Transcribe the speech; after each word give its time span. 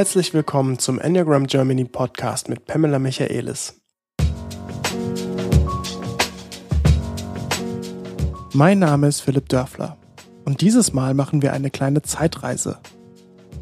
Herzlich 0.00 0.32
willkommen 0.32 0.78
zum 0.78 0.98
Enneagram 0.98 1.46
Germany 1.46 1.84
Podcast 1.84 2.48
mit 2.48 2.64
Pamela 2.64 2.98
Michaelis. 2.98 3.82
Mein 8.54 8.78
Name 8.78 9.08
ist 9.08 9.20
Philipp 9.20 9.50
Dörfler 9.50 9.98
und 10.46 10.62
dieses 10.62 10.94
Mal 10.94 11.12
machen 11.12 11.42
wir 11.42 11.52
eine 11.52 11.68
kleine 11.68 12.00
Zeitreise. 12.00 12.78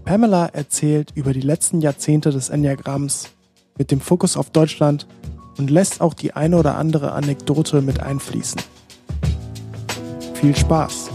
Pamela 0.05 0.47
erzählt 0.47 1.11
über 1.16 1.33
die 1.33 1.41
letzten 1.41 1.80
Jahrzehnte 1.80 2.30
des 2.30 2.51
Enneagramms 2.51 3.30
mit 3.77 3.91
dem 3.91 4.01
Fokus 4.01 4.37
auf 4.37 4.51
Deutschland 4.51 5.09
und 5.59 5.70
lässt 5.70 6.01
auch 6.01 6.15
die 6.15 6.34
eine 6.34 6.57
oder 6.57 6.77
andere 6.77 7.15
Anekdote 7.15 7.83
mit 7.83 7.98
einfließen. 7.98 8.61
Viel 10.34 10.55
Spaß! 10.55 11.08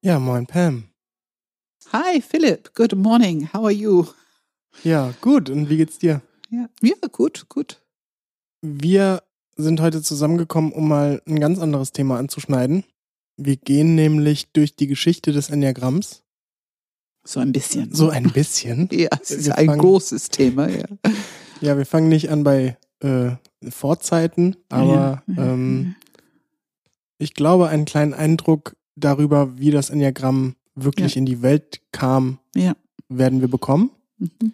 Ja, 0.00 0.20
moin 0.20 0.46
Pam. 0.46 0.84
Hi 1.92 2.22
Philipp, 2.22 2.72
good 2.74 2.94
morning. 2.94 3.48
How 3.52 3.64
are 3.64 3.72
you? 3.72 4.06
Ja, 4.84 5.12
gut. 5.20 5.50
Und 5.50 5.68
wie 5.70 5.76
geht's 5.76 5.98
dir? 5.98 6.22
Ja, 6.50 6.68
ja 6.80 6.94
gut, 7.10 7.48
gut. 7.48 7.82
Wir 8.62 9.24
sind 9.56 9.80
heute 9.80 10.00
zusammengekommen, 10.00 10.70
um 10.70 10.86
mal 10.86 11.20
ein 11.26 11.40
ganz 11.40 11.58
anderes 11.58 11.90
Thema 11.90 12.16
anzuschneiden. 12.16 12.84
Wir 13.36 13.56
gehen 13.56 13.96
nämlich 13.96 14.52
durch 14.52 14.76
die 14.76 14.86
Geschichte 14.86 15.32
des 15.32 15.50
Enneagramms. 15.50 16.22
So 17.24 17.40
ein 17.40 17.50
bisschen. 17.50 17.92
So 17.92 18.08
ein 18.08 18.30
bisschen. 18.30 18.88
ja, 18.92 19.08
es 19.20 19.32
ist 19.32 19.46
wir 19.46 19.58
ein 19.58 19.66
fangen, 19.66 19.80
großes 19.80 20.28
Thema, 20.28 20.68
ja. 20.68 20.86
Ja, 21.60 21.76
wir 21.76 21.86
fangen 21.86 22.08
nicht 22.08 22.30
an 22.30 22.44
bei 22.44 22.78
äh, 23.00 23.32
Vorzeiten, 23.68 24.56
aber 24.68 25.24
ja, 25.26 25.34
ähm, 25.36 25.96
ich 27.18 27.34
glaube, 27.34 27.68
einen 27.68 27.84
kleinen 27.84 28.14
Eindruck 28.14 28.76
darüber, 29.00 29.58
wie 29.58 29.70
das 29.70 29.90
Enneagramm 29.90 30.56
wirklich 30.74 31.14
ja. 31.14 31.18
in 31.18 31.26
die 31.26 31.42
Welt 31.42 31.80
kam, 31.92 32.38
ja. 32.54 32.76
werden 33.08 33.40
wir 33.40 33.48
bekommen. 33.48 33.90
Mhm. 34.18 34.52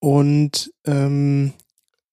Und 0.00 0.72
ähm, 0.84 1.52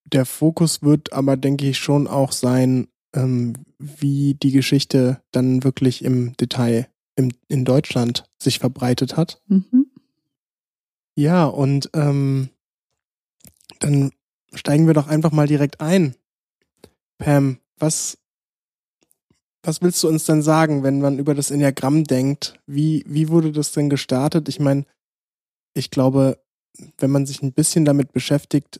der 0.05 0.25
Fokus 0.25 0.81
wird 0.81 1.13
aber, 1.13 1.37
denke 1.37 1.67
ich, 1.67 1.77
schon 1.77 2.07
auch 2.07 2.31
sein, 2.31 2.87
ähm, 3.13 3.53
wie 3.79 4.33
die 4.35 4.51
Geschichte 4.51 5.21
dann 5.31 5.63
wirklich 5.63 6.03
im 6.03 6.35
Detail 6.37 6.87
im, 7.15 7.31
in 7.47 7.65
Deutschland 7.65 8.25
sich 8.37 8.59
verbreitet 8.59 9.17
hat. 9.17 9.41
Mhm. 9.47 9.87
Ja, 11.15 11.45
und 11.45 11.89
ähm, 11.93 12.49
dann 13.79 14.11
steigen 14.53 14.87
wir 14.87 14.93
doch 14.93 15.07
einfach 15.07 15.31
mal 15.31 15.47
direkt 15.47 15.81
ein. 15.81 16.15
Pam, 17.17 17.57
was 17.77 18.17
was 19.67 19.81
willst 19.81 20.01
du 20.01 20.07
uns 20.07 20.23
denn 20.23 20.41
sagen, 20.41 20.81
wenn 20.83 21.01
man 21.01 21.19
über 21.19 21.35
das 21.35 21.51
Enneagramm 21.51 22.05
denkt? 22.05 22.57
Wie, 22.67 23.03
wie 23.05 23.27
wurde 23.27 23.51
das 23.51 23.73
denn 23.73 23.89
gestartet? 23.89 24.47
Ich 24.47 24.61
meine, 24.61 24.85
ich 25.73 25.91
glaube, 25.91 26.39
wenn 26.97 27.11
man 27.11 27.25
sich 27.25 27.43
ein 27.43 27.51
bisschen 27.51 27.83
damit 27.83 28.13
beschäftigt, 28.13 28.79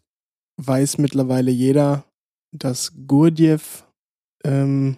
weiß 0.55 0.97
mittlerweile 0.97 1.51
jeder, 1.51 2.05
dass 2.53 2.93
Gurdjieff 3.05 3.85
ähm, 4.45 4.97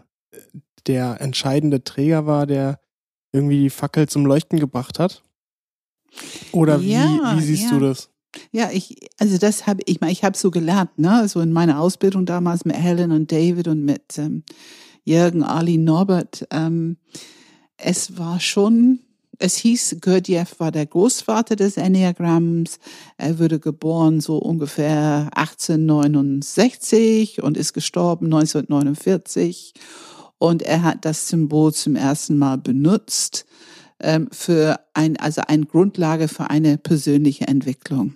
der 0.86 1.22
entscheidende 1.22 1.84
Träger 1.84 2.28
war, 2.28 2.46
der 2.46 2.80
irgendwie 3.34 3.64
die 3.64 3.72
Fackel 3.72 4.08
zum 4.08 4.28
Leuchten 4.28 4.60
gebracht 4.60 5.00
hat. 5.00 5.24
Oder 6.52 6.78
ja, 6.78 7.34
wie, 7.34 7.40
wie 7.40 7.46
siehst 7.46 7.64
ja. 7.64 7.70
du 7.72 7.80
das? 7.80 8.12
Ja, 8.52 8.70
ich, 8.72 8.96
also 9.18 9.40
das 9.40 9.66
habe 9.66 9.82
ich 9.88 10.02
mal, 10.02 10.12
ich 10.12 10.24
habe 10.24 10.38
so 10.38 10.52
gelernt, 10.52 11.00
ne, 11.00 11.28
so 11.28 11.42
in 11.42 11.52
meiner 11.52 11.80
Ausbildung 11.80 12.28
damals 12.28 12.64
mit 12.64 12.76
Helen 12.76 13.12
und 13.12 13.32
David 13.32 13.68
und 13.68 13.84
mit 13.84 14.20
ähm, 14.20 14.44
Jürgen 15.04 15.44
Ali 15.44 15.78
Norbert. 15.78 16.48
Ähm, 16.52 16.98
es 17.78 18.18
war 18.18 18.40
schon, 18.40 19.00
es 19.38 19.58
hieß, 19.58 19.98
Gurdjieff 20.02 20.60
war 20.60 20.72
der 20.72 20.86
Großvater 20.86 21.56
des 21.56 21.78
Enneagramms. 21.78 22.80
Er 23.18 23.40
wurde 23.40 23.60
geboren 23.60 24.22
so 24.22 24.38
ungefähr 24.38 25.30
1869 25.34 27.42
und 27.42 27.58
ist 27.58 27.74
gestorben 27.74 28.26
1949. 28.26 29.74
Und 30.38 30.62
er 30.62 30.84
hat 30.84 31.06
das 31.06 31.30
Symbol 31.30 31.74
zum 31.74 31.96
ersten 31.96 32.38
Mal 32.38 32.58
benutzt 32.58 33.46
ähm, 34.00 34.28
für 34.32 34.80
ein, 34.94 35.18
also 35.18 35.42
eine 35.48 35.66
Grundlage 35.66 36.28
für 36.28 36.50
eine 36.50 36.78
persönliche 36.78 37.48
Entwicklung. 37.48 38.16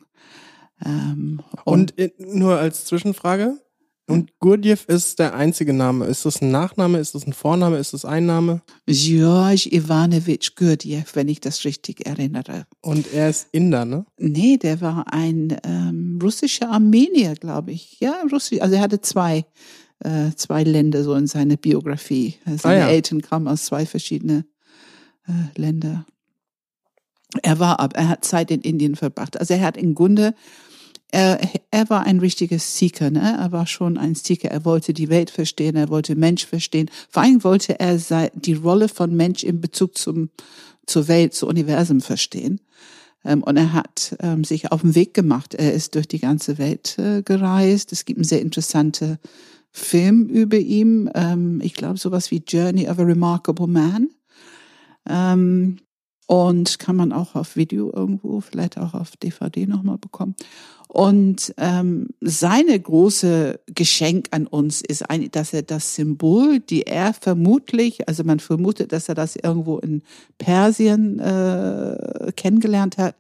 Ähm, 0.86 1.42
und, 1.66 1.98
und 1.98 2.20
nur 2.20 2.58
als 2.58 2.86
Zwischenfrage, 2.86 3.58
und 4.06 4.38
Gurdjieff 4.40 4.86
ist 4.86 5.20
der 5.20 5.34
einzige 5.34 5.72
Name. 5.74 6.06
Ist 6.06 6.26
das 6.26 6.42
ein 6.42 6.52
Nachname? 6.52 7.00
Ist 7.00 7.16
das 7.16 7.26
ein 7.26 7.32
Vorname? 7.32 7.78
Ist 7.78 7.94
das 7.94 8.04
ein 8.04 8.26
Name? 8.26 8.62
George 8.86 9.70
Ivanovich 9.72 10.56
Gurdjieff, 10.56 11.16
wenn 11.16 11.30
ich 11.30 11.40
das 11.40 11.64
richtig 11.64 12.06
erinnere. 12.06 12.66
Und 12.82 13.14
er 13.14 13.30
ist 13.30 13.48
Inder, 13.54 13.86
ne? 13.86 14.06
Nee, 14.18 14.58
der 14.58 14.82
war 14.82 15.14
ein 15.14 15.56
ähm, 15.64 16.20
russischer 16.22 16.70
Armenier, 16.70 17.36
glaube 17.36 17.72
ich. 17.72 18.00
Ja, 18.02 18.16
Russisch. 18.30 18.62
Also 18.62 18.76
er 18.76 18.82
hatte 18.82 19.00
zwei, 19.00 19.46
äh, 20.00 20.32
zwei 20.36 20.64
Länder 20.64 21.04
so 21.04 21.14
in 21.14 21.28
seiner 21.28 21.56
Biografie. 21.56 22.36
Seine 22.46 22.84
ah, 22.84 22.88
ja. 22.88 22.90
Eltern 22.90 23.22
kamen 23.22 23.48
aus 23.48 23.66
zwei 23.66 23.86
verschiedenen 23.86 24.44
äh, 25.28 25.60
Länder. 25.60 26.06
Er 27.42 27.58
war 27.60 27.80
ab, 27.80 27.94
er 27.96 28.10
hat 28.10 28.26
Zeit 28.26 28.52
in 28.52 28.62
Indien 28.62 28.96
verbracht. 28.96 29.40
Also 29.40 29.54
er 29.54 29.62
hat 29.62 29.78
im 29.78 29.96
Grunde 29.96 30.36
er, 31.14 31.40
er 31.70 31.90
war 31.92 32.08
ein 32.08 32.20
richtiger 32.20 32.58
Seeker, 32.58 33.12
ne? 33.12 33.38
Er 33.40 33.52
war 33.52 33.68
schon 33.68 34.00
ein 34.00 34.16
Seeker. 34.16 34.50
Er 34.50 34.66
wollte 34.66 34.94
die 34.94 35.10
Welt 35.10 35.30
verstehen, 35.30 35.76
er 35.76 35.90
wollte 35.90 36.16
Mensch 36.16 36.48
verstehen. 36.48 36.90
Vor 37.08 37.22
allem 37.22 37.44
wollte 37.44 37.80
er 37.80 38.00
die 38.34 38.56
Rolle 38.56 38.90
von 38.90 39.16
Mensch 39.16 39.44
in 39.44 39.62
Bezug 39.62 39.96
zum, 39.96 40.32
zur 40.88 41.08
Welt, 41.08 41.36
zum 41.36 41.50
Universum 41.50 42.02
verstehen. 42.02 42.62
Ähm, 43.24 43.44
und 43.44 43.58
er 43.58 43.74
hat 43.74 44.16
ähm, 44.22 44.44
sich 44.44 44.72
auf 44.72 44.82
den 44.82 44.96
Weg 44.96 45.14
gemacht. 45.14 45.54
Er 45.54 45.74
ist 45.74 45.94
durch 45.94 46.08
die 46.08 46.20
ganze 46.20 46.58
Welt 46.58 46.98
äh, 46.98 47.22
gereist. 47.22 47.92
Es 47.92 48.06
gibt 48.06 48.18
einen 48.18 48.26
sehr 48.26 48.42
interessanten 48.42 49.20
Film 49.72 50.26
über 50.26 50.58
ihn. 50.58 51.12
Ähm, 51.14 51.62
ich 51.62 51.76
glaube, 51.76 52.00
sowas 52.00 52.32
wie 52.32 52.44
Journey 52.48 52.90
of 52.90 52.98
a 52.98 53.04
Remarkable 53.04 53.68
Man. 53.68 54.10
Und 56.26 56.80
kann 56.80 56.96
man 56.96 57.12
auch 57.12 57.36
auf 57.36 57.56
Video 57.56 57.92
irgendwo, 57.94 58.40
vielleicht 58.40 58.78
auch 58.78 58.94
auf 58.94 59.16
DVD 59.18 59.68
nochmal 59.68 59.98
bekommen. 59.98 60.36
Und 60.94 61.56
ähm, 61.58 62.10
seine 62.22 62.80
große 62.80 63.60
Geschenk 63.66 64.28
an 64.30 64.46
uns 64.46 64.82
ist, 64.82 65.10
ein, 65.10 65.30
dass 65.32 65.52
er 65.52 65.64
das 65.64 65.96
Symbol, 65.96 66.60
die 66.60 66.84
er 66.84 67.16
vermutlich, 67.16 68.08
also 68.08 68.24
man 68.24 68.40
vermutet, 68.40 68.92
dass 68.92 69.10
er 69.10 69.16
das 69.16 69.36
irgendwo 69.36 69.80
in 69.80 70.04
Persien 70.38 71.18
äh, 71.18 72.32
kennengelernt 72.36 73.00
hat, 73.00 73.16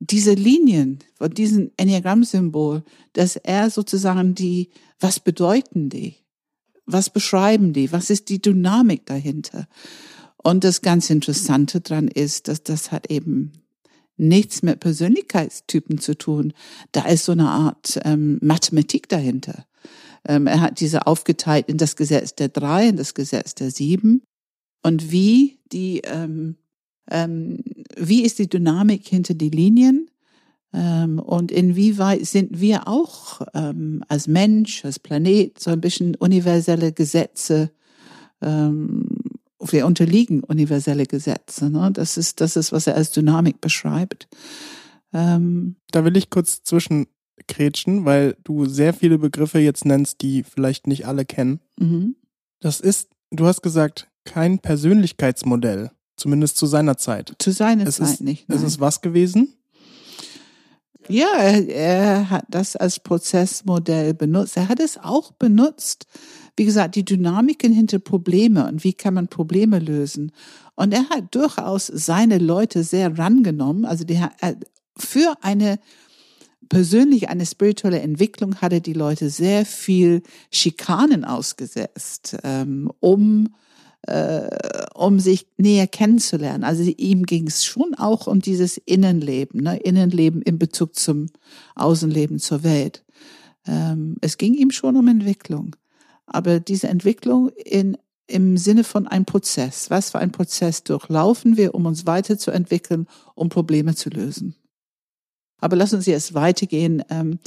diese 0.00 0.34
Linien 0.34 0.98
von 1.14 1.30
diesem 1.30 1.70
Enneagramm-Symbol, 1.78 2.82
dass 3.14 3.36
er 3.36 3.70
sozusagen 3.70 4.34
die, 4.34 4.68
was 5.00 5.18
bedeuten 5.18 5.88
die? 5.88 6.16
Was 6.84 7.10
beschreiben 7.10 7.72
die? 7.72 7.90
Was 7.90 8.10
ist 8.10 8.28
die 8.28 8.40
Dynamik 8.40 9.06
dahinter? 9.06 9.66
Und 10.42 10.64
das 10.64 10.82
ganz 10.82 11.10
Interessante 11.10 11.80
dran 11.80 12.08
ist, 12.08 12.48
dass 12.48 12.62
das 12.62 12.92
hat 12.92 13.10
eben 13.10 13.52
nichts 14.16 14.62
mit 14.62 14.80
Persönlichkeitstypen 14.80 15.98
zu 15.98 16.16
tun. 16.16 16.52
Da 16.92 17.06
ist 17.06 17.24
so 17.24 17.32
eine 17.32 17.48
Art 17.48 18.00
ähm, 18.04 18.38
Mathematik 18.42 19.08
dahinter. 19.08 19.64
Ähm, 20.26 20.46
er 20.46 20.60
hat 20.60 20.80
diese 20.80 21.06
aufgeteilt 21.06 21.68
in 21.68 21.78
das 21.78 21.96
Gesetz 21.96 22.34
der 22.34 22.48
drei, 22.48 22.88
in 22.88 22.96
das 22.96 23.14
Gesetz 23.14 23.54
der 23.54 23.70
sieben. 23.70 24.22
Und 24.82 25.10
wie 25.10 25.58
die, 25.72 26.02
ähm, 26.04 26.56
ähm, 27.10 27.60
wie 27.96 28.22
ist 28.22 28.38
die 28.38 28.48
Dynamik 28.48 29.06
hinter 29.06 29.34
die 29.34 29.50
Linien? 29.50 30.10
Ähm, 30.72 31.18
und 31.18 31.50
inwieweit 31.50 32.26
sind 32.26 32.60
wir 32.60 32.88
auch 32.88 33.40
ähm, 33.54 34.04
als 34.08 34.26
Mensch, 34.26 34.84
als 34.84 34.98
Planet 34.98 35.58
so 35.58 35.70
ein 35.70 35.80
bisschen 35.80 36.14
universelle 36.16 36.92
Gesetze 36.92 37.70
ähm, 38.42 39.17
wir 39.60 39.86
unterliegen 39.86 40.42
universelle 40.44 41.06
Gesetze. 41.06 41.70
Ne? 41.70 41.90
Das 41.92 42.16
ist, 42.16 42.40
das 42.40 42.56
ist, 42.56 42.72
was 42.72 42.86
er 42.86 42.94
als 42.94 43.10
Dynamik 43.10 43.60
beschreibt. 43.60 44.28
Ähm, 45.12 45.76
da 45.90 46.04
will 46.04 46.16
ich 46.16 46.30
kurz 46.30 46.62
zwischenkrätschen, 46.62 48.04
weil 48.04 48.36
du 48.44 48.66
sehr 48.66 48.94
viele 48.94 49.18
Begriffe 49.18 49.58
jetzt 49.58 49.84
nennst, 49.84 50.22
die 50.22 50.42
vielleicht 50.42 50.86
nicht 50.86 51.06
alle 51.06 51.24
kennen. 51.24 51.60
Mhm. 51.78 52.16
Das 52.60 52.80
ist, 52.80 53.10
du 53.30 53.46
hast 53.46 53.62
gesagt, 53.62 54.08
kein 54.24 54.58
Persönlichkeitsmodell, 54.58 55.90
zumindest 56.16 56.56
zu 56.56 56.66
seiner 56.66 56.96
Zeit. 56.96 57.34
Zu 57.38 57.52
seiner 57.52 57.86
es 57.86 57.96
Zeit 57.96 58.10
ist, 58.10 58.20
nicht. 58.20 58.48
Nein. 58.48 58.58
Es 58.58 58.64
ist 58.64 58.80
was 58.80 59.00
gewesen? 59.00 59.54
Ja, 61.08 61.36
er, 61.36 61.68
er 61.68 62.30
hat 62.30 62.44
das 62.50 62.76
als 62.76 63.00
Prozessmodell 63.00 64.12
benutzt. 64.12 64.56
Er 64.58 64.68
hat 64.68 64.78
es 64.78 64.98
auch 64.98 65.32
benutzt, 65.32 66.06
wie 66.58 66.64
gesagt, 66.64 66.96
die 66.96 67.04
Dynamiken 67.04 67.72
hinter 67.72 67.98
Probleme 67.98 68.66
und 68.66 68.84
wie 68.84 68.92
kann 68.92 69.14
man 69.14 69.28
Probleme 69.28 69.78
lösen. 69.78 70.32
Und 70.74 70.92
er 70.92 71.08
hat 71.08 71.34
durchaus 71.34 71.86
seine 71.86 72.38
Leute 72.38 72.84
sehr 72.84 73.18
rangenommen. 73.18 73.84
Also 73.84 74.04
die, 74.04 74.20
für 74.96 75.34
eine 75.40 75.78
persönlich 76.68 77.28
eine 77.28 77.46
spirituelle 77.46 78.00
Entwicklung 78.00 78.56
hat 78.56 78.72
er 78.72 78.80
die 78.80 78.92
Leute 78.92 79.30
sehr 79.30 79.64
viel 79.64 80.22
Schikanen 80.52 81.24
ausgesetzt, 81.24 82.36
ähm, 82.44 82.92
um 83.00 83.48
äh, 84.02 84.48
um 84.94 85.20
sich 85.20 85.46
näher 85.56 85.86
kennenzulernen. 85.86 86.64
Also 86.64 86.82
ihm 86.82 87.24
ging 87.24 87.46
es 87.46 87.64
schon 87.64 87.94
auch 87.94 88.26
um 88.26 88.40
dieses 88.40 88.78
Innenleben, 88.78 89.60
ne? 89.62 89.78
Innenleben 89.78 90.40
in 90.42 90.58
Bezug 90.58 90.96
zum 90.96 91.26
Außenleben 91.74 92.38
zur 92.38 92.62
Welt. 92.62 93.04
Ähm, 93.66 94.16
es 94.20 94.38
ging 94.38 94.54
ihm 94.54 94.70
schon 94.70 94.96
um 94.96 95.08
Entwicklung, 95.08 95.76
aber 96.28 96.60
diese 96.60 96.88
Entwicklung 96.88 97.50
in 97.64 97.96
im 98.28 98.58
Sinne 98.58 98.84
von 98.84 99.08
einem 99.08 99.24
Prozess. 99.24 99.90
Was 99.90 100.10
für 100.10 100.18
ein 100.18 100.32
Prozess 100.32 100.84
durchlaufen 100.84 101.56
wir, 101.56 101.74
um 101.74 101.86
uns 101.86 102.06
weiterzuentwickeln, 102.06 103.08
um 103.34 103.48
Probleme 103.48 103.94
zu 103.94 104.10
lösen? 104.10 104.54
Aber 105.60 105.76
lassen 105.76 105.96
uns 105.96 106.06
jetzt 106.06 106.34
weitergehen. 106.34 107.02
Ähm, 107.08 107.38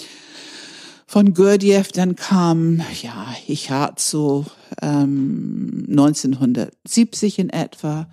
von 1.06 1.33
Gurdjieff, 1.33 1.92
dann 1.92 2.16
kam, 2.16 2.81
ja, 3.01 3.36
ich 3.48 3.69
hatte 3.69 4.01
so 4.01 4.45
ähm, 4.81 5.86
1970 5.89 7.39
in 7.39 7.50
etwa. 7.50 8.07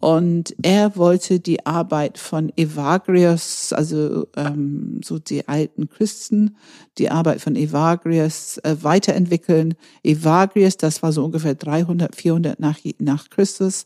Und 0.00 0.54
er 0.62 0.96
wollte 0.96 1.40
die 1.40 1.66
Arbeit 1.66 2.16
von 2.16 2.50
Evagrius, 2.56 3.72
also 3.72 4.26
ähm, 4.34 5.00
so 5.04 5.18
die 5.18 5.46
alten 5.46 5.88
Christen, 5.88 6.56
die 6.96 7.10
Arbeit 7.10 7.42
von 7.42 7.54
Evagrius 7.54 8.58
äh, 8.58 8.76
weiterentwickeln. 8.80 9.74
Evagrius, 10.02 10.78
das 10.78 11.02
war 11.02 11.12
so 11.12 11.24
ungefähr 11.24 11.54
300, 11.54 12.16
400 12.16 12.58
nach, 12.58 12.78
nach 12.98 13.28
Christus. 13.28 13.84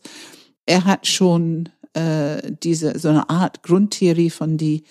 Er 0.65 0.85
hat 0.85 1.05
schon 1.05 1.69
äh, 1.93 2.53
diese 2.63 2.97
so 2.97 3.09
eine 3.09 3.29
Art 3.29 3.61
Grundtheorie 3.61 4.29
von 4.29 4.57
die 4.57 4.83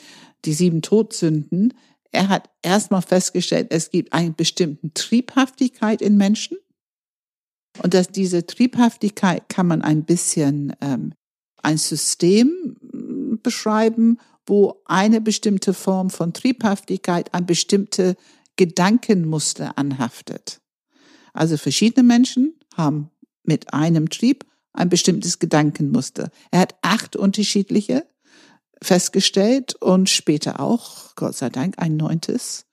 die 0.44 0.52
sieben 0.52 0.82
Todsünden 0.82 1.72
er 2.14 2.28
hat 2.28 2.48
erstmal 2.62 3.02
festgestellt, 3.02 3.68
es 3.70 3.90
gibt 3.90 4.12
eine 4.12 4.30
bestimmte 4.30 4.92
Triebhaftigkeit 4.94 6.00
in 6.00 6.16
Menschen 6.16 6.56
und 7.82 7.94
dass 7.94 8.08
diese 8.08 8.46
Triebhaftigkeit 8.46 9.48
kann 9.48 9.66
man 9.66 9.82
ein 9.82 10.04
bisschen 10.04 10.74
ähm, 10.80 11.12
ein 11.62 11.78
System 11.78 12.76
mm, 12.80 13.36
beschreiben, 13.42 14.18
wo 14.46 14.82
eine 14.84 15.20
bestimmte 15.20 15.74
Form 15.74 16.10
von 16.10 16.32
Triebhaftigkeit 16.32 17.32
an 17.34 17.46
bestimmte 17.46 18.16
Gedankenmuster 18.56 19.76
anhaftet. 19.78 20.60
Also 21.32 21.56
verschiedene 21.56 22.06
Menschen 22.06 22.54
haben 22.76 23.10
mit 23.42 23.72
einem 23.72 24.08
Trieb 24.08 24.46
ein 24.72 24.88
bestimmtes 24.88 25.38
Gedankenmuster. 25.38 26.30
Er 26.50 26.60
hat 26.60 26.74
acht 26.82 27.16
unterschiedliche 27.16 28.06
festgestellt 28.82 29.74
und 29.76 30.10
später 30.10 30.60
auch, 30.60 31.14
Gott 31.16 31.34
sei 31.34 31.48
Dank, 31.48 31.78
ein 31.78 31.96
neuntes. 31.96 32.63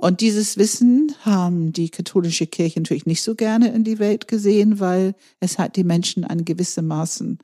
Und 0.00 0.22
dieses 0.22 0.56
Wissen 0.56 1.14
haben 1.26 1.74
die 1.74 1.90
katholische 1.90 2.46
Kirche 2.46 2.80
natürlich 2.80 3.04
nicht 3.04 3.20
so 3.20 3.34
gerne 3.34 3.70
in 3.70 3.84
die 3.84 3.98
Welt 3.98 4.28
gesehen, 4.28 4.80
weil 4.80 5.14
es 5.40 5.58
hat 5.58 5.76
die 5.76 5.84
Menschen 5.84 6.24
an 6.24 6.46
gewissem 6.46 6.86
Maßen 6.86 7.38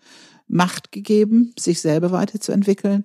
Macht 0.48 0.90
gegeben, 0.90 1.52
sich 1.58 1.82
selber 1.82 2.12
weiterzuentwickeln. 2.12 3.04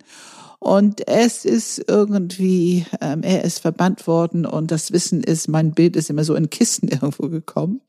Und 0.59 1.05
es 1.05 1.43
ist 1.43 1.83
irgendwie, 1.89 2.85
ähm, 3.01 3.23
er 3.23 3.43
ist 3.43 3.59
verbannt 3.59 4.07
worden 4.07 4.45
und 4.45 4.71
das 4.71 4.93
Wissen 4.93 5.21
ist, 5.21 5.49
mein 5.49 5.73
Bild 5.73 5.97
ist 5.97 6.09
immer 6.09 6.23
so 6.23 6.33
in 6.35 6.49
Kisten 6.49 6.87
irgendwo 6.87 7.27
gekommen. 7.27 7.81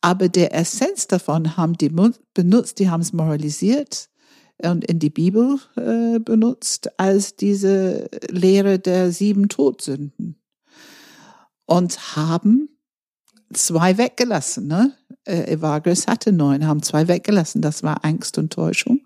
Aber 0.00 0.28
der 0.28 0.52
Essenz 0.52 1.06
davon 1.06 1.56
haben 1.56 1.78
die 1.78 1.92
benutzt, 2.34 2.80
die 2.80 2.90
haben 2.90 3.02
es 3.02 3.12
moralisiert, 3.12 4.08
und 4.60 4.84
in 4.84 4.98
die 4.98 5.10
Bibel 5.10 5.60
äh, 5.76 6.18
benutzt 6.18 6.98
als 6.98 7.36
diese 7.36 8.08
Lehre 8.28 8.80
der 8.80 9.12
sieben 9.12 9.48
Todsünden 9.48 10.34
und 11.68 12.16
haben 12.16 12.70
zwei 13.52 13.98
weggelassen. 13.98 14.66
Ne? 14.66 14.94
Äh, 15.24 15.52
Evagrius 15.52 16.06
hatte 16.06 16.32
neun, 16.32 16.66
haben 16.66 16.82
zwei 16.82 17.08
weggelassen. 17.08 17.62
Das 17.62 17.82
war 17.82 18.04
Angst 18.04 18.38
und 18.38 18.52
Täuschung. 18.52 19.02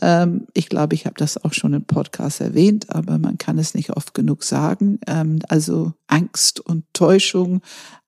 Ähm, 0.00 0.46
ich 0.54 0.68
glaube, 0.68 0.94
ich 0.94 1.04
habe 1.04 1.16
das 1.18 1.42
auch 1.42 1.52
schon 1.52 1.74
im 1.74 1.84
Podcast 1.84 2.40
erwähnt, 2.40 2.90
aber 2.94 3.18
man 3.18 3.36
kann 3.36 3.58
es 3.58 3.74
nicht 3.74 3.90
oft 3.90 4.14
genug 4.14 4.42
sagen. 4.42 4.98
Ähm, 5.06 5.38
also 5.48 5.92
Angst 6.06 6.60
und 6.60 6.84
Täuschung 6.94 7.60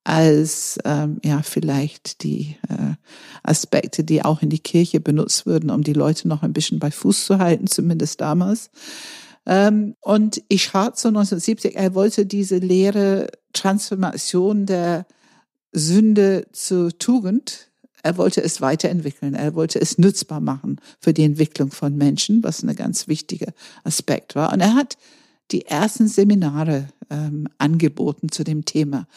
als 0.02 0.78
ähm, 0.86 1.18
ja 1.22 1.42
vielleicht 1.42 2.22
die 2.22 2.56
äh, 2.68 2.94
Aspekte, 3.42 4.04
die 4.04 4.24
auch 4.24 4.40
in 4.40 4.48
die 4.48 4.60
Kirche 4.60 5.00
benutzt 5.00 5.44
würden, 5.44 5.68
um 5.68 5.82
die 5.82 5.92
Leute 5.92 6.26
noch 6.26 6.42
ein 6.42 6.54
bisschen 6.54 6.78
bei 6.78 6.90
Fuß 6.90 7.26
zu 7.26 7.38
halten, 7.38 7.66
zumindest 7.66 8.22
damals. 8.22 8.70
Ähm, 9.48 9.96
und 10.02 10.42
ich 10.48 10.74
hatte 10.74 11.00
so 11.00 11.08
1970, 11.08 11.74
er 11.74 11.94
wollte 11.94 12.26
diese 12.26 12.58
leere 12.58 13.28
Transformation 13.54 14.66
der 14.66 15.06
Sünde 15.72 16.46
zur 16.52 16.96
Tugend, 16.98 17.70
er 18.02 18.18
wollte 18.18 18.42
es 18.42 18.60
weiterentwickeln, 18.60 19.34
er 19.34 19.54
wollte 19.54 19.80
es 19.80 19.96
nutzbar 19.96 20.40
machen 20.40 20.80
für 21.00 21.14
die 21.14 21.24
Entwicklung 21.24 21.70
von 21.70 21.96
Menschen, 21.96 22.44
was 22.44 22.62
ein 22.62 22.76
ganz 22.76 23.08
wichtiger 23.08 23.52
Aspekt 23.84 24.34
war. 24.34 24.52
Und 24.52 24.60
er 24.60 24.74
hat 24.74 24.96
die 25.50 25.64
ersten 25.64 26.08
Seminare 26.08 26.88
ähm, 27.10 27.48
angeboten 27.56 28.30
zu 28.30 28.44
dem 28.44 28.66
Thema. 28.66 29.08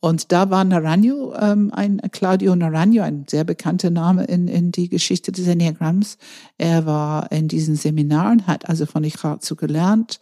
Und 0.00 0.30
da 0.32 0.50
war 0.50 0.64
Naranjo, 0.64 1.34
ähm, 1.34 1.70
ein 1.72 2.00
Claudio 2.12 2.54
Naranjo, 2.54 3.02
ein 3.02 3.24
sehr 3.28 3.44
bekannter 3.44 3.90
Name 3.90 4.24
in, 4.24 4.46
in 4.46 4.70
die 4.70 4.88
Geschichte 4.88 5.32
des 5.32 5.46
Enneagramms. 5.48 6.18
Er 6.56 6.86
war 6.86 7.32
in 7.32 7.48
diesen 7.48 7.74
Seminaren, 7.74 8.46
hat 8.46 8.68
also 8.68 8.86
von 8.86 9.02
Ichazu 9.02 9.56
gelernt. 9.56 10.20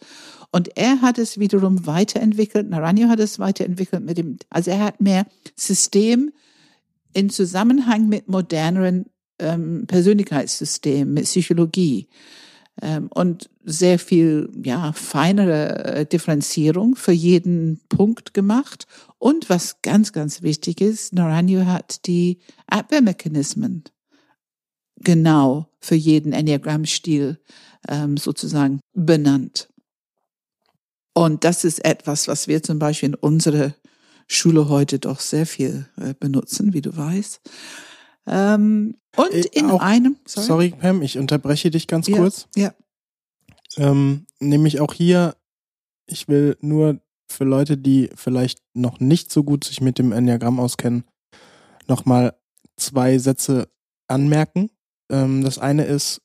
Und 0.50 0.76
er 0.76 1.02
hat 1.02 1.18
es 1.18 1.38
wiederum 1.38 1.86
weiterentwickelt. 1.86 2.70
Naranjo 2.70 3.08
hat 3.08 3.20
es 3.20 3.38
weiterentwickelt 3.38 4.04
mit 4.04 4.16
dem, 4.16 4.38
also 4.48 4.70
er 4.70 4.84
hat 4.84 5.00
mehr 5.00 5.26
System 5.54 6.32
in 7.12 7.28
Zusammenhang 7.28 8.08
mit 8.08 8.28
moderneren 8.28 9.06
ähm, 9.38 9.86
Persönlichkeitssystemen, 9.86 11.12
mit 11.12 11.24
Psychologie 11.24 12.08
ähm, 12.80 13.08
und 13.12 13.50
sehr 13.66 13.98
viel 13.98 14.48
ja 14.62 14.92
feinere 14.92 15.84
äh, 15.84 16.06
Differenzierung 16.06 16.94
für 16.94 17.12
jeden 17.12 17.80
Punkt 17.88 18.32
gemacht 18.32 18.86
und 19.18 19.50
was 19.50 19.82
ganz, 19.82 20.12
ganz 20.12 20.42
wichtig 20.42 20.80
ist, 20.80 21.12
Naranjo 21.12 21.66
hat 21.66 22.06
die 22.06 22.38
Abwehrmechanismen 22.68 23.84
genau 24.96 25.68
für 25.80 25.96
jeden 25.96 26.32
Enneagramm-Stil 26.32 27.38
ähm, 27.88 28.16
sozusagen 28.16 28.80
benannt. 28.94 29.68
Und 31.12 31.44
das 31.44 31.64
ist 31.64 31.84
etwas, 31.84 32.28
was 32.28 32.46
wir 32.46 32.62
zum 32.62 32.78
Beispiel 32.78 33.10
in 33.10 33.14
unserer 33.14 33.74
Schule 34.28 34.68
heute 34.68 34.98
doch 34.98 35.20
sehr 35.20 35.46
viel 35.46 35.88
äh, 35.96 36.14
benutzen, 36.18 36.72
wie 36.72 36.82
du 36.82 36.96
weißt. 36.96 37.40
Ähm, 38.26 38.96
und 39.16 39.32
äh, 39.32 39.44
in 39.52 39.70
auch, 39.70 39.80
einem. 39.80 40.16
Sorry? 40.24 40.46
sorry, 40.46 40.70
Pam, 40.70 41.02
ich 41.02 41.18
unterbreche 41.18 41.70
dich 41.70 41.86
ganz 41.86 42.06
ja, 42.06 42.16
kurz. 42.16 42.48
Ja. 42.54 42.74
Ähm, 43.76 44.26
nämlich 44.40 44.80
auch 44.80 44.92
hier, 44.92 45.36
ich 46.06 46.28
will 46.28 46.56
nur 46.60 47.00
für 47.28 47.44
Leute, 47.44 47.76
die 47.76 48.10
vielleicht 48.14 48.60
noch 48.74 49.00
nicht 49.00 49.30
so 49.30 49.44
gut 49.44 49.64
sich 49.64 49.80
mit 49.80 49.98
dem 49.98 50.12
Enneagramm 50.12 50.60
auskennen, 50.60 51.04
nochmal 51.86 52.34
zwei 52.76 53.18
Sätze 53.18 53.68
anmerken. 54.08 54.70
Ähm, 55.10 55.42
das 55.42 55.58
eine 55.58 55.84
ist 55.84 56.22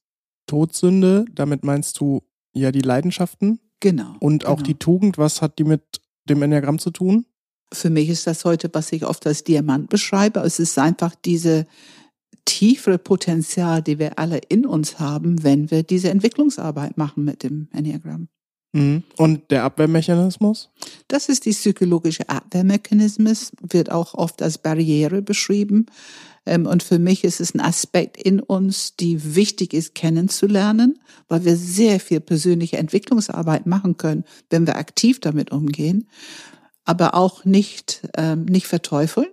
Todsünde, 0.47 1.25
damit 1.33 1.63
meinst 1.63 1.99
du 1.99 2.23
ja 2.53 2.71
die 2.71 2.81
Leidenschaften. 2.81 3.59
Genau. 3.79 4.15
Und 4.19 4.45
auch 4.45 4.57
genau. 4.57 4.67
die 4.67 4.75
Tugend, 4.75 5.17
was 5.17 5.41
hat 5.41 5.59
die 5.59 5.63
mit 5.63 6.01
dem 6.29 6.41
Enneagramm 6.41 6.79
zu 6.79 6.91
tun? 6.91 7.25
Für 7.73 7.89
mich 7.89 8.09
ist 8.09 8.27
das 8.27 8.45
heute, 8.45 8.69
was 8.73 8.91
ich 8.91 9.05
oft 9.05 9.25
als 9.25 9.43
Diamant 9.43 9.89
beschreibe. 9.89 10.41
Es 10.41 10.59
ist 10.59 10.77
einfach 10.77 11.15
diese 11.15 11.65
tiefere 12.45 12.97
Potenzial, 12.97 13.81
die 13.81 13.99
wir 13.99 14.19
alle 14.19 14.39
in 14.49 14.65
uns 14.65 14.99
haben, 14.99 15.43
wenn 15.43 15.71
wir 15.71 15.83
diese 15.83 16.09
Entwicklungsarbeit 16.09 16.97
machen 16.97 17.23
mit 17.23 17.43
dem 17.43 17.67
Enneagramm. 17.73 18.27
Mhm. 18.73 19.03
Und 19.17 19.51
der 19.51 19.63
Abwehrmechanismus? 19.63 20.69
Das 21.07 21.27
ist 21.27 21.45
die 21.45 21.51
psychologische 21.51 22.29
Abwehrmechanismus, 22.29 23.51
wird 23.61 23.91
auch 23.91 24.13
oft 24.13 24.41
als 24.41 24.57
Barriere 24.57 25.21
beschrieben. 25.21 25.87
Ähm, 26.45 26.65
und 26.65 26.81
für 26.81 26.97
mich 26.97 27.23
ist 27.23 27.41
es 27.41 27.53
ein 27.53 27.59
Aspekt 27.59 28.17
in 28.17 28.39
uns, 28.39 28.95
die 28.95 29.35
wichtig 29.35 29.73
ist, 29.73 29.93
kennenzulernen, 29.93 30.99
weil 31.27 31.45
wir 31.45 31.55
sehr 31.55 31.99
viel 31.99 32.19
persönliche 32.19 32.77
Entwicklungsarbeit 32.77 33.65
machen 33.65 33.97
können, 33.97 34.23
wenn 34.49 34.65
wir 34.65 34.77
aktiv 34.77 35.19
damit 35.19 35.51
umgehen, 35.51 36.07
aber 36.85 37.13
auch 37.13 37.45
nicht, 37.45 38.07
ähm, 38.17 38.45
nicht 38.45 38.67
verteufeln. 38.67 39.27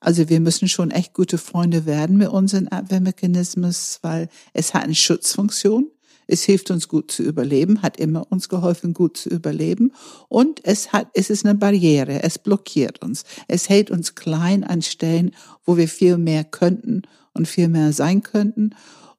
Also 0.00 0.28
wir 0.28 0.40
müssen 0.40 0.68
schon 0.68 0.90
echt 0.90 1.14
gute 1.14 1.38
Freunde 1.38 1.86
werden 1.86 2.16
mit 2.16 2.28
unseren 2.28 2.68
Abwehrmechanismus, 2.68 3.98
weil 4.02 4.28
es 4.52 4.74
hat 4.74 4.84
eine 4.84 4.94
Schutzfunktion. 4.94 5.90
Es 6.26 6.42
hilft 6.42 6.70
uns 6.70 6.88
gut 6.88 7.10
zu 7.10 7.22
überleben, 7.22 7.82
hat 7.82 7.98
immer 7.98 8.26
uns 8.30 8.48
geholfen, 8.48 8.94
gut 8.94 9.16
zu 9.16 9.28
überleben. 9.28 9.92
Und 10.28 10.60
es 10.64 10.92
hat, 10.92 11.08
es 11.14 11.30
ist 11.30 11.44
eine 11.44 11.54
Barriere. 11.54 12.22
Es 12.22 12.38
blockiert 12.38 13.02
uns. 13.02 13.24
Es 13.46 13.68
hält 13.68 13.90
uns 13.90 14.14
klein 14.16 14.64
an 14.64 14.82
Stellen, 14.82 15.30
wo 15.64 15.76
wir 15.76 15.88
viel 15.88 16.18
mehr 16.18 16.44
könnten 16.44 17.02
und 17.32 17.46
viel 17.46 17.68
mehr 17.68 17.92
sein 17.92 18.22
könnten. 18.22 18.74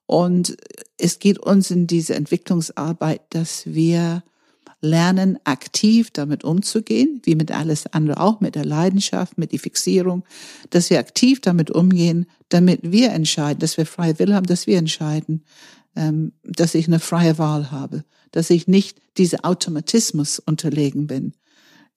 Und 0.05 0.57
es 0.97 1.19
geht 1.19 1.39
uns 1.39 1.71
in 1.71 1.87
diese 1.87 2.15
Entwicklungsarbeit, 2.15 3.21
dass 3.29 3.65
wir 3.65 4.23
lernen, 4.81 5.39
aktiv 5.43 6.11
damit 6.11 6.43
umzugehen, 6.43 7.21
wie 7.23 7.35
mit 7.35 7.51
alles 7.51 7.87
andere 7.87 8.19
auch, 8.19 8.41
mit 8.41 8.55
der 8.55 8.65
Leidenschaft, 8.65 9.37
mit 9.37 9.51
der 9.51 9.59
Fixierung, 9.59 10.23
dass 10.69 10.89
wir 10.89 10.99
aktiv 10.99 11.41
damit 11.41 11.71
umgehen, 11.71 12.27
damit 12.49 12.91
wir 12.91 13.11
entscheiden, 13.11 13.59
dass 13.59 13.77
wir 13.77 13.85
freie 13.85 14.17
Wille 14.19 14.35
haben, 14.35 14.45
dass 14.45 14.67
wir 14.67 14.77
entscheiden, 14.77 15.43
ähm, 15.95 16.33
dass 16.43 16.75
ich 16.75 16.87
eine 16.87 16.99
freie 16.99 17.37
Wahl 17.37 17.71
habe, 17.71 18.03
dass 18.31 18.49
ich 18.49 18.67
nicht 18.67 19.01
diese 19.17 19.43
Automatismus 19.43 20.39
unterlegen 20.39 21.07
bin, 21.07 21.33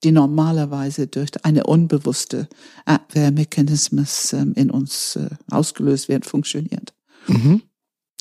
die 0.03 0.11
normalerweise 0.11 1.05
durch 1.05 1.29
eine 1.43 1.65
unbewusste 1.65 2.49
Abwehrmechanismus 2.85 4.33
ähm, 4.33 4.53
in 4.55 4.71
uns 4.71 5.15
äh, 5.15 5.29
ausgelöst 5.51 6.09
wird, 6.09 6.25
funktioniert. 6.25 6.93
Mhm. 7.27 7.61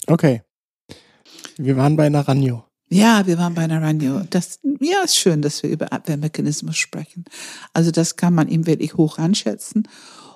Okay. 0.07 0.43
Wir 1.57 1.77
waren 1.77 1.97
bei 1.97 2.09
Naranjo. 2.11 2.70
Ja, 2.93 3.25
wir 3.27 3.39
waren 3.39 3.55
bei 3.55 3.69
Naranjo. 3.69 4.23
Das, 4.31 4.59
ja, 4.81 5.03
ist 5.05 5.17
schön, 5.17 5.43
dass 5.43 5.63
wir 5.63 5.71
über 5.71 5.93
Abwehrmechanismus 5.93 6.77
sprechen. 6.77 7.25
Also 7.73 7.93
das 7.93 8.17
kann 8.17 8.35
man 8.35 8.49
ihm 8.49 8.67
wirklich 8.67 8.95
hoch 8.95 9.19
anschätzen. 9.19 9.87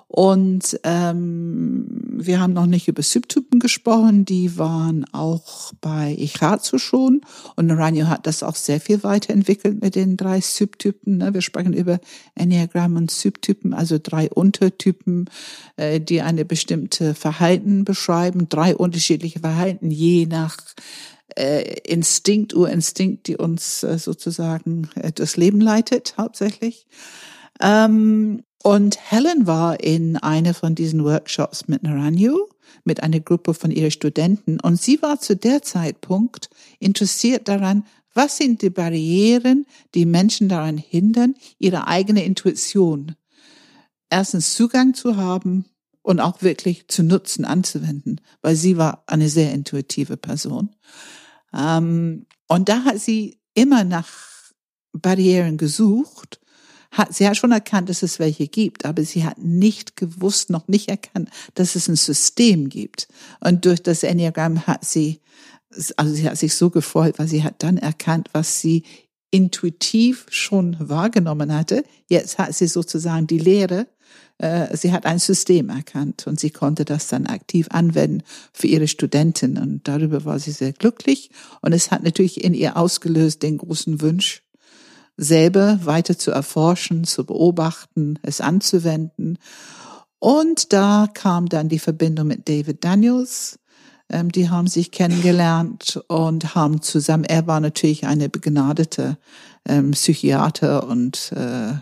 Und 0.06 0.78
ähm, 0.84 1.86
wir 2.12 2.38
haben 2.38 2.52
noch 2.52 2.66
nicht 2.66 2.86
über 2.86 3.02
Subtypen 3.02 3.58
gesprochen, 3.58 4.24
die 4.24 4.56
waren 4.56 5.04
auch 5.12 5.72
bei 5.80 6.14
Ichazu 6.16 6.78
schon. 6.78 7.22
Und 7.56 7.66
Naranjo 7.66 8.06
hat 8.06 8.28
das 8.28 8.44
auch 8.44 8.54
sehr 8.54 8.80
viel 8.80 9.02
weiterentwickelt 9.02 9.82
mit 9.82 9.96
den 9.96 10.16
drei 10.16 10.40
Subtypen. 10.40 11.16
Ne? 11.16 11.34
Wir 11.34 11.42
sprechen 11.42 11.72
über 11.72 11.98
Enneagramm 12.36 12.94
und 12.94 13.10
Subtypen, 13.10 13.74
also 13.74 13.98
drei 14.00 14.30
Untertypen, 14.30 15.28
äh, 15.74 16.00
die 16.00 16.22
eine 16.22 16.44
bestimmte 16.44 17.16
Verhalten 17.16 17.84
beschreiben, 17.84 18.48
drei 18.48 18.76
unterschiedliche 18.76 19.40
Verhalten, 19.40 19.90
je 19.90 20.26
nach 20.26 20.56
äh, 21.36 21.78
Instinkt, 21.80 22.54
Urinstinkt, 22.54 23.26
die 23.26 23.36
uns 23.36 23.82
äh, 23.82 23.98
sozusagen 23.98 24.88
äh, 24.94 25.12
das 25.12 25.36
Leben 25.36 25.60
leitet, 25.60 26.14
hauptsächlich. 26.16 26.86
Ähm, 27.60 28.42
und 28.62 28.98
Helen 29.10 29.46
war 29.46 29.80
in 29.80 30.16
einer 30.16 30.54
von 30.54 30.74
diesen 30.74 31.04
Workshops 31.04 31.68
mit 31.68 31.82
Naranjo, 31.82 32.48
mit 32.84 33.02
einer 33.02 33.20
Gruppe 33.20 33.54
von 33.54 33.70
ihren 33.70 33.90
Studenten. 33.90 34.58
Und 34.58 34.80
sie 34.80 35.02
war 35.02 35.20
zu 35.20 35.36
der 35.36 35.62
Zeitpunkt 35.62 36.48
interessiert 36.78 37.48
daran, 37.48 37.84
was 38.14 38.36
sind 38.36 38.62
die 38.62 38.70
Barrieren, 38.70 39.66
die 39.94 40.06
Menschen 40.06 40.48
daran 40.48 40.78
hindern, 40.78 41.34
ihre 41.58 41.88
eigene 41.88 42.24
Intuition 42.24 43.16
erstens 44.14 44.54
Zugang 44.54 44.94
zu 44.94 45.16
haben 45.16 45.64
und 46.02 46.20
auch 46.20 46.42
wirklich 46.42 46.86
zu 46.88 47.02
nutzen, 47.02 47.44
anzuwenden, 47.44 48.20
weil 48.42 48.54
sie 48.54 48.76
war 48.76 49.02
eine 49.06 49.28
sehr 49.28 49.52
intuitive 49.52 50.16
Person. 50.16 50.70
Ähm, 51.56 52.26
und 52.48 52.68
da 52.68 52.84
hat 52.84 53.00
sie 53.00 53.38
immer 53.54 53.84
nach 53.84 54.08
Barrieren 54.92 55.56
gesucht. 55.56 56.40
Hat, 56.90 57.12
sie 57.12 57.26
hat 57.26 57.36
schon 57.36 57.52
erkannt, 57.52 57.88
dass 57.88 58.02
es 58.02 58.18
welche 58.18 58.46
gibt, 58.46 58.84
aber 58.84 59.02
sie 59.04 59.24
hat 59.24 59.38
nicht 59.38 59.96
gewusst, 59.96 60.50
noch 60.50 60.68
nicht 60.68 60.88
erkannt, 60.88 61.28
dass 61.54 61.74
es 61.74 61.88
ein 61.88 61.96
System 61.96 62.68
gibt. 62.68 63.08
Und 63.40 63.64
durch 63.64 63.82
das 63.82 64.04
Enneagramm 64.04 64.66
hat 64.66 64.84
sie, 64.84 65.20
also 65.96 66.14
sie 66.14 66.28
hat 66.28 66.38
sich 66.38 66.54
so 66.54 66.70
gefreut, 66.70 67.18
weil 67.18 67.26
sie 67.26 67.42
hat 67.42 67.62
dann 67.64 67.78
erkannt, 67.78 68.28
was 68.32 68.60
sie 68.60 68.84
intuitiv 69.32 70.26
schon 70.30 70.76
wahrgenommen 70.78 71.52
hatte. 71.52 71.82
Jetzt 72.08 72.38
hat 72.38 72.54
sie 72.54 72.68
sozusagen 72.68 73.26
die 73.26 73.38
Lehre 73.38 73.88
sie 74.72 74.92
hat 74.92 75.06
ein 75.06 75.20
System 75.20 75.68
erkannt 75.68 76.26
und 76.26 76.40
sie 76.40 76.50
konnte 76.50 76.84
das 76.84 77.06
dann 77.06 77.26
aktiv 77.26 77.68
anwenden 77.70 78.24
für 78.52 78.66
ihre 78.66 78.88
Studenten 78.88 79.56
und 79.56 79.86
darüber 79.86 80.24
war 80.24 80.40
sie 80.40 80.50
sehr 80.50 80.72
glücklich 80.72 81.30
und 81.62 81.72
es 81.72 81.92
hat 81.92 82.02
natürlich 82.02 82.42
in 82.42 82.52
ihr 82.52 82.76
ausgelöst 82.76 83.44
den 83.44 83.58
großen 83.58 84.02
Wunsch, 84.02 84.42
selber 85.16 85.80
weiter 85.84 86.18
zu 86.18 86.30
erforschen, 86.30 87.04
zu 87.04 87.24
beobachten, 87.24 88.18
es 88.22 88.40
anzuwenden. 88.40 89.38
Und 90.18 90.72
da 90.72 91.08
kam 91.12 91.48
dann 91.48 91.68
die 91.68 91.78
Verbindung 91.78 92.28
mit 92.28 92.48
David 92.48 92.82
Daniels. 92.84 93.58
Ähm, 94.08 94.32
die 94.32 94.50
haben 94.50 94.66
sich 94.66 94.90
kennengelernt 94.90 96.02
und 96.08 96.54
haben 96.54 96.82
zusammen, 96.82 97.24
er 97.24 97.46
war 97.46 97.60
natürlich 97.60 98.06
eine 98.06 98.28
begnadete 98.28 99.18
ähm, 99.66 99.92
Psychiater 99.92 100.86
und 100.86 101.32
äh, 101.32 101.74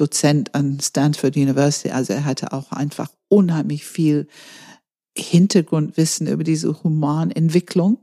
Dozent 0.00 0.54
an 0.54 0.78
Stanford 0.80 1.36
University. 1.36 1.90
Also 1.90 2.12
er 2.12 2.24
hatte 2.24 2.52
auch 2.52 2.72
einfach 2.72 3.10
unheimlich 3.28 3.84
viel 3.84 4.28
Hintergrundwissen 5.16 6.26
über 6.26 6.44
diese 6.44 6.82
Humanentwicklung 6.82 7.98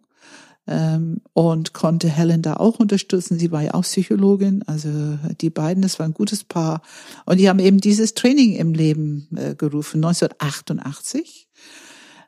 ähm, 0.67 1.21
und 1.33 1.73
konnte 1.73 2.09
Helen 2.09 2.41
da 2.41 2.55
auch 2.55 2.79
unterstützen. 2.79 3.39
Sie 3.39 3.51
war 3.51 3.61
ja 3.61 3.73
auch 3.73 3.83
Psychologin, 3.83 4.63
also 4.67 5.17
die 5.41 5.49
beiden, 5.49 5.81
das 5.81 5.99
war 5.99 6.05
ein 6.05 6.13
gutes 6.13 6.43
Paar. 6.43 6.81
Und 7.25 7.39
die 7.39 7.49
haben 7.49 7.59
eben 7.59 7.79
dieses 7.79 8.13
Training 8.13 8.55
im 8.55 8.73
Leben 8.73 9.27
äh, 9.35 9.55
gerufen, 9.55 10.03
1988 10.03 11.47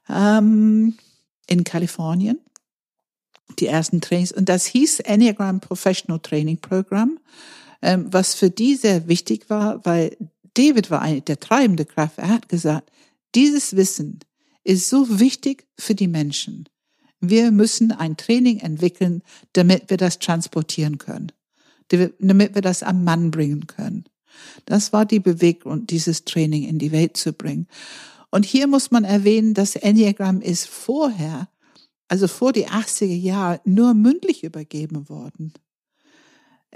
ähm, 0.10 0.96
in 1.48 1.64
Kalifornien. 1.64 2.40
Die 3.60 3.68
ersten 3.68 4.02
Trainings. 4.02 4.34
Und 4.34 4.50
das 4.50 4.66
hieß 4.66 5.00
Enneagram 5.00 5.62
Professional 5.62 6.20
Training 6.20 6.58
Program 6.60 7.18
ähm, 7.81 8.07
was 8.12 8.36
für 8.36 8.50
die 8.50 8.75
sehr 8.75 9.07
wichtig 9.07 9.50
war, 9.50 9.86
weil 9.86 10.17
David 10.53 10.89
war 10.89 11.01
eine 11.01 11.22
der 11.22 11.39
treibende 11.39 11.86
Kraft. 11.86 12.17
Er 12.17 12.29
hat 12.29 12.50
gesagt, 12.50 12.91
dieses 13.36 13.75
Wissen 13.75 14.19
ist 14.63 14.89
so 14.89 15.19
wichtig 15.19 15.65
für 15.77 15.96
die 15.96 16.07
Menschen. 16.07 16.67
Wir 17.19 17.51
müssen 17.51 17.91
ein 17.91 18.17
Training 18.17 18.60
entwickeln, 18.60 19.24
damit 19.53 19.89
wir 19.89 19.98
das 19.98 20.19
transportieren 20.19 20.98
können, 20.98 21.31
damit 21.89 22.55
wir 22.55 22.62
das 22.62 22.84
am 22.84 23.03
Mann 23.03 23.31
bringen 23.31 23.67
können. 23.67 24.05
Das 24.65 24.93
war 24.93 25.05
die 25.05 25.19
Bewegung, 25.19 25.88
dieses 25.88 26.25
Training 26.25 26.63
in 26.63 26.79
die 26.79 26.91
Welt 26.91 27.17
zu 27.17 27.34
bringen. 27.34 27.67
Und 28.29 28.46
hier 28.46 28.67
muss 28.67 28.91
man 28.91 29.03
erwähnen, 29.03 29.53
das 29.53 29.75
Enneagramm 29.75 30.41
ist 30.41 30.67
vorher, 30.67 31.50
also 32.07 32.27
vor 32.27 32.53
die 32.53 32.67
80er 32.67 33.05
Jahre, 33.05 33.62
nur 33.65 33.93
mündlich 33.93 34.43
übergeben 34.43 35.10
worden. 35.10 35.53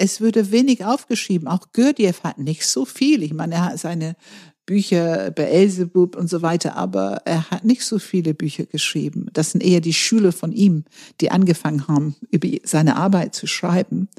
Es 0.01 0.20
würde 0.20 0.50
wenig 0.50 0.84
aufgeschrieben. 0.84 1.48
Auch 1.48 1.74
Gurdjieff 1.74 2.24
hat 2.24 2.39
nicht 2.39 2.65
so 2.65 2.86
viel. 2.86 3.22
Ich 3.22 3.36
meine, 3.36 3.53
er 3.53 3.65
hat 3.65 3.79
seine 3.79 4.15
Bücher 4.65 5.29
Beelzebub 5.29 6.15
und 6.15 6.27
so 6.27 6.41
weiter, 6.41 6.75
aber 6.75 7.22
er 7.25 7.51
hat 7.51 7.65
nicht 7.65 7.84
so 7.84 8.00
viele 8.00 8.34
Bücher 8.34 8.65
geschrieben. 8.65 9.27
Das 9.34 9.51
sind 9.51 9.62
eher 9.62 9.79
die 9.79 9.93
Schüler 9.93 10.31
von 10.31 10.53
ihm, 10.53 10.86
die 11.20 11.29
angefangen 11.29 11.88
haben, 11.88 12.15
über 12.31 12.48
seine 12.63 12.96
Arbeit 12.96 13.36
zu 13.36 13.46
schreiben. 13.46 14.10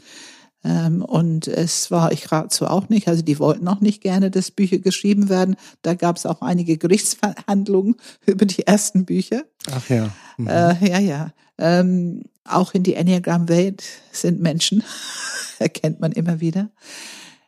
Ähm, 0.62 1.02
und 1.02 1.48
es 1.48 1.90
war, 1.90 2.12
ich 2.12 2.30
rate 2.30 2.54
so 2.54 2.68
auch 2.68 2.88
nicht, 2.88 3.08
also 3.08 3.22
die 3.22 3.40
wollten 3.40 3.66
auch 3.66 3.80
nicht 3.80 4.02
gerne, 4.02 4.30
dass 4.30 4.52
Bücher 4.52 4.78
geschrieben 4.78 5.28
werden. 5.28 5.56
Da 5.82 5.94
gab 5.94 6.16
es 6.16 6.26
auch 6.26 6.42
einige 6.42 6.78
Gerichtsverhandlungen 6.78 7.96
über 8.26 8.46
die 8.46 8.68
ersten 8.68 9.04
Bücher. 9.04 9.42
Ach 9.68 9.88
ja. 9.88 10.12
Mhm. 10.36 10.46
Äh, 10.46 10.88
ja, 10.88 10.98
ja. 11.00 11.32
Ähm, 11.58 12.22
auch 12.44 12.74
in 12.74 12.82
die 12.82 12.94
Enneagram-Welt 12.94 13.82
sind 14.10 14.40
Menschen, 14.40 14.82
erkennt 15.58 16.00
man 16.00 16.12
immer 16.12 16.40
wieder. 16.40 16.70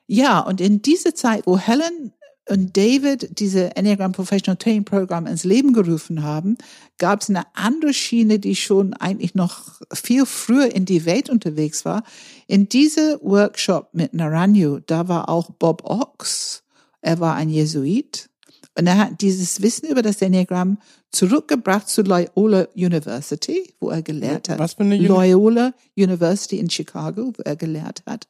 Ja, 0.07 0.41
und 0.41 0.61
in 0.61 0.83
dieser 0.83 1.15
Zeit, 1.15 1.47
wo 1.47 1.59
Helen 1.59 2.13
und 2.49 2.77
David 2.77 3.39
diese 3.39 3.75
Enneagram 3.75 4.13
Professional 4.13 4.57
Training 4.57 4.85
Program 4.85 5.27
ins 5.27 5.45
Leben 5.45 5.73
gerufen 5.73 6.23
haben, 6.23 6.59
gab 6.99 7.23
es 7.23 7.31
eine 7.31 7.45
andere 7.55 7.95
Schiene, 7.95 8.39
die 8.39 8.55
schon 8.55 8.93
eigentlich 8.95 9.35
noch 9.35 9.81
viel 9.93 10.27
früher 10.27 10.75
in 10.75 10.85
die 10.85 11.07
Welt 11.07 11.31
unterwegs 11.31 11.85
war. 11.85 12.03
In 12.47 12.69
diese 12.69 13.19
Workshop 13.23 13.89
mit 13.93 14.13
Naranjo, 14.13 14.81
da 14.81 15.09
war 15.09 15.29
auch 15.29 15.51
Bob 15.51 15.85
Ox. 15.85 16.63
Er 17.01 17.19
war 17.19 17.35
ein 17.35 17.49
Jesuit 17.49 18.29
und 18.77 18.87
er 18.87 18.99
hat 18.99 19.21
dieses 19.21 19.63
Wissen 19.63 19.89
über 19.89 20.03
das 20.03 20.21
Enneagramm 20.21 20.79
zurückgebracht 21.13 21.89
zu 21.89 22.03
Loyola 22.03 22.67
University, 22.75 23.75
wo 23.79 23.91
er 23.91 24.03
gelehrt 24.03 24.49
hat. 24.49 24.59
Was 24.59 24.75
für 24.75 24.83
eine 24.83 24.97
Uni 24.97 25.07
Loyola 25.07 25.73
University 25.97 26.59
in 26.59 26.69
Chicago, 26.69 27.33
wo 27.37 27.43
er 27.45 27.57
gelehrt 27.57 28.03
hat. 28.07 28.27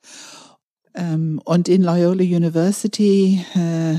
Ähm, 0.95 1.41
und 1.45 1.69
in 1.69 1.83
Loyola 1.83 2.23
University, 2.23 3.45
äh, 3.55 3.97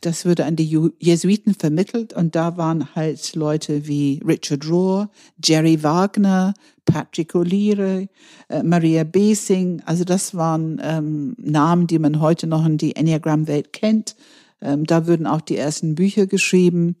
das 0.00 0.24
wurde 0.24 0.44
an 0.44 0.54
die 0.54 0.90
Jesuiten 1.00 1.54
vermittelt 1.54 2.12
und 2.12 2.36
da 2.36 2.56
waren 2.56 2.94
halt 2.94 3.34
Leute 3.34 3.88
wie 3.88 4.22
Richard 4.24 4.68
Rohr, 4.68 5.10
Jerry 5.42 5.82
Wagner, 5.82 6.54
Patrick 6.84 7.34
O'Leary, 7.34 8.08
äh, 8.48 8.62
Maria 8.62 9.04
Besing. 9.04 9.82
Also 9.84 10.04
das 10.04 10.34
waren 10.34 10.80
ähm, 10.82 11.34
Namen, 11.38 11.88
die 11.88 11.98
man 11.98 12.20
heute 12.20 12.46
noch 12.46 12.64
in 12.64 12.78
die 12.78 12.94
Enneagram-Welt 12.94 13.72
kennt. 13.72 14.14
Ähm, 14.60 14.84
da 14.84 15.06
würden 15.06 15.26
auch 15.26 15.40
die 15.40 15.56
ersten 15.56 15.94
Bücher 15.94 16.26
geschrieben. 16.26 16.96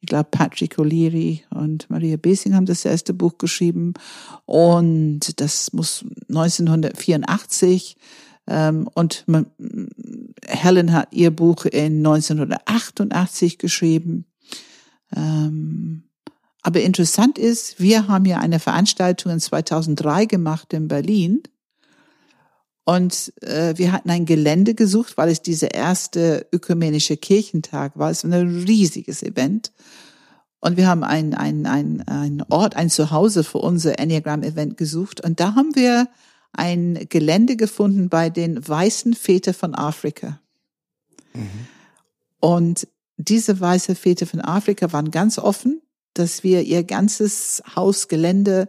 Ich 0.00 0.08
glaube, 0.08 0.28
Patrick 0.30 0.78
O'Leary 0.78 1.42
und 1.50 1.88
Maria 1.88 2.16
Besing 2.16 2.54
haben 2.54 2.66
das 2.66 2.84
erste 2.84 3.14
Buch 3.14 3.38
geschrieben. 3.38 3.94
Und 4.46 5.40
das 5.40 5.72
muss 5.72 6.04
1984. 6.28 7.96
Ähm, 8.48 8.88
und 8.94 9.24
man, 9.26 9.46
Helen 10.44 10.92
hat 10.92 11.08
ihr 11.12 11.30
Buch 11.30 11.64
in 11.66 11.98
1988 11.98 13.58
geschrieben. 13.58 14.26
Ähm, 15.14 16.04
aber 16.62 16.80
interessant 16.80 17.38
ist, 17.38 17.80
wir 17.80 18.08
haben 18.08 18.24
ja 18.24 18.38
eine 18.38 18.60
Veranstaltung 18.60 19.32
in 19.32 19.40
2003 19.40 20.26
gemacht 20.26 20.72
in 20.72 20.88
Berlin. 20.88 21.42
Und 22.84 23.32
äh, 23.42 23.74
wir 23.76 23.92
hatten 23.92 24.10
ein 24.10 24.26
Gelände 24.26 24.74
gesucht, 24.74 25.16
weil 25.16 25.28
es 25.28 25.40
dieser 25.40 25.72
erste 25.72 26.46
ökumenische 26.52 27.16
Kirchentag 27.16 27.96
war. 27.96 28.10
Es 28.10 28.24
war 28.24 28.32
ein 28.32 28.64
riesiges 28.64 29.22
Event. 29.22 29.72
Und 30.60 30.76
wir 30.76 30.88
haben 30.88 31.04
ein, 31.04 31.34
ein, 31.34 31.66
ein, 31.66 32.02
ein 32.06 32.44
Ort, 32.48 32.76
ein 32.76 32.90
Zuhause 32.90 33.44
für 33.44 33.58
unser 33.58 33.98
Enneagram-Event 33.98 34.76
gesucht. 34.76 35.20
Und 35.20 35.40
da 35.40 35.54
haben 35.54 35.74
wir 35.74 36.08
ein 36.52 37.06
Gelände 37.08 37.56
gefunden 37.56 38.08
bei 38.08 38.30
den 38.30 38.66
weißen 38.66 39.14
Väter 39.14 39.54
von 39.54 39.74
Afrika. 39.74 40.40
Mhm. 41.34 41.66
Und 42.40 42.88
diese 43.16 43.60
weißen 43.60 43.94
Väter 43.94 44.26
von 44.26 44.40
Afrika 44.40 44.92
waren 44.92 45.10
ganz 45.10 45.38
offen, 45.38 45.80
dass 46.14 46.42
wir 46.42 46.62
ihr 46.62 46.84
ganzes 46.84 47.62
Hausgelände 47.74 48.68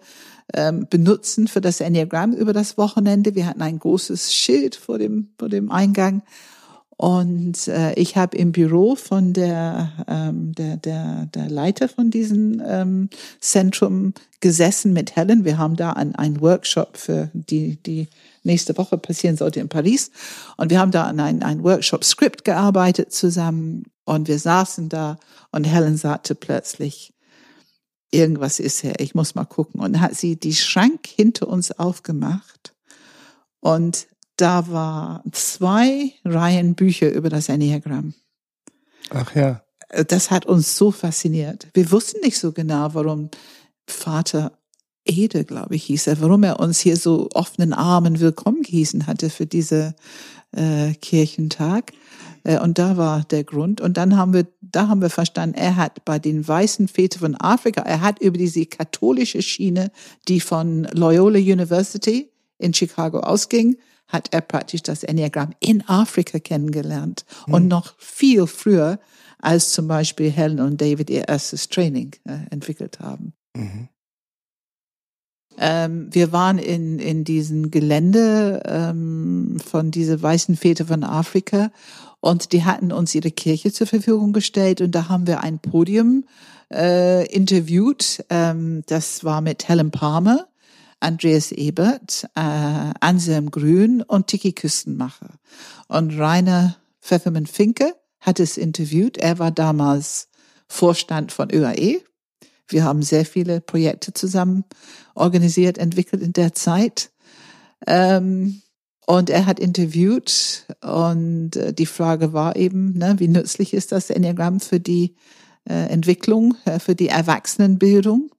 ähm, 0.53 0.87
benutzen 0.89 1.47
für 1.47 1.61
das 1.61 1.81
Enneagramm 1.81 2.33
über 2.33 2.53
das 2.53 2.77
Wochenende. 2.77 3.35
Wir 3.35 3.45
hatten 3.45 3.61
ein 3.61 3.79
großes 3.79 4.33
Schild 4.33 4.75
vor 4.75 4.97
dem, 4.97 5.29
vor 5.37 5.49
dem 5.49 5.71
Eingang. 5.71 6.21
Und 6.95 7.67
äh, 7.67 7.93
ich 7.95 8.15
habe 8.17 8.37
im 8.37 8.51
Büro 8.51 8.95
von 8.95 9.33
der, 9.33 9.91
ähm, 10.07 10.53
der, 10.53 10.77
der, 10.77 11.27
der 11.33 11.49
Leiter 11.49 11.89
von 11.89 12.11
diesem 12.11 12.61
ähm, 12.65 13.09
Zentrum 13.39 14.13
gesessen 14.39 14.93
mit 14.93 15.15
Helen. 15.15 15.43
Wir 15.43 15.57
haben 15.57 15.75
da 15.75 15.93
ein, 15.93 16.15
ein 16.15 16.39
Workshop 16.39 16.97
für 16.97 17.29
die, 17.33 17.77
die 17.83 18.07
nächste 18.43 18.77
Woche 18.77 18.97
passieren 18.97 19.37
sollte 19.37 19.59
in 19.59 19.69
Paris. 19.69 20.11
Und 20.57 20.69
wir 20.69 20.79
haben 20.79 20.91
da 20.91 21.05
an 21.05 21.19
ein, 21.19 21.43
ein 21.43 21.63
Workshop-Skript 21.63 22.45
gearbeitet 22.45 23.11
zusammen. 23.11 23.83
Und 24.05 24.27
wir 24.27 24.37
saßen 24.37 24.89
da 24.89 25.17
und 25.51 25.63
Helen 25.63 25.97
sagte 25.97 26.35
plötzlich, 26.35 27.12
irgendwas 28.13 28.59
ist 28.59 28.81
hier, 28.81 28.99
ich 28.99 29.15
muss 29.15 29.35
mal 29.35 29.45
gucken. 29.45 29.81
Und 29.81 29.99
hat 29.99 30.15
sie 30.15 30.35
die 30.35 30.53
Schrank 30.53 31.07
hinter 31.07 31.47
uns 31.47 31.71
aufgemacht 31.71 32.73
und 33.59 34.07
da 34.35 34.67
war 34.69 35.23
zwei 35.31 36.11
Reihen 36.25 36.75
Bücher 36.75 37.11
über 37.11 37.29
das 37.29 37.49
Enneagramm. 37.49 38.13
Ach 39.09 39.33
ja. 39.35 39.63
Das 40.07 40.31
hat 40.31 40.45
uns 40.45 40.75
so 40.75 40.91
fasziniert. 40.91 41.67
Wir 41.73 41.91
wussten 41.91 42.19
nicht 42.21 42.39
so 42.39 42.51
genau, 42.51 42.93
warum 42.93 43.29
Vater 43.87 44.57
Ede, 45.05 45.43
glaube 45.43 45.75
ich, 45.75 45.83
hieß 45.83 46.07
er, 46.07 46.21
warum 46.21 46.43
er 46.43 46.59
uns 46.59 46.79
hier 46.79 46.97
so 46.97 47.29
offenen 47.33 47.73
Armen 47.73 48.19
willkommen 48.19 48.63
gehießen 48.63 49.05
hatte 49.05 49.29
für 49.29 49.45
diese 49.45 49.95
äh, 50.51 50.93
Kirchentag. 50.93 51.91
Äh, 52.43 52.59
und 52.59 52.79
da 52.79 52.97
war 52.97 53.23
der 53.25 53.43
Grund. 53.43 53.81
Und 53.81 53.97
dann 53.97 54.17
haben 54.17 54.33
wir, 54.33 54.47
da 54.73 54.87
haben 54.87 55.01
wir 55.01 55.09
verstanden, 55.09 55.55
er 55.55 55.75
hat 55.75 56.03
bei 56.03 56.19
den 56.19 56.45
weißen 56.45 56.87
Vätern 56.87 57.19
von 57.19 57.35
Afrika, 57.35 57.81
er 57.81 58.01
hat 58.01 58.19
über 58.19 58.37
diese 58.37 58.65
katholische 58.65 59.41
Schiene, 59.41 59.91
die 60.27 60.39
von 60.39 60.83
Loyola 60.91 61.39
University 61.39 62.29
in 62.57 62.73
Chicago 62.73 63.19
ausging, 63.19 63.77
hat 64.07 64.29
er 64.31 64.41
praktisch 64.41 64.83
das 64.83 65.03
Enneagramm 65.03 65.53
in 65.59 65.87
Afrika 65.87 66.39
kennengelernt 66.39 67.25
mhm. 67.47 67.53
und 67.53 67.67
noch 67.67 67.95
viel 67.97 68.47
früher 68.47 68.99
als 69.39 69.73
zum 69.73 69.87
Beispiel 69.87 70.31
Helen 70.31 70.59
und 70.59 70.81
David 70.81 71.09
ihr 71.09 71.27
erstes 71.27 71.69
Training 71.69 72.15
äh, 72.25 72.37
entwickelt 72.49 72.99
haben. 72.99 73.33
Mhm. 73.55 73.89
Ähm, 75.57 76.07
wir 76.11 76.31
waren 76.31 76.57
in, 76.57 76.97
in 76.97 77.23
diesem 77.23 77.69
Gelände 77.69 78.63
ähm, 78.65 79.59
von 79.63 79.91
diese 79.91 80.21
weißen 80.21 80.55
Väter 80.55 80.85
von 80.85 81.03
Afrika 81.03 81.71
und 82.23 82.53
die 82.53 82.63
hatten 82.63 82.93
uns 82.93 83.13
ihre 83.13 83.31
Kirche 83.31 83.73
zur 83.73 83.85
Verfügung 83.85 84.31
gestellt 84.31 84.79
und 84.79 84.91
da 84.91 85.09
haben 85.09 85.27
wir 85.27 85.41
ein 85.41 85.59
Podium 85.59 86.23
äh, 86.71 87.27
interviewt. 87.27 88.23
Ähm, 88.29 88.83
das 88.85 89.25
war 89.25 89.41
mit 89.41 89.67
Helen 89.67 89.91
Palmer, 89.91 90.47
Andreas 91.01 91.51
Ebert, 91.51 92.25
äh, 92.35 92.39
Anselm 93.01 93.51
Grün 93.51 94.01
und 94.01 94.27
Tiki 94.27 94.53
Küstenmacher. 94.53 95.31
Und 95.89 96.17
Rainer 96.17 96.77
Pfeffermann-Finke 97.01 97.93
hat 98.21 98.39
es 98.39 98.55
interviewt. 98.55 99.17
Er 99.17 99.37
war 99.37 99.51
damals 99.51 100.29
Vorstand 100.69 101.33
von 101.33 101.51
ÖAE, 101.51 102.03
wir 102.69 102.85
haben 102.85 103.01
sehr 103.01 103.25
viele 103.25 103.59
Projekte 103.59 104.13
zusammen 104.13 104.63
organisiert, 105.13 105.77
entwickelt 105.77 106.21
in 106.21 106.31
der 106.31 106.53
Zeit. 106.53 107.11
Ähm, 107.85 108.62
und 109.05 109.29
er 109.29 109.45
hat 109.45 109.59
interviewt 109.59 110.65
und 110.81 111.55
äh, 111.55 111.73
die 111.73 111.85
Frage 111.85 112.33
war 112.33 112.55
eben, 112.55 112.93
ne, 112.97 113.15
wie 113.17 113.27
nützlich 113.27 113.73
ist 113.73 113.91
das 113.91 114.09
Enneagramm 114.09 114.59
für 114.59 114.79
die 114.79 115.15
äh, 115.67 115.89
Entwicklung, 115.89 116.55
äh, 116.65 116.79
für 116.79 116.95
die 116.95 117.09
Erwachsenenbildung. 117.09 118.31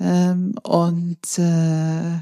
Ähm, 0.00 0.54
und 0.62 1.38
äh, 1.38 2.18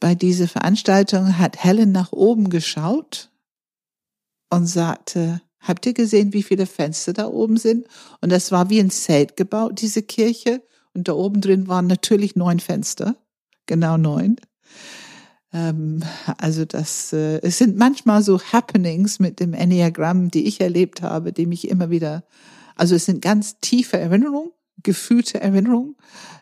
bei 0.00 0.14
dieser 0.14 0.48
Veranstaltung 0.48 1.38
hat 1.38 1.62
Helen 1.62 1.92
nach 1.92 2.12
oben 2.12 2.50
geschaut 2.50 3.30
und 4.50 4.66
sagte, 4.66 5.40
Habt 5.66 5.84
ihr 5.84 5.94
gesehen, 5.94 6.32
wie 6.32 6.44
viele 6.44 6.66
Fenster 6.66 7.12
da 7.12 7.26
oben 7.26 7.56
sind? 7.56 7.88
Und 8.20 8.30
das 8.30 8.52
war 8.52 8.70
wie 8.70 8.78
ein 8.78 8.90
Zelt 8.90 9.36
gebaut, 9.36 9.80
diese 9.80 10.02
Kirche. 10.02 10.62
Und 10.94 11.08
da 11.08 11.14
oben 11.14 11.40
drin 11.40 11.66
waren 11.66 11.88
natürlich 11.88 12.36
neun 12.36 12.60
Fenster. 12.60 13.16
Genau 13.66 13.96
neun. 13.96 14.36
Ähm, 15.52 16.02
also 16.38 16.64
das, 16.64 17.12
äh, 17.12 17.40
es 17.42 17.58
sind 17.58 17.76
manchmal 17.76 18.22
so 18.22 18.40
Happenings 18.40 19.18
mit 19.18 19.40
dem 19.40 19.54
Enneagramm, 19.54 20.30
die 20.30 20.46
ich 20.46 20.60
erlebt 20.60 21.02
habe, 21.02 21.32
die 21.32 21.46
mich 21.46 21.68
immer 21.68 21.90
wieder, 21.90 22.24
also 22.74 22.94
es 22.94 23.06
sind 23.06 23.22
ganz 23.22 23.58
tiefe 23.60 23.98
Erinnerungen, 23.98 24.50
gefühlte 24.82 25.40
Erinnerungen, 25.40 25.96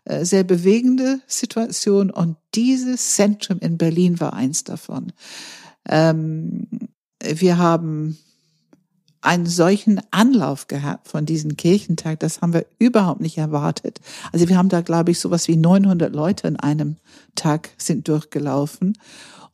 äh, 0.04 0.24
sehr 0.24 0.44
bewegende 0.44 1.20
Situationen. 1.26 2.10
Und 2.10 2.36
dieses 2.54 3.14
Zentrum 3.14 3.58
in 3.60 3.78
Berlin 3.78 4.20
war 4.20 4.32
eins 4.32 4.64
davon. 4.64 5.12
Ähm, 5.88 6.68
wir 7.20 7.58
haben 7.58 8.18
einen 9.24 9.46
solchen 9.46 10.00
Anlauf 10.10 10.68
gehabt 10.68 11.08
von 11.08 11.24
diesem 11.26 11.56
Kirchentag. 11.56 12.20
Das 12.20 12.40
haben 12.40 12.52
wir 12.52 12.66
überhaupt 12.78 13.20
nicht 13.20 13.38
erwartet. 13.38 14.00
Also 14.32 14.48
wir 14.48 14.56
haben 14.56 14.68
da, 14.68 14.82
glaube 14.82 15.10
ich, 15.10 15.20
sowas 15.20 15.48
wie 15.48 15.56
900 15.56 16.14
Leute 16.14 16.46
in 16.46 16.56
einem 16.56 16.96
Tag 17.34 17.70
sind 17.78 18.06
durchgelaufen. 18.08 18.98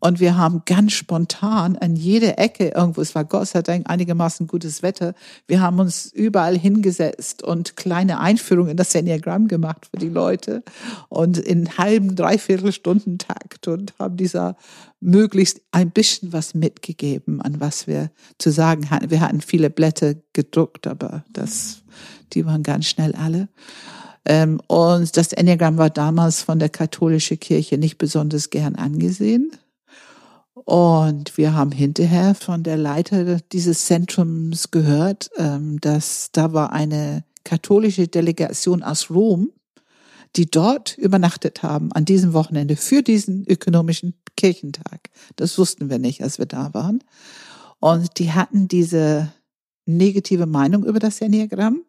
Und 0.01 0.19
wir 0.19 0.37
haben 0.37 0.63
ganz 0.65 0.93
spontan 0.93 1.77
an 1.77 1.95
jeder 1.95 2.39
Ecke 2.39 2.69
irgendwo, 2.69 3.03
es 3.03 3.15
war 3.15 3.25
Gott 3.25 3.49
sei 3.49 3.63
Dank 3.63 3.89
einigermaßen 3.89 4.47
gutes 4.47 4.83
Wetter, 4.83 5.15
wir 5.47 5.61
haben 5.61 5.79
uns 5.79 6.07
überall 6.07 6.59
hingesetzt 6.59 7.43
und 7.43 7.77
kleine 7.77 8.19
Einführungen 8.19 8.73
in 8.73 8.77
das 8.77 8.95
Enneagramm 8.95 9.47
gemacht 9.47 9.87
für 9.91 9.99
die 9.99 10.09
Leute 10.09 10.63
und 11.09 11.39
in 11.39 11.77
halben, 11.77 12.17
dreiviertel 12.17 12.73
Stunden 12.73 13.19
Takt 13.19 13.69
und 13.69 13.93
haben 13.99 14.17
dieser 14.17 14.57
möglichst 15.01 15.61
ein 15.71 15.91
bisschen 15.91 16.33
was 16.33 16.55
mitgegeben, 16.55 17.41
an 17.43 17.61
was 17.61 17.87
wir 17.87 18.11
zu 18.39 18.51
sagen 18.51 18.91
hatten. 18.91 19.11
Wir 19.11 19.21
hatten 19.21 19.41
viele 19.41 19.71
Blätter 19.71 20.15
gedruckt, 20.33 20.87
aber 20.87 21.25
das, 21.33 21.83
die 22.33 22.47
waren 22.47 22.63
ganz 22.63 22.87
schnell 22.87 23.15
alle. 23.15 23.49
Ähm, 24.25 24.61
und 24.67 25.17
das 25.17 25.33
Enneagramm 25.33 25.79
war 25.79 25.91
damals 25.91 26.43
von 26.43 26.59
der 26.59 26.69
katholischen 26.69 27.41
Kirche 27.41 27.79
nicht 27.79 27.99
besonders 27.99 28.51
gern 28.51 28.77
angesehen. 28.77 29.53
Und 30.55 31.37
wir 31.37 31.55
haben 31.55 31.73
hinterher 31.73 32.35
von 32.35 32.63
der 32.63 32.77
Leiter 32.77 33.37
dieses 33.53 33.87
Zentrums 33.87 34.71
gehört, 34.71 35.31
ähm, 35.37 35.81
dass 35.81 36.31
da 36.33 36.53
war 36.53 36.73
eine 36.73 37.25
katholische 37.45 38.09
Delegation 38.09 38.83
aus 38.83 39.11
Rom, 39.11 39.53
die 40.37 40.51
dort 40.51 40.99
übernachtet 40.99 41.63
haben 41.63 41.93
an 41.93 42.05
diesem 42.05 42.33
Wochenende 42.33 42.77
für 42.77 43.03
diesen 43.03 43.45
ökonomischen 43.47 44.15
Kirchentag. 44.37 45.11
Das 45.37 45.57
wussten 45.59 45.91
wir 45.91 45.99
nicht, 45.99 46.23
als 46.23 46.39
wir 46.39 46.47
da 46.47 46.75
waren. 46.75 47.03
Und 47.79 48.19
die 48.19 48.33
hatten 48.33 48.69
diese 48.69 49.33
negative 49.87 50.47
Meinung 50.47 50.85
über 50.85 50.99
das 50.99 51.21
Enneagramm 51.21 51.83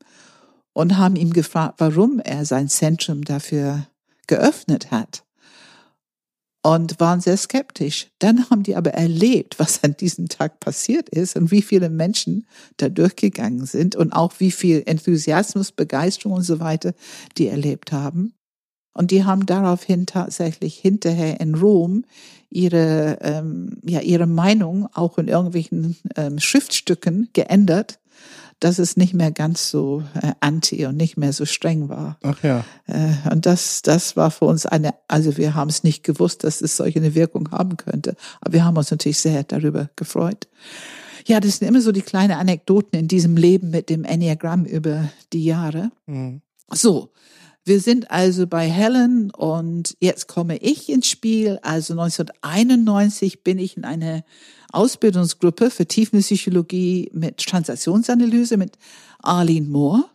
und 0.73 0.97
haben 0.97 1.15
ihm 1.15 1.33
gefragt, 1.33 1.75
warum 1.79 2.19
er 2.19 2.45
sein 2.45 2.69
Zentrum 2.69 3.23
dafür 3.23 3.87
geöffnet 4.27 4.91
hat 4.91 5.23
und 6.63 6.99
waren 6.99 7.21
sehr 7.21 7.37
skeptisch. 7.37 8.07
Dann 8.19 8.49
haben 8.49 8.63
die 8.63 8.75
aber 8.75 8.93
erlebt, 8.93 9.57
was 9.57 9.83
an 9.83 9.97
diesem 9.97 10.27
Tag 10.29 10.59
passiert 10.59 11.09
ist 11.09 11.35
und 11.35 11.51
wie 11.51 11.61
viele 11.61 11.89
Menschen 11.89 12.45
da 12.77 12.89
durchgegangen 12.89 13.65
sind 13.65 13.95
und 13.95 14.13
auch 14.13 14.33
wie 14.39 14.51
viel 14.51 14.83
Enthusiasmus, 14.85 15.71
Begeisterung 15.71 16.33
und 16.37 16.43
so 16.43 16.59
weiter 16.59 16.93
die 17.37 17.47
erlebt 17.47 17.91
haben. 17.91 18.33
Und 18.93 19.11
die 19.11 19.23
haben 19.23 19.45
daraufhin 19.45 20.05
tatsächlich 20.05 20.77
hinterher 20.77 21.39
in 21.39 21.55
Rom 21.55 22.03
ihre, 22.49 23.17
ähm, 23.21 23.77
ja, 23.83 24.01
ihre 24.01 24.27
Meinung 24.27 24.87
auch 24.93 25.17
in 25.17 25.29
irgendwelchen 25.29 25.95
ähm, 26.17 26.39
Schriftstücken 26.39 27.29
geändert 27.31 28.00
dass 28.61 28.79
es 28.79 28.95
nicht 28.95 29.13
mehr 29.13 29.31
ganz 29.31 29.69
so 29.69 30.03
äh, 30.21 30.33
anti 30.39 30.85
und 30.85 30.95
nicht 30.95 31.17
mehr 31.17 31.33
so 31.33 31.45
streng 31.45 31.89
war. 31.89 32.17
Ach 32.23 32.41
ja. 32.43 32.63
Äh, 32.87 33.29
und 33.31 33.45
das, 33.45 33.81
das 33.81 34.15
war 34.15 34.31
für 34.31 34.45
uns 34.45 34.65
eine, 34.65 34.93
also 35.07 35.35
wir 35.37 35.55
haben 35.55 35.69
es 35.69 35.83
nicht 35.83 36.03
gewusst, 36.03 36.43
dass 36.43 36.61
es 36.61 36.77
solche 36.77 36.99
eine 36.99 37.15
Wirkung 37.15 37.51
haben 37.51 37.75
könnte. 37.75 38.15
Aber 38.39 38.53
wir 38.53 38.63
haben 38.63 38.77
uns 38.77 38.91
natürlich 38.91 39.19
sehr 39.19 39.43
darüber 39.43 39.89
gefreut. 39.95 40.47
Ja, 41.25 41.39
das 41.39 41.57
sind 41.57 41.67
immer 41.67 41.81
so 41.81 41.91
die 41.91 42.03
kleinen 42.03 42.33
Anekdoten 42.33 42.97
in 42.97 43.07
diesem 43.07 43.35
Leben 43.35 43.71
mit 43.71 43.89
dem 43.89 44.03
Enneagramm 44.03 44.65
über 44.65 45.09
die 45.33 45.43
Jahre. 45.43 45.91
Mhm. 46.05 46.41
So, 46.71 47.11
Wir 47.63 47.79
sind 47.79 48.09
also 48.09 48.47
bei 48.47 48.67
Helen 48.67 49.29
und 49.29 49.95
jetzt 49.99 50.27
komme 50.27 50.57
ich 50.57 50.89
ins 50.89 51.07
Spiel. 51.07 51.59
Also 51.61 51.93
1991 51.93 53.43
bin 53.43 53.59
ich 53.59 53.77
in 53.77 53.85
eine 53.85 54.23
Ausbildungsgruppe 54.71 55.69
für 55.69 55.85
Tiefenpsychologie 55.85 57.11
mit 57.13 57.37
Transaktionsanalyse 57.37 58.57
mit 58.57 58.77
Arlene 59.21 59.67
Moore. 59.67 60.05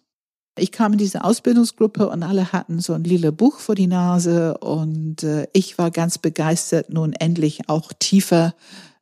Ich 0.59 0.73
kam 0.73 0.93
in 0.93 0.99
diese 0.99 1.23
Ausbildungsgruppe 1.23 2.09
und 2.09 2.23
alle 2.23 2.53
hatten 2.53 2.81
so 2.81 2.95
ein 2.95 3.05
lila 3.05 3.31
Buch 3.31 3.61
vor 3.61 3.75
die 3.75 3.87
Nase 3.87 4.57
und 4.59 5.23
äh, 5.23 5.47
ich 5.53 5.77
war 5.77 5.91
ganz 5.91 6.19
begeistert, 6.19 6.91
nun 6.91 7.13
endlich 7.13 7.69
auch 7.69 7.93
tiefer 7.99 8.55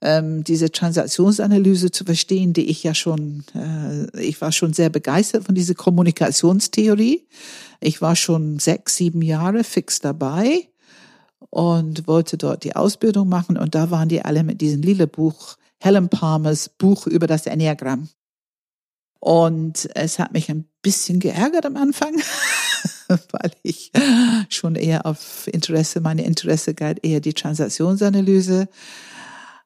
ähm, 0.04 0.44
diese 0.44 0.70
Transaktionsanalyse 0.70 1.90
zu 1.90 2.04
verstehen, 2.04 2.52
die 2.52 2.66
ich 2.66 2.84
ja 2.84 2.94
schon, 2.94 3.42
äh, 3.54 4.20
ich 4.20 4.38
war 4.42 4.52
schon 4.52 4.74
sehr 4.74 4.90
begeistert 4.90 5.44
von 5.44 5.54
dieser 5.54 5.74
Kommunikationstheorie. 5.74 7.26
Ich 7.80 8.02
war 8.02 8.14
schon 8.14 8.58
sechs, 8.58 8.96
sieben 8.96 9.22
Jahre 9.22 9.64
fix 9.64 10.00
dabei 10.00 10.68
und 11.48 12.06
wollte 12.06 12.36
dort 12.36 12.64
die 12.64 12.76
Ausbildung 12.76 13.30
machen 13.30 13.56
und 13.56 13.74
da 13.74 13.90
waren 13.90 14.10
die 14.10 14.22
alle 14.22 14.44
mit 14.44 14.60
diesem 14.60 14.82
lila 14.82 15.06
Buch, 15.06 15.56
Helen 15.80 16.10
Palmers 16.10 16.68
Buch 16.68 17.06
über 17.06 17.26
das 17.26 17.46
Enneagramm. 17.46 18.08
Und 19.20 19.88
es 19.94 20.18
hat 20.18 20.34
mich 20.34 20.50
ein 20.50 20.68
bisschen 20.82 21.18
geärgert 21.18 21.64
am 21.64 21.78
Anfang, 21.78 22.14
weil 23.08 23.52
ich 23.62 23.90
schon 24.50 24.74
eher 24.74 25.06
auf 25.06 25.46
Interesse, 25.46 26.02
meine 26.02 26.26
Interesse 26.26 26.74
galt 26.74 27.02
eher 27.02 27.20
die 27.20 27.32
Transaktionsanalyse. 27.32 28.68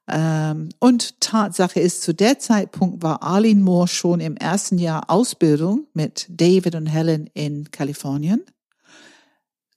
Ähm, 0.08 0.70
und 0.78 1.20
Tatsache 1.20 1.80
ist, 1.80 2.02
zu 2.02 2.14
der 2.14 2.38
Zeitpunkt 2.38 3.02
war 3.02 3.22
Arlene 3.22 3.60
Moore 3.60 3.88
schon 3.88 4.20
im 4.20 4.36
ersten 4.36 4.78
Jahr 4.78 5.10
Ausbildung 5.10 5.86
mit 5.92 6.26
David 6.30 6.74
und 6.74 6.86
Helen 6.86 7.28
in 7.34 7.70
Kalifornien. 7.70 8.42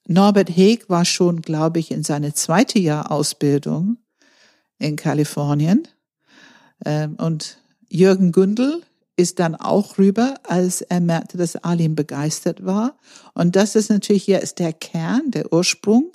Norbert 0.08 0.50
Heeg 0.50 0.90
war 0.90 1.06
schon, 1.06 1.42
glaube 1.42 1.80
ich, 1.80 1.92
in 1.92 2.04
seine 2.04 2.34
zweite 2.34 2.80
Jahr 2.80 3.12
Ausbildung 3.12 3.98
in 4.80 4.96
Kalifornien. 4.96 5.88
Ähm, 6.86 7.16
und 7.16 7.60
Jürgen 7.90 8.32
Gündel 8.32 8.82
ist 9.18 9.40
dann 9.40 9.56
auch 9.56 9.98
rüber, 9.98 10.36
als 10.44 10.82
er 10.82 11.02
merkte, 11.02 11.38
dass 11.38 11.56
Alim 11.58 11.96
begeistert 11.96 12.66
war. 12.66 12.98
Und 13.34 13.56
das 13.56 13.76
ist 13.76 13.90
natürlich 13.90 14.28
ist 14.30 14.60
der 14.60 14.74
Kern, 14.74 15.32
der 15.32 15.52
Ursprung. 15.54 16.12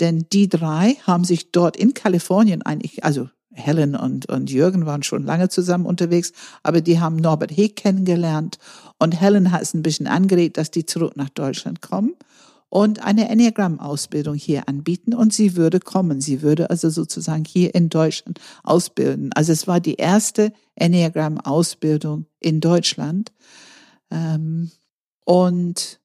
Denn 0.00 0.26
die 0.32 0.48
drei 0.48 0.96
haben 1.06 1.24
sich 1.24 1.50
dort 1.50 1.76
in 1.76 1.94
Kalifornien 1.94 2.62
eigentlich, 2.62 3.04
also 3.04 3.28
Helen 3.52 3.96
und, 3.96 4.26
und 4.26 4.50
Jürgen 4.50 4.86
waren 4.86 5.02
schon 5.02 5.24
lange 5.24 5.48
zusammen 5.48 5.86
unterwegs, 5.86 6.32
aber 6.62 6.80
die 6.80 7.00
haben 7.00 7.16
Norbert 7.16 7.50
Heeg 7.50 7.76
kennengelernt 7.76 8.58
und 8.98 9.20
Helen 9.20 9.50
hat 9.50 9.62
es 9.62 9.74
ein 9.74 9.82
bisschen 9.82 10.06
angeregt, 10.06 10.56
dass 10.56 10.70
die 10.70 10.86
zurück 10.86 11.16
nach 11.16 11.30
Deutschland 11.30 11.82
kommen 11.82 12.14
und 12.70 13.02
eine 13.02 13.28
Enneagram-Ausbildung 13.28 14.34
hier 14.34 14.68
anbieten 14.68 15.14
und 15.14 15.32
sie 15.32 15.56
würde 15.56 15.80
kommen. 15.80 16.20
Sie 16.20 16.42
würde 16.42 16.70
also 16.70 16.90
sozusagen 16.90 17.44
hier 17.44 17.74
in 17.74 17.88
Deutschland 17.88 18.40
ausbilden. 18.62 19.30
Also 19.32 19.52
es 19.52 19.66
war 19.66 19.80
die 19.80 19.94
erste 19.94 20.52
Enneagram-Ausbildung 20.74 22.26
in 22.40 22.60
Deutschland. 22.60 23.32
Ähm, 24.10 24.70
und 25.24 26.00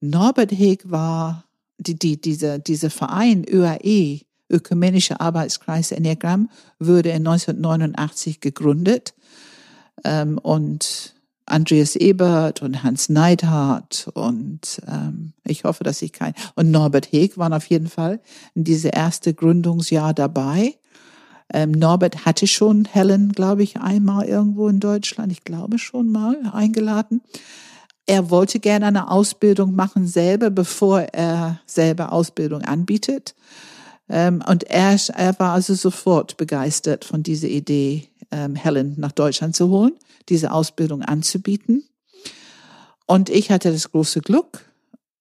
Norbert 0.00 0.52
Heg 0.52 0.90
war 0.90 1.44
die, 1.80 1.98
die, 1.98 2.20
diese, 2.20 2.58
dieser 2.58 2.90
Verein 2.90 3.44
ÖAE, 3.48 4.20
Ökumenische 4.48 5.20
Arbeitskreis 5.20 5.92
Enneagram, 5.92 6.50
wurde 6.78 7.10
in 7.10 7.26
1989 7.26 8.40
gegründet. 8.40 9.14
Ähm, 10.04 10.38
und 10.38 11.14
Andreas 11.46 11.96
Ebert 11.96 12.62
und 12.62 12.82
Hans 12.82 13.08
Neidhardt 13.08 14.08
und 14.14 14.80
ähm, 14.86 15.32
ich 15.44 15.64
hoffe, 15.64 15.82
dass 15.82 16.00
ich 16.00 16.12
kein 16.12 16.32
und 16.54 16.70
Norbert 16.70 17.10
Heg 17.10 17.38
waren 17.38 17.52
auf 17.52 17.66
jeden 17.66 17.88
Fall 17.88 18.20
in 18.54 18.64
diese 18.64 18.88
erste 18.90 19.34
Gründungsjahr 19.34 20.14
dabei. 20.14 20.76
Ähm, 21.52 21.72
Norbert 21.72 22.24
hatte 22.24 22.46
schon 22.46 22.84
Helen, 22.84 23.32
glaube 23.32 23.64
ich, 23.64 23.78
einmal 23.80 24.26
irgendwo 24.26 24.68
in 24.68 24.78
Deutschland, 24.78 25.32
ich 25.32 25.42
glaube 25.42 25.78
schon 25.78 26.12
mal 26.12 26.36
eingeladen. 26.52 27.20
Er 28.10 28.28
wollte 28.28 28.58
gerne 28.58 28.86
eine 28.86 29.08
Ausbildung 29.08 29.76
machen 29.76 30.08
selber, 30.08 30.50
bevor 30.50 31.02
er 31.02 31.60
selber 31.64 32.10
Ausbildung 32.10 32.62
anbietet. 32.62 33.36
Ähm, 34.08 34.42
und 34.48 34.64
er, 34.64 34.98
er 35.14 35.38
war 35.38 35.52
also 35.52 35.74
sofort 35.74 36.36
begeistert 36.36 37.04
von 37.04 37.22
dieser 37.22 37.46
Idee, 37.46 38.08
ähm, 38.32 38.56
Helen 38.56 38.96
nach 38.98 39.12
Deutschland 39.12 39.54
zu 39.54 39.68
holen, 39.68 39.92
diese 40.28 40.50
Ausbildung 40.50 41.02
anzubieten. 41.02 41.84
Und 43.06 43.30
ich 43.30 43.52
hatte 43.52 43.70
das 43.70 43.92
große 43.92 44.22
Glück, 44.22 44.68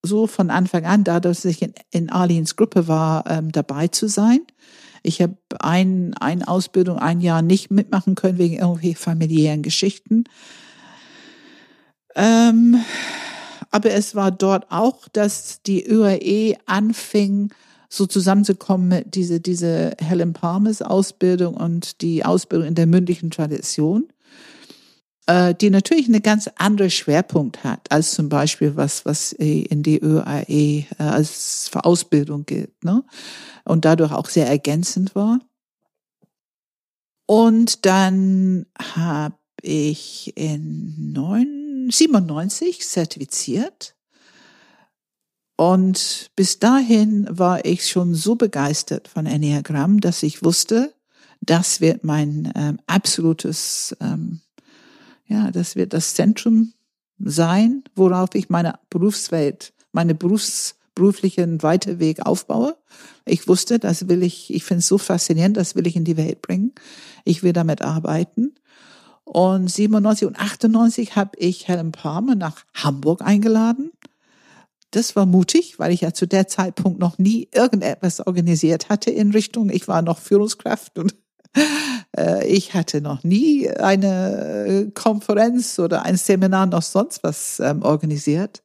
so 0.01 0.25
von 0.25 0.49
Anfang 0.49 0.85
an, 0.87 1.03
dadurch, 1.03 1.41
dass 1.41 1.45
ich 1.45 1.61
in, 1.61 1.73
in 1.91 2.09
Arlene's 2.09 2.55
Gruppe 2.55 2.87
war, 2.87 3.23
ähm, 3.29 3.51
dabei 3.51 3.89
zu 3.89 4.07
sein. 4.07 4.39
Ich 5.03 5.21
habe 5.21 5.37
ein, 5.59 6.15
eine 6.15 6.47
Ausbildung 6.47 6.97
ein 6.97 7.21
Jahr 7.21 7.43
nicht 7.43 7.69
mitmachen 7.69 8.15
können 8.15 8.39
wegen 8.39 8.57
irgendwie 8.57 8.95
familiären 8.95 9.61
Geschichten. 9.61 10.23
Ähm, 12.15 12.83
aber 13.71 13.91
es 13.91 14.15
war 14.15 14.31
dort 14.31 14.71
auch, 14.71 15.07
dass 15.09 15.61
die 15.61 15.85
ÖAE 15.85 16.57
anfing, 16.65 17.53
so 17.89 18.05
zusammenzukommen 18.05 18.87
mit 18.87 19.15
diese, 19.15 19.39
diese 19.39 19.95
Helen 19.99 20.33
Palmers 20.33 20.81
Ausbildung 20.81 21.55
und 21.55 22.01
die 22.01 22.23
Ausbildung 22.23 22.67
in 22.67 22.75
der 22.75 22.85
mündlichen 22.85 23.31
Tradition, 23.31 24.07
äh, 25.25 25.55
die 25.55 25.71
natürlich 25.71 26.07
eine 26.07 26.21
ganz 26.21 26.49
andere 26.55 26.91
Schwerpunkt 26.91 27.63
hat, 27.63 27.91
als 27.91 28.13
zum 28.13 28.29
Beispiel 28.29 28.75
was, 28.75 29.05
was 29.05 29.31
in 29.31 29.81
die 29.81 29.99
ÖAE 29.99 30.43
äh, 30.49 30.85
als 30.97 31.67
für 31.71 31.83
Ausbildung 31.83 32.45
gilt, 32.45 32.83
ne? 32.83 33.03
Und 33.65 33.85
dadurch 33.85 34.11
auch 34.11 34.29
sehr 34.29 34.47
ergänzend 34.47 35.15
war. 35.15 35.39
Und 37.25 37.85
dann 37.85 38.65
habe 38.95 39.35
ich 39.61 40.33
in 40.35 41.11
9, 41.13 41.58
97 41.89 42.81
zertifiziert 42.81 43.95
und 45.59 46.31
bis 46.37 46.59
dahin 46.59 47.27
war 47.29 47.65
ich 47.65 47.85
schon 47.85 48.15
so 48.15 48.35
begeistert 48.35 49.09
von 49.09 49.25
Enneagramm, 49.25 49.99
dass 49.99 50.23
ich 50.23 50.41
wusste, 50.41 50.93
das 51.41 51.81
wird 51.81 52.05
mein 52.05 52.49
ähm, 52.55 52.79
absolutes, 52.87 53.93
ähm, 53.99 54.39
ja, 55.27 55.51
das 55.51 55.75
wird 55.75 55.91
das 55.91 56.13
Zentrum 56.13 56.71
sein, 57.19 57.83
worauf 57.93 58.35
ich 58.35 58.49
meine 58.49 58.79
Berufswelt, 58.89 59.73
meine 59.91 60.15
Berufs, 60.15 60.75
beruflichen 60.95 61.61
Weiterweg 61.61 62.25
aufbaue. 62.25 62.77
Ich 63.25 63.45
wusste, 63.49 63.79
das 63.79 64.07
will 64.07 64.23
ich, 64.23 64.53
ich 64.53 64.63
finde 64.63 64.79
es 64.79 64.87
so 64.87 64.97
faszinierend, 64.97 65.57
das 65.57 65.75
will 65.75 65.87
ich 65.87 65.97
in 65.97 66.05
die 66.05 66.15
Welt 66.15 66.41
bringen. 66.41 66.71
Ich 67.25 67.43
will 67.43 67.51
damit 67.51 67.81
arbeiten. 67.81 68.55
Und 69.31 69.67
97 69.67 70.27
und 70.27 70.39
98 70.39 71.15
habe 71.15 71.37
ich 71.37 71.67
Helen 71.67 71.91
Palmer 71.91 72.33
nach 72.33 72.65
Hamburg 72.73 73.21
eingeladen. 73.21 73.91
Das 74.89 75.15
war 75.15 75.27
mutig, 75.27 75.77
weil 75.77 75.91
ich 75.91 76.01
ja 76.01 76.15
zu 76.15 76.25
der 76.25 76.47
Zeitpunkt 76.47 76.99
noch 76.99 77.19
nie 77.19 77.47
irgendetwas 77.53 78.25
organisiert 78.25 78.89
hatte 78.89 79.11
in 79.11 79.29
Richtung, 79.29 79.69
ich 79.69 79.87
war 79.87 80.01
noch 80.01 80.17
Führungskraft 80.17 80.97
und 80.97 81.13
äh, 82.17 82.47
ich 82.47 82.73
hatte 82.73 83.01
noch 83.01 83.23
nie 83.23 83.69
eine 83.69 84.91
Konferenz 84.95 85.77
oder 85.77 86.05
ein 86.05 86.17
Seminar 86.17 86.65
noch 86.65 86.81
sonst 86.81 87.21
was 87.21 87.59
ähm, 87.59 87.83
organisiert 87.83 88.63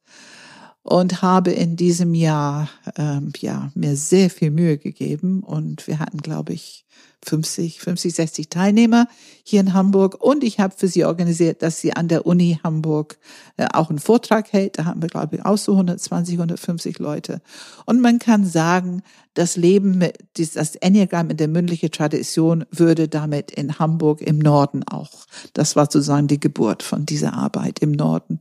und 0.85 1.23
habe 1.23 1.49
in 1.51 1.75
diesem 1.75 2.13
Jahr 2.13 2.69
ähm, 2.95 3.33
ja 3.39 3.71
mir 3.73 3.95
sehr 3.95 4.29
viel 4.29 4.51
Mühe 4.51 4.77
gegeben 4.77 5.41
und 5.41 5.87
wir 5.87 5.97
hatten 5.97 6.19
glaube 6.19 6.53
ich 6.53 6.85
50, 7.25 7.79
50, 7.79 8.13
60 8.13 8.49
Teilnehmer 8.49 9.07
hier 9.43 9.61
in 9.61 9.73
Hamburg 9.73 10.23
und 10.23 10.43
ich 10.43 10.59
habe 10.59 10.75
für 10.77 10.87
sie 10.87 11.03
organisiert, 11.03 11.63
dass 11.63 11.81
sie 11.81 11.93
an 11.93 12.07
der 12.07 12.27
Uni 12.27 12.59
Hamburg 12.63 13.17
äh, 13.57 13.65
auch 13.73 13.89
einen 13.89 13.97
Vortrag 13.97 14.53
hält. 14.53 14.77
Da 14.77 14.85
haben 14.85 15.01
wir, 15.01 15.09
glaube 15.09 15.37
ich, 15.37 15.45
auch 15.45 15.57
so 15.57 15.71
120, 15.71 16.35
150 16.35 16.99
Leute. 16.99 17.41
Und 17.87 17.99
man 17.99 18.19
kann 18.19 18.45
sagen, 18.45 19.01
das 19.33 19.55
Leben 19.55 19.97
mit 19.97 20.19
das 20.37 20.75
Enneagramm 20.75 21.31
in 21.31 21.37
der 21.37 21.47
mündlichen 21.47 21.89
Tradition 21.89 22.63
würde 22.69 23.07
damit 23.07 23.49
in 23.49 23.79
Hamburg 23.79 24.21
im 24.21 24.37
Norden 24.37 24.83
auch. 24.83 25.25
Das 25.53 25.75
war 25.75 25.85
sozusagen 25.85 26.27
die 26.27 26.39
Geburt 26.39 26.83
von 26.83 27.07
dieser 27.07 27.33
Arbeit 27.33 27.79
im 27.79 27.91
Norden. 27.91 28.39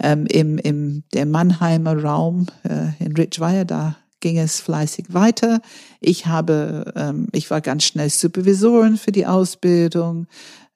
Ähm, 0.00 0.26
im, 0.26 0.58
im 0.58 1.02
der 1.12 1.26
Mannheimer 1.26 2.02
Raum 2.02 2.46
äh, 2.64 3.04
in 3.04 3.16
Ridgewire, 3.16 3.66
da 3.66 3.96
ging 4.20 4.38
es 4.38 4.60
fleißig 4.60 5.12
weiter. 5.14 5.60
Ich 6.00 6.26
habe, 6.26 6.92
ähm, 6.96 7.28
ich 7.32 7.50
war 7.50 7.60
ganz 7.60 7.84
schnell 7.84 8.10
Supervisorin 8.10 8.96
für 8.96 9.12
die 9.12 9.26
Ausbildung. 9.26 10.26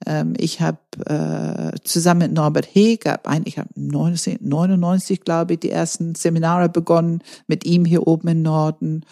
Ähm, 0.06 0.35
ich 0.37 0.61
habe 0.61 0.78
äh, 1.06 1.78
zusammen 1.85 2.20
mit 2.20 2.32
Norbert 2.32 2.66
Heeg, 2.72 3.06
hab 3.06 3.28
ein, 3.28 3.44
habe 3.44 3.68
99, 3.74 5.20
glaube 5.20 5.54
ich, 5.54 5.61
die 5.61 5.70
ersten 5.70 6.14
Seminare 6.14 6.68
begonnen 6.68 7.22
mit 7.46 7.64
ihm 7.64 7.85
hier 7.85 8.06
oben 8.06 8.28
im 8.28 8.42
Norden. 8.42 9.04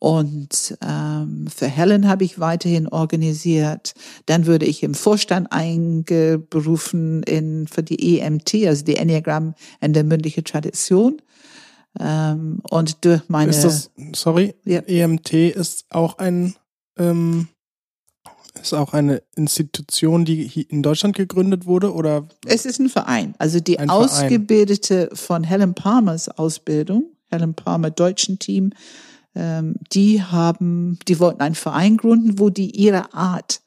Und 0.00 0.78
ähm, 0.80 1.48
für 1.54 1.66
Helen 1.66 2.06
habe 2.06 2.24
ich 2.24 2.38
weiterhin 2.38 2.86
organisiert. 2.88 3.94
Dann 4.26 4.46
würde 4.46 4.64
ich 4.64 4.82
im 4.82 4.94
Vorstand 4.94 5.50
eingeberufen 5.50 7.22
in, 7.24 7.66
für 7.66 7.82
die 7.82 8.20
EMT, 8.20 8.54
also 8.66 8.84
die 8.84 8.96
Enneagram 8.96 9.54
in 9.80 9.92
der 9.92 10.04
mündlichen 10.04 10.44
Tradition. 10.44 11.20
Ähm, 11.98 12.60
und 12.70 13.04
durch 13.04 13.22
meine. 13.28 13.50
Ist 13.50 13.64
das, 13.64 13.90
sorry, 14.14 14.54
ja. 14.64 14.80
EMT 14.80 15.32
ist 15.32 15.86
auch 15.90 16.18
ein 16.18 16.54
ähm, 16.96 17.48
ist 18.60 18.74
auch 18.74 18.92
eine 18.92 19.22
Institution, 19.36 20.24
die 20.24 20.62
in 20.62 20.82
Deutschland 20.82 21.16
gegründet 21.16 21.66
wurde, 21.66 21.92
oder? 21.92 22.26
Es 22.46 22.66
ist 22.66 22.80
ein 22.80 22.88
Verein. 22.88 23.34
Also 23.38 23.60
die 23.60 23.78
Ausgebildete 23.78 25.06
Verein. 25.06 25.16
von 25.16 25.44
Helen 25.44 25.74
Palmers 25.74 26.28
Ausbildung, 26.28 27.04
Helen 27.30 27.54
Palmer 27.54 27.90
deutschen 27.90 28.38
Team, 28.38 28.72
die 29.92 30.22
haben, 30.22 30.98
die 31.06 31.20
wollten 31.20 31.40
einen 31.40 31.54
Verein 31.54 31.96
gründen, 31.96 32.38
wo 32.38 32.50
die 32.50 32.70
ihre 32.70 33.14
Art 33.14 33.60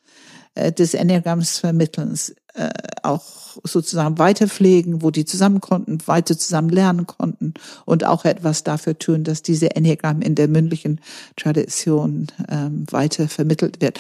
äh, 0.56 0.72
des 0.72 0.94
Enneagramms 0.94 1.60
vermittelns 1.60 2.36
äh, 2.54 2.70
auch 3.04 3.24
sozusagen 3.64 4.18
weiterpflegen, 4.18 5.02
wo 5.02 5.10
die 5.10 5.24
zusammen 5.24 5.62
konnten, 5.62 6.00
weiter 6.06 6.38
zusammen 6.38 6.70
lernen 6.70 7.08
konnten 7.08 7.54
und 7.86 8.04
auch 8.06 8.26
etwas 8.26 8.64
dafür 8.64 9.00
tun, 9.00 9.24
dass 9.24 9.42
diese 9.42 9.76
Enneagramm 9.76 10.22
in 10.22 10.36
der 10.36 10.50
mündlichen 10.50 11.00
Tradition 11.38 12.28
ähm, 12.50 12.86
weiter 12.92 13.30
vermittelt 13.30 13.82
wird. 13.82 14.00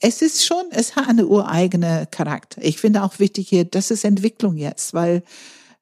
Es 0.00 0.22
ist 0.22 0.46
schon, 0.46 0.64
es 0.70 0.96
hat 0.96 1.08
eine 1.08 1.26
ureigene 1.26 2.08
Charakter. 2.10 2.62
Ich 2.64 2.78
finde 2.78 3.02
auch 3.02 3.18
wichtig 3.18 3.50
hier, 3.50 3.66
das 3.66 3.90
ist 3.90 4.04
Entwicklung 4.04 4.56
jetzt, 4.56 4.94
weil 4.94 5.22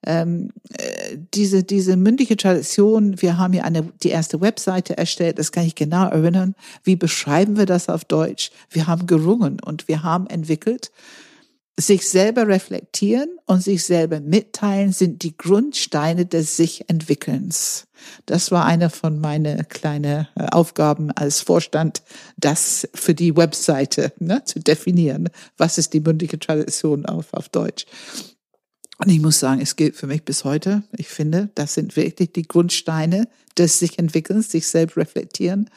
ähm, 0.07 0.51
äh, 0.77 1.19
diese, 1.35 1.65
diese 1.65 1.97
mündliche 1.97 2.37
Tradition, 2.37 3.21
wir 3.21 3.39
haben 3.39 3.53
ja 3.53 3.65
eine, 3.65 3.83
die 4.03 4.11
erste 4.11 4.41
Webseite 4.41 4.97
erstellt, 4.97 5.39
das 5.39 5.53
kann 5.53 5.65
ich 5.65 5.75
genau 5.75 6.09
erinnern. 6.09 6.55
Wie 6.85 6.97
beschreiben 6.97 7.57
wir 7.57 7.67
das 7.67 7.89
auf 7.89 8.05
Deutsch? 8.05 8.51
Wir 8.71 8.87
haben 8.87 9.07
gerungen 9.07 9.59
und 9.61 9.89
wir 9.89 10.03
haben 10.03 10.27
entwickelt. 10.29 10.91
Sich 11.81 12.09
selber 12.09 12.49
reflektieren 12.49 13.29
und 13.47 13.63
sich 13.63 13.85
selber 13.85 14.19
mitteilen 14.19 14.93
sind 14.93 15.23
die 15.23 15.37
Grundsteine 15.37 16.27
des 16.27 16.57
sich 16.57 16.89
Entwickelns. 16.89 17.87
Das 18.27 18.51
war 18.51 18.65
eine 18.65 18.91
von 18.91 19.21
meinen 19.21 19.69
kleinen 19.69 20.27
äh, 20.35 20.47
Aufgaben 20.51 21.13
als 21.13 21.41
Vorstand, 21.41 22.03
das 22.37 22.89
für 22.95 23.15
die 23.15 23.37
Webseite 23.37 24.13
ne, 24.19 24.43
zu 24.45 24.59
definieren. 24.59 25.29
Was 25.57 25.79
ist 25.79 25.93
die 25.93 26.01
mündliche 26.01 26.39
Tradition 26.39 27.07
auf, 27.07 27.33
auf 27.33 27.49
Deutsch? 27.49 27.87
Und 28.99 29.11
ich 29.11 29.21
muss 29.21 29.39
sagen, 29.39 29.61
es 29.61 29.77
gilt 29.77 29.95
für 29.95 30.09
mich 30.09 30.25
bis 30.25 30.45
heute. 30.45 30.83
Ich 30.97 31.09
finde, 31.09 31.51
das 31.55 31.75
sind 31.75 31.97
wirklich 31.97 32.33
die 32.33 32.43
Grundsteine 32.43 33.29
des 33.57 33.79
sich 33.79 33.99
entwickeln, 33.99 34.43
sich 34.43 34.67
selbst 34.67 34.97
reflektieren. 34.97 35.71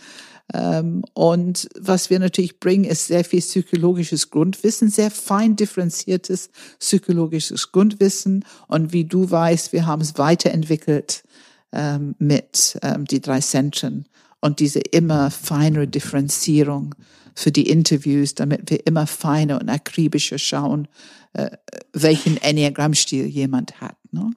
Ähm, 0.53 1.03
und 1.13 1.69
was 1.79 2.09
wir 2.09 2.19
natürlich 2.19 2.59
bringen, 2.59 2.83
ist 2.83 3.07
sehr 3.07 3.23
viel 3.23 3.41
psychologisches 3.41 4.31
Grundwissen, 4.31 4.89
sehr 4.89 5.11
fein 5.11 5.55
differenziertes 5.55 6.49
psychologisches 6.79 7.71
Grundwissen. 7.71 8.43
Und 8.67 8.91
wie 8.91 9.05
du 9.05 9.29
weißt, 9.29 9.71
wir 9.71 9.85
haben 9.85 10.01
es 10.01 10.17
weiterentwickelt 10.17 11.23
ähm, 11.71 12.15
mit 12.17 12.77
ähm, 12.81 13.05
die 13.05 13.21
drei 13.21 13.39
Zentren 13.39 14.05
und 14.41 14.59
diese 14.59 14.79
immer 14.79 15.29
feinere 15.29 15.87
Differenzierung 15.87 16.95
für 17.35 17.51
die 17.51 17.69
Interviews, 17.69 18.35
damit 18.35 18.69
wir 18.69 18.85
immer 18.85 19.07
feiner 19.07 19.59
und 19.59 19.69
akribischer 19.69 20.37
schauen, 20.37 20.87
äh, 21.33 21.51
welchen 21.93 22.37
Enneagrammstil 22.37 23.25
jemand 23.25 23.79
hat. 23.81 23.97
Ne? 24.11 24.31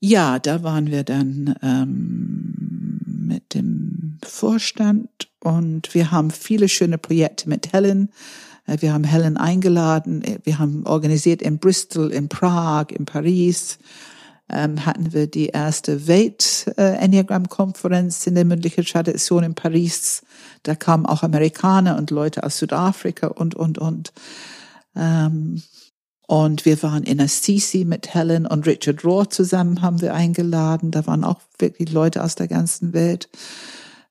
Ja, 0.00 0.38
da 0.38 0.62
waren 0.62 0.90
wir 0.90 1.02
dann 1.02 1.54
ähm, 1.62 2.54
mit 3.04 3.54
dem 3.54 4.18
Vorstand 4.24 5.28
und 5.40 5.94
wir 5.94 6.10
haben 6.10 6.30
viele 6.30 6.68
schöne 6.68 6.98
Projekte 6.98 7.48
mit 7.48 7.72
Helen. 7.72 8.10
Äh, 8.66 8.78
wir 8.80 8.92
haben 8.92 9.04
Helen 9.04 9.36
eingeladen. 9.36 10.22
Wir 10.44 10.58
haben 10.58 10.86
organisiert 10.86 11.42
in 11.42 11.58
Bristol, 11.58 12.12
in 12.12 12.28
Prag, 12.28 12.86
in 12.90 13.04
Paris. 13.04 13.78
Ähm, 14.50 14.86
hatten 14.86 15.12
wir 15.12 15.26
die 15.26 15.48
erste 15.48 16.06
Welt 16.06 16.72
äh, 16.78 17.04
in 17.04 18.34
der 18.34 18.44
mündlichen 18.44 18.84
Tradition 18.84 19.44
in 19.44 19.54
Paris. 19.54 20.22
Da 20.62 20.74
kamen 20.74 21.06
auch 21.06 21.22
Amerikaner 21.22 21.96
und 21.96 22.10
Leute 22.10 22.42
aus 22.42 22.58
Südafrika 22.58 23.26
und 23.28 23.54
und 23.54 23.78
und. 23.78 24.12
Ähm, 24.96 25.62
und 26.26 26.66
wir 26.66 26.82
waren 26.82 27.04
in 27.04 27.20
Assisi 27.22 27.86
mit 27.86 28.14
Helen 28.14 28.46
und 28.46 28.66
Richard 28.66 29.02
Rohr 29.02 29.30
zusammen, 29.30 29.80
haben 29.80 30.02
wir 30.02 30.14
eingeladen. 30.14 30.90
Da 30.90 31.06
waren 31.06 31.24
auch 31.24 31.40
wirklich 31.58 31.90
Leute 31.90 32.22
aus 32.22 32.34
der 32.34 32.48
ganzen 32.48 32.92
Welt. 32.92 33.30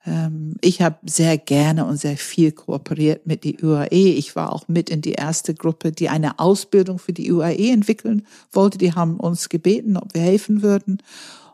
Ähm, 0.07 0.55
ich 0.61 0.81
habe 0.81 0.97
sehr 1.05 1.37
gerne 1.37 1.85
und 1.85 1.97
sehr 1.97 2.17
viel 2.17 2.51
kooperiert 2.51 3.27
mit 3.27 3.43
die 3.43 3.61
UAE. 3.61 4.13
Ich 4.13 4.35
war 4.35 4.53
auch 4.53 4.67
mit 4.67 4.89
in 4.89 5.01
die 5.01 5.11
erste 5.11 5.53
Gruppe, 5.53 5.91
die 5.91 6.09
eine 6.09 6.39
Ausbildung 6.39 6.97
für 6.97 7.13
die 7.13 7.31
UAE 7.31 7.71
entwickeln 7.71 8.25
wollte. 8.51 8.77
Die 8.77 8.93
haben 8.93 9.19
uns 9.19 9.49
gebeten, 9.49 9.97
ob 9.97 10.13
wir 10.13 10.21
helfen 10.21 10.61
würden. 10.61 10.99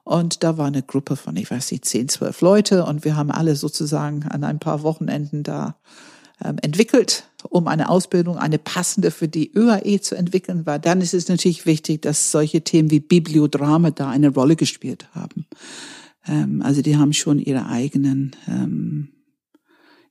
Und 0.03 0.43
da 0.43 0.57
war 0.57 0.67
eine 0.67 0.83
Gruppe 0.83 1.15
von, 1.15 1.35
ich 1.37 1.49
weiß 1.49 1.71
nicht, 1.71 1.85
zehn, 1.85 2.09
zwölf 2.09 2.41
Leute. 2.41 2.85
Und 2.85 3.03
wir 3.03 3.15
haben 3.15 3.31
alle 3.31 3.55
sozusagen 3.55 4.23
an 4.23 4.43
ein 4.43 4.59
paar 4.59 4.83
Wochenenden 4.83 5.43
da 5.43 5.75
ähm, 6.43 6.57
entwickelt, 6.61 7.23
um 7.49 7.67
eine 7.67 7.89
Ausbildung, 7.89 8.37
eine 8.37 8.59
passende 8.59 9.11
für 9.11 9.27
die 9.27 9.51
ÖAE 9.55 10.01
zu 10.01 10.15
entwickeln, 10.15 10.65
weil 10.65 10.79
dann 10.79 11.01
ist 11.01 11.13
es 11.13 11.29
natürlich 11.29 11.65
wichtig, 11.65 12.01
dass 12.01 12.31
solche 12.31 12.61
Themen 12.61 12.91
wie 12.91 12.99
Bibliodrama 12.99 13.91
da 13.91 14.09
eine 14.09 14.29
Rolle 14.29 14.55
gespielt 14.55 15.07
haben. 15.13 15.45
Ähm, 16.27 16.61
also 16.61 16.81
die 16.81 16.97
haben 16.97 17.13
schon 17.13 17.39
ihre 17.39 17.67
eigenen, 17.67 18.35
ähm, 18.47 19.09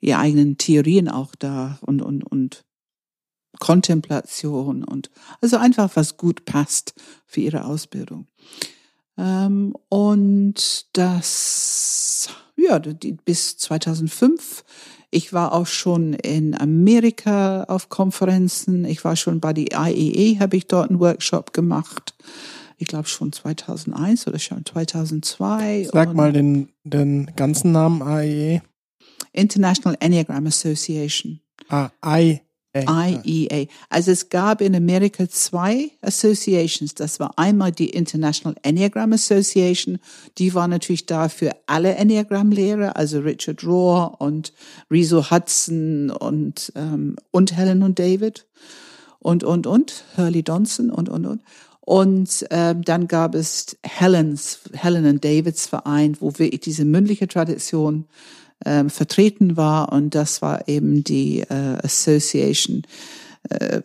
ihre 0.00 0.18
eigenen 0.18 0.58
Theorien 0.58 1.08
auch 1.08 1.34
da 1.34 1.78
und, 1.82 2.02
und, 2.02 2.24
und 2.24 2.64
Kontemplation 3.58 4.82
und 4.82 5.10
also 5.40 5.58
einfach 5.58 5.90
was 5.94 6.16
gut 6.16 6.44
passt 6.44 6.94
für 7.26 7.40
ihre 7.40 7.64
Ausbildung. 7.64 8.26
Ähm, 9.18 9.74
und 9.88 10.86
das, 10.94 12.30
ja, 12.56 12.78
die, 12.78 13.12
bis 13.12 13.58
2005 13.58 14.64
ich 15.14 15.34
war 15.34 15.52
auch 15.52 15.66
schon 15.66 16.14
in 16.14 16.58
Amerika 16.58 17.64
auf 17.64 17.90
Konferenzen. 17.90 18.86
Ich 18.86 19.04
war 19.04 19.14
schon 19.14 19.40
bei 19.40 19.52
der 19.52 19.66
IEE, 19.78 20.40
habe 20.40 20.56
ich 20.56 20.66
dort 20.66 20.88
einen 20.88 21.00
Workshop 21.00 21.52
gemacht. 21.52 22.14
Ich 22.82 22.88
glaube 22.88 23.06
schon 23.06 23.32
2001 23.32 24.26
oder 24.26 24.40
schon 24.40 24.66
2002. 24.66 25.88
Sag 25.92 26.14
mal 26.14 26.32
den, 26.32 26.72
den 26.82 27.30
ganzen 27.36 27.70
Namen 27.70 28.02
IEA. 28.02 28.60
International 29.32 29.96
Enneagram 30.00 30.48
Association. 30.48 31.38
Ah, 31.68 31.90
I. 32.04 32.40
IEA. 32.74 33.66
Also 33.88 34.10
es 34.10 34.30
gab 34.30 34.60
in 34.62 34.74
Amerika 34.74 35.28
zwei 35.28 35.92
Associations. 36.00 36.92
Das 36.96 37.20
war 37.20 37.38
einmal 37.38 37.70
die 37.70 37.90
International 37.90 38.56
Enneagram 38.62 39.12
Association. 39.12 40.00
Die 40.38 40.52
war 40.54 40.66
natürlich 40.66 41.06
da 41.06 41.28
für 41.28 41.52
alle 41.66 41.94
Enneagram-Lehrer, 41.94 42.96
also 42.96 43.20
Richard 43.20 43.62
Rohr 43.64 44.20
und 44.20 44.52
Riso 44.90 45.30
Hudson 45.30 46.10
und, 46.10 46.72
ähm, 46.74 47.14
und 47.30 47.56
Helen 47.56 47.84
und 47.84 48.00
David 48.00 48.44
und, 49.20 49.44
und, 49.44 49.68
und, 49.68 50.04
Hurley 50.16 50.42
Donson 50.42 50.90
und, 50.90 51.08
und, 51.08 51.26
und. 51.26 51.42
Und 51.84 52.46
ähm, 52.50 52.82
dann 52.82 53.08
gab 53.08 53.34
es 53.34 53.76
Helens, 53.82 54.60
Helen 54.72 55.04
und 55.04 55.24
Davids 55.24 55.66
Verein, 55.66 56.16
wo 56.20 56.38
wirklich 56.38 56.60
diese 56.60 56.84
mündliche 56.84 57.26
Tradition 57.26 58.06
ähm, 58.64 58.88
vertreten 58.88 59.56
war 59.56 59.92
und 59.92 60.14
das 60.14 60.42
war 60.42 60.68
eben 60.68 61.02
die 61.02 61.40
äh, 61.40 61.78
Association. 61.82 62.82
Äh, 63.48 63.82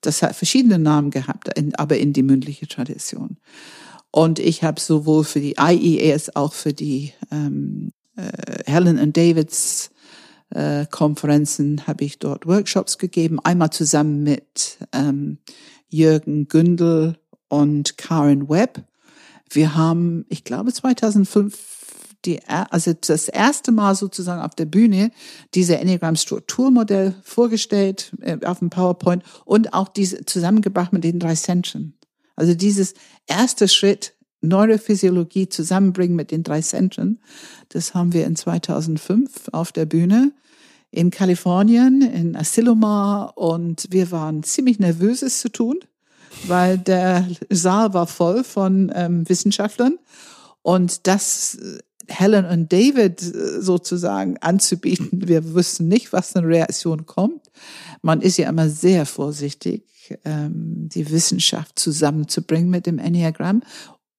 das 0.00 0.22
hat 0.22 0.36
verschiedene 0.36 0.78
Namen 0.78 1.10
gehabt, 1.10 1.48
in, 1.58 1.74
aber 1.74 1.98
in 1.98 2.12
die 2.12 2.22
mündliche 2.22 2.68
Tradition. 2.68 3.38
Und 4.10 4.38
ich 4.38 4.62
habe 4.62 4.80
sowohl 4.80 5.24
für 5.24 5.40
die 5.40 5.56
IEA 5.58 6.12
als 6.12 6.34
auch 6.36 6.52
für 6.52 6.72
die 6.72 7.12
ähm, 7.32 7.90
äh, 8.16 8.62
Helen 8.66 8.98
and 8.98 9.16
Davids 9.16 9.90
äh, 10.50 10.86
Konferenzen 10.90 11.86
habe 11.86 12.04
ich 12.04 12.18
dort 12.18 12.46
Workshops 12.46 12.98
gegeben, 12.98 13.38
einmal 13.40 13.70
zusammen 13.70 14.22
mit 14.22 14.78
ähm, 14.92 15.38
Jürgen 15.88 16.48
Gündel 16.48 17.18
und 17.48 17.98
Karen 17.98 18.48
Webb. 18.48 18.84
Wir 19.50 19.74
haben, 19.74 20.26
ich 20.28 20.44
glaube, 20.44 20.72
2005 20.72 21.78
die, 22.24 22.40
also 22.48 22.92
das 22.92 23.28
erste 23.28 23.72
Mal 23.72 23.94
sozusagen 23.94 24.42
auf 24.42 24.54
der 24.54 24.66
Bühne 24.66 25.12
diese 25.54 25.78
Enneagram-Strukturmodell 25.78 27.14
vorgestellt 27.22 28.12
äh, 28.20 28.44
auf 28.44 28.58
dem 28.58 28.70
PowerPoint 28.70 29.22
und 29.44 29.72
auch 29.72 29.88
diese 29.88 30.24
zusammengebracht 30.24 30.92
mit 30.92 31.04
den 31.04 31.20
drei 31.20 31.34
Zentren. 31.34 31.94
Also 32.34 32.54
dieses 32.54 32.94
erste 33.26 33.68
Schritt 33.68 34.14
Neurophysiologie 34.40 35.48
zusammenbringen 35.48 36.16
mit 36.16 36.30
den 36.30 36.44
drei 36.44 36.60
Zentren, 36.60 37.20
das 37.70 37.94
haben 37.94 38.12
wir 38.12 38.26
in 38.26 38.36
2005 38.36 39.48
auf 39.52 39.72
der 39.72 39.86
Bühne 39.86 40.32
in 40.90 41.10
Kalifornien, 41.10 42.02
in 42.02 42.36
Asilomar 42.36 43.36
und 43.36 43.86
wir 43.90 44.10
waren 44.10 44.42
ziemlich 44.42 44.78
nervöses 44.78 45.40
zu 45.40 45.50
tun, 45.50 45.80
weil 46.46 46.78
der 46.78 47.28
Saal 47.50 47.94
war 47.94 48.06
voll 48.06 48.44
von 48.44 48.90
ähm, 48.94 49.28
Wissenschaftlern 49.28 49.98
und 50.62 51.06
das 51.06 51.58
Helen 52.08 52.46
und 52.46 52.72
David 52.72 53.22
äh, 53.22 53.60
sozusagen 53.60 54.38
anzubieten. 54.38 55.10
Wir 55.28 55.54
wussten 55.54 55.88
nicht, 55.88 56.12
was 56.12 56.34
eine 56.34 56.46
Reaktion 56.46 57.06
kommt. 57.06 57.50
Man 58.02 58.20
ist 58.20 58.38
ja 58.38 58.48
immer 58.48 58.68
sehr 58.68 59.06
vorsichtig, 59.06 59.84
ähm, 60.24 60.88
die 60.88 61.10
Wissenschaft 61.10 61.78
zusammenzubringen 61.78 62.70
mit 62.70 62.86
dem 62.86 62.98
Enneagramm. 62.98 63.62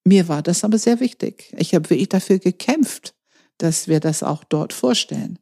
Mir 0.06 0.28
war 0.28 0.42
das 0.42 0.64
aber 0.64 0.78
sehr 0.78 1.00
wichtig. 1.00 1.54
Ich 1.58 1.74
habe 1.74 1.90
wirklich 1.90 2.10
dafür 2.10 2.40
gekämpft, 2.40 3.14
dass 3.60 3.88
wir 3.88 4.00
das 4.00 4.24
auch 4.24 4.44
dort 4.44 4.74
vorstellen. 4.74 5.38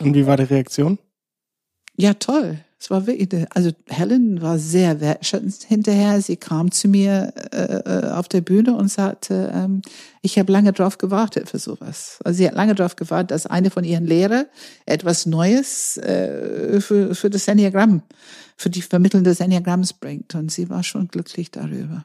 Und 0.00 0.14
wie 0.14 0.26
war 0.26 0.36
die 0.36 0.44
Reaktion? 0.44 0.98
Ja, 1.96 2.14
toll. 2.14 2.58
Es 2.80 2.90
war 2.90 3.08
wirklich, 3.08 3.44
also 3.50 3.72
Helen 3.88 4.40
war 4.40 4.56
sehr 4.58 5.00
wertschätzend 5.00 5.64
hinterher. 5.64 6.22
Sie 6.22 6.36
kam 6.36 6.70
zu 6.70 6.86
mir 6.86 7.32
äh, 7.50 7.56
äh, 7.56 8.10
auf 8.12 8.28
der 8.28 8.40
Bühne 8.40 8.76
und 8.76 8.88
sagte, 8.88 9.50
ähm, 9.52 9.82
ich 10.22 10.38
habe 10.38 10.52
lange 10.52 10.72
drauf 10.72 10.96
gewartet 10.96 11.48
für 11.48 11.58
sowas. 11.58 12.20
Also 12.24 12.38
sie 12.38 12.46
hat 12.46 12.54
lange 12.54 12.76
drauf 12.76 12.94
gewartet, 12.94 13.32
dass 13.32 13.46
eine 13.46 13.70
von 13.70 13.82
ihren 13.82 14.06
Lehrer 14.06 14.46
etwas 14.86 15.26
Neues 15.26 15.96
äh, 15.96 16.80
für, 16.80 17.16
für 17.16 17.30
das 17.30 17.48
Enneagramm, 17.48 18.02
für 18.56 18.70
die 18.70 18.82
Vermittlung 18.82 19.24
des 19.24 19.40
Enneagramms 19.40 19.92
bringt. 19.92 20.36
Und 20.36 20.52
sie 20.52 20.70
war 20.70 20.84
schon 20.84 21.08
glücklich 21.08 21.50
darüber. 21.50 22.04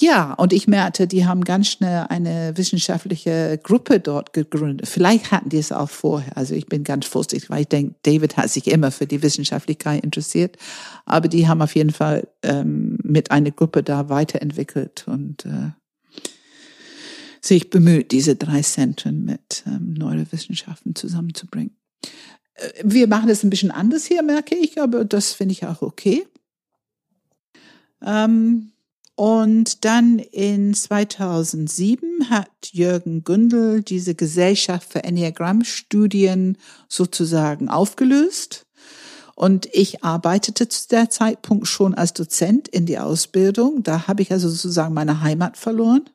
Ja, 0.00 0.34
und 0.34 0.52
ich 0.52 0.68
merkte, 0.68 1.08
die 1.08 1.26
haben 1.26 1.42
ganz 1.42 1.66
schnell 1.66 2.06
eine 2.08 2.56
wissenschaftliche 2.56 3.58
Gruppe 3.60 3.98
dort 3.98 4.32
gegründet. 4.32 4.86
Vielleicht 4.86 5.32
hatten 5.32 5.48
die 5.48 5.58
es 5.58 5.72
auch 5.72 5.90
vorher. 5.90 6.36
Also 6.36 6.54
ich 6.54 6.66
bin 6.66 6.84
ganz 6.84 7.06
vorsichtig, 7.06 7.50
weil 7.50 7.62
ich 7.62 7.68
denke, 7.68 7.96
David 8.02 8.36
hat 8.36 8.48
sich 8.48 8.68
immer 8.68 8.92
für 8.92 9.06
die 9.06 9.22
Wissenschaftlichkeit 9.24 10.04
interessiert. 10.04 10.56
Aber 11.04 11.26
die 11.26 11.48
haben 11.48 11.62
auf 11.62 11.74
jeden 11.74 11.90
Fall 11.90 12.28
ähm, 12.44 12.98
mit 13.02 13.32
einer 13.32 13.50
Gruppe 13.50 13.82
da 13.82 14.08
weiterentwickelt 14.08 15.04
und 15.08 15.44
äh, 15.46 15.72
sich 17.40 17.68
bemüht, 17.68 18.12
diese 18.12 18.36
drei 18.36 18.62
Zentren 18.62 19.24
mit 19.24 19.64
ähm, 19.66 19.94
Neurowissenschaften 19.94 20.94
zusammenzubringen. 20.94 21.76
Äh, 22.54 22.68
wir 22.84 23.08
machen 23.08 23.30
es 23.30 23.42
ein 23.42 23.50
bisschen 23.50 23.72
anders 23.72 24.04
hier, 24.04 24.22
merke 24.22 24.54
ich, 24.54 24.80
aber 24.80 25.04
das 25.04 25.32
finde 25.32 25.52
ich 25.52 25.66
auch 25.66 25.82
okay. 25.82 26.24
Ähm, 28.00 28.70
und 29.18 29.84
dann 29.84 30.20
in 30.20 30.74
2007 30.74 32.30
hat 32.30 32.70
Jürgen 32.70 33.24
Gündel 33.24 33.82
diese 33.82 34.14
Gesellschaft 34.14 34.92
für 34.92 35.02
Enneagramm-Studien 35.02 36.56
sozusagen 36.86 37.68
aufgelöst. 37.68 38.68
Und 39.34 39.66
ich 39.72 40.04
arbeitete 40.04 40.68
zu 40.68 40.86
der 40.86 41.10
Zeitpunkt 41.10 41.66
schon 41.66 41.96
als 41.96 42.12
Dozent 42.12 42.68
in 42.68 42.86
die 42.86 43.00
Ausbildung. 43.00 43.82
Da 43.82 44.06
habe 44.06 44.22
ich 44.22 44.30
also 44.30 44.48
sozusagen 44.48 44.94
meine 44.94 45.20
Heimat 45.20 45.56
verloren. 45.56 46.08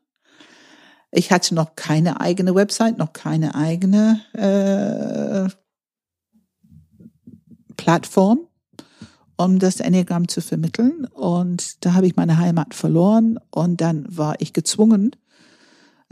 Ich 1.12 1.30
hatte 1.30 1.56
noch 1.56 1.76
keine 1.76 2.22
eigene 2.22 2.56
Website, 2.56 2.98
noch 2.98 3.12
keine 3.12 3.54
eigene 3.54 4.22
äh, 4.32 5.54
Plattform 7.76 8.48
um 9.38 9.60
das 9.60 9.80
Enneagramm 9.80 10.28
zu 10.28 10.42
vermitteln. 10.42 11.06
Und 11.06 11.86
da 11.86 11.94
habe 11.94 12.08
ich 12.08 12.16
meine 12.16 12.38
Heimat 12.38 12.74
verloren 12.74 13.40
und 13.52 13.82
dann 13.82 14.06
war 14.10 14.36
ich 14.40 14.54
gezwungen, 14.54 15.16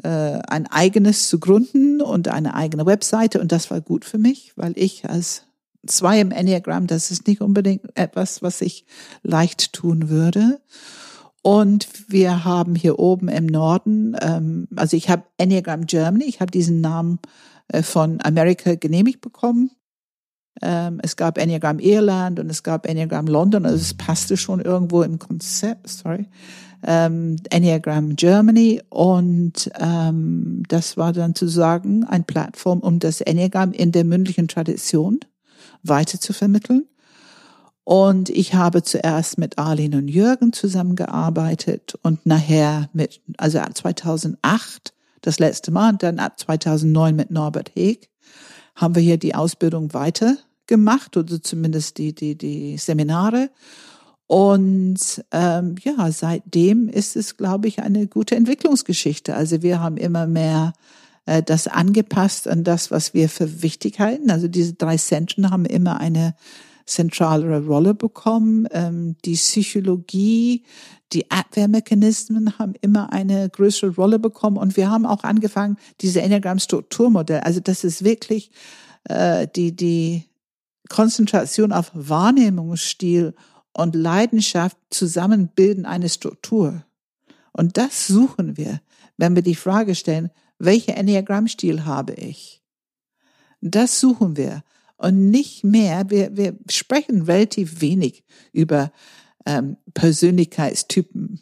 äh, 0.04 0.40
ein 0.48 0.68
eigenes 0.68 1.28
zu 1.28 1.40
gründen 1.40 2.02
und 2.02 2.28
eine 2.28 2.56
eigene 2.56 2.86
Webseite. 2.86 3.40
Und 3.40 3.52
das 3.52 3.70
war 3.72 3.82
gut 3.82 4.06
für 4.06 4.18
mich, 4.18 4.54
weil 4.56 4.74
ich 4.76 5.10
als 5.10 5.44
zwei 5.86 6.20
im 6.20 6.32
Enneagramm, 6.32 6.88
das 6.88 7.12
ist 7.12 7.28
nicht 7.28 7.42
unbedingt 7.42 7.86
etwas, 7.96 8.42
was 8.42 8.62
ich 8.62 8.86
leicht 9.24 9.74
tun 9.74 10.10
würde. 10.10 10.60
Und 11.44 11.88
wir 12.08 12.46
haben 12.46 12.76
hier 12.76 13.00
oben 13.00 13.28
im 13.28 13.48
Norden, 13.48 14.16
ähm, 14.22 14.68
also 14.76 14.96
ich 14.96 15.10
habe 15.10 15.24
Enneagram 15.38 15.88
Germany, 15.88 16.26
ich 16.26 16.40
habe 16.40 16.52
diesen 16.52 16.82
Namen 16.82 17.20
äh, 17.70 17.82
von 17.82 18.20
Amerika 18.22 18.76
genehmigt 18.76 19.22
bekommen. 19.22 19.72
Ähm, 20.62 21.00
es 21.02 21.16
gab 21.16 21.38
Enneagram 21.38 21.80
Irland 21.80 22.40
und 22.40 22.50
es 22.50 22.64
gab 22.64 22.88
Enneagram 22.88 23.28
London, 23.28 23.66
also 23.66 23.78
es 23.78 23.94
passte 23.94 24.38
schon 24.38 24.60
irgendwo 24.60 25.02
im 25.04 25.18
Konzept, 25.18 25.90
sorry. 25.90 26.28
Ähm, 26.84 27.36
Enneagram 27.50 28.16
Germany 28.16 28.82
und 28.90 29.72
ähm, 29.80 30.64
das 30.68 30.98
war 30.98 31.14
dann 31.14 31.36
zu 31.36 31.48
sagen 31.48 32.04
ein 32.06 32.24
Plattform, 32.24 32.80
um 32.80 33.00
das 33.00 33.22
Enneagram 33.22 33.72
in 33.72 33.92
der 33.92 34.04
mündlichen 34.04 34.48
Tradition 34.48 35.20
weiter 35.84 36.20
zu 36.20 36.34
vermitteln. 36.34 36.88
Und 37.84 38.30
ich 38.30 38.54
habe 38.54 38.84
zuerst 38.84 39.38
mit 39.38 39.58
Arlene 39.58 39.98
und 39.98 40.08
Jürgen 40.08 40.54
zusammengearbeitet 40.54 41.98
und 42.04 42.26
nachher 42.26 42.90
mit, 42.94 43.22
also 43.38 43.60
ab 43.60 43.76
2008 43.76 44.94
das 45.22 45.40
letzte 45.40 45.72
Mal 45.72 45.94
und 45.94 46.04
dann 46.04 46.20
ab 46.20 46.40
2009 46.40 47.16
mit 47.16 47.32
Norbert 47.32 47.72
Heeg 47.76 48.11
haben 48.76 48.96
wir 48.96 49.02
hier 49.02 49.18
die 49.18 49.36
Ausbildung 49.36 49.94
weitergemacht 49.94 51.18
oder 51.18 51.42
zumindest 51.42 51.98
die, 51.98 52.14
die, 52.14 52.38
die 52.38 52.78
Seminare. 52.78 53.50
Und 54.28 55.26
ähm, 55.32 55.76
ja, 55.84 56.10
seitdem 56.12 56.88
ist 56.88 57.18
es, 57.18 57.36
glaube 57.36 57.68
ich, 57.68 57.82
eine 57.82 58.08
gute 58.08 58.36
Entwicklungsgeschichte. 58.36 59.36
Also 59.36 59.62
wir 59.62 59.82
haben 59.82 59.98
immer 59.98 60.26
mehr 60.26 60.74
äh, 61.26 61.44
das 61.44 61.68
angepasst 61.68 62.48
an 62.48 62.64
das, 62.64 62.92
was 62.92 63.14
wir 63.14 63.28
für 63.28 63.62
wichtig 63.62 64.00
halten. 64.00 64.32
Also 64.32 64.48
diese 64.48 64.74
drei 64.74 64.98
Zentren 64.98 65.52
haben 65.52 65.66
immer 65.66 66.00
eine 66.00 66.36
zentralere 66.86 67.65
Rolle 67.65 67.94
bekommen. 67.94 68.67
Ähm, 68.72 69.15
die 69.26 69.36
Psychologie, 69.36 70.63
die 71.13 71.30
Abwehrmechanismen 71.30 72.58
haben 72.58 72.74
immer 72.82 73.12
eine 73.12 73.50
größere 73.50 73.96
Rolle 73.96 74.20
bekommen 74.20 74.58
und 74.58 74.78
wir 74.78 74.89
haben 74.89 75.06
auch 75.06 75.24
angefangen, 75.24 75.78
diese 76.02 76.22
Enneagramm-Strukturmodell, 76.22 77.41
also 77.41 77.60
das 77.60 77.84
ist 77.84 78.04
wirklich 78.04 78.52
äh, 79.06 79.48
die, 79.56 79.76
die 79.76 80.26
Konzentration 80.89 81.72
auf 81.72 81.91
Wahrnehmungsstil 81.94 83.34
und 83.74 83.96
Leidenschaft 83.96 84.78
zusammen 84.89 85.50
bilden 85.50 85.86
eine 85.86 86.10
Struktur. 86.10 86.84
Und 87.54 87.78
das 87.78 88.08
suchen 88.08 88.58
wir, 88.58 88.82
wenn 89.17 89.36
wir 89.36 89.44
die 89.44 89.56
Frage 89.56 89.96
stellen, 89.96 90.32
welcher 90.60 90.96
Enneagrammstil 90.96 91.86
habe 91.86 92.13
ich? 92.13 92.62
Das 93.62 94.00
suchen 94.00 94.38
wir 94.38 94.63
und 95.02 95.30
nicht 95.30 95.64
mehr. 95.64 96.10
Wir, 96.10 96.36
wir 96.36 96.56
sprechen 96.70 97.24
relativ 97.24 97.82
wenig 97.82 98.24
über 98.54 98.92
ähm, 99.46 99.78
Persönlichkeitstypen, 99.94 101.40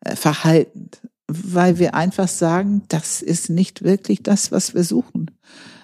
äh, 0.00 0.16
Verhalten, 0.16 0.90
weil 1.26 1.78
wir 1.78 1.94
einfach 1.94 2.28
sagen, 2.28 2.82
das 2.88 3.22
ist 3.22 3.50
nicht 3.50 3.82
wirklich 3.82 4.22
das, 4.22 4.52
was 4.52 4.74
wir 4.74 4.84
suchen. 4.84 5.30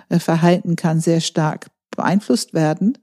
Äh, 0.08 0.18
Verhalten 0.18 0.76
kann 0.76 1.00
sehr 1.00 1.20
stark 1.20 1.68
beeinflusst 1.90 2.52
werden. 2.52 2.98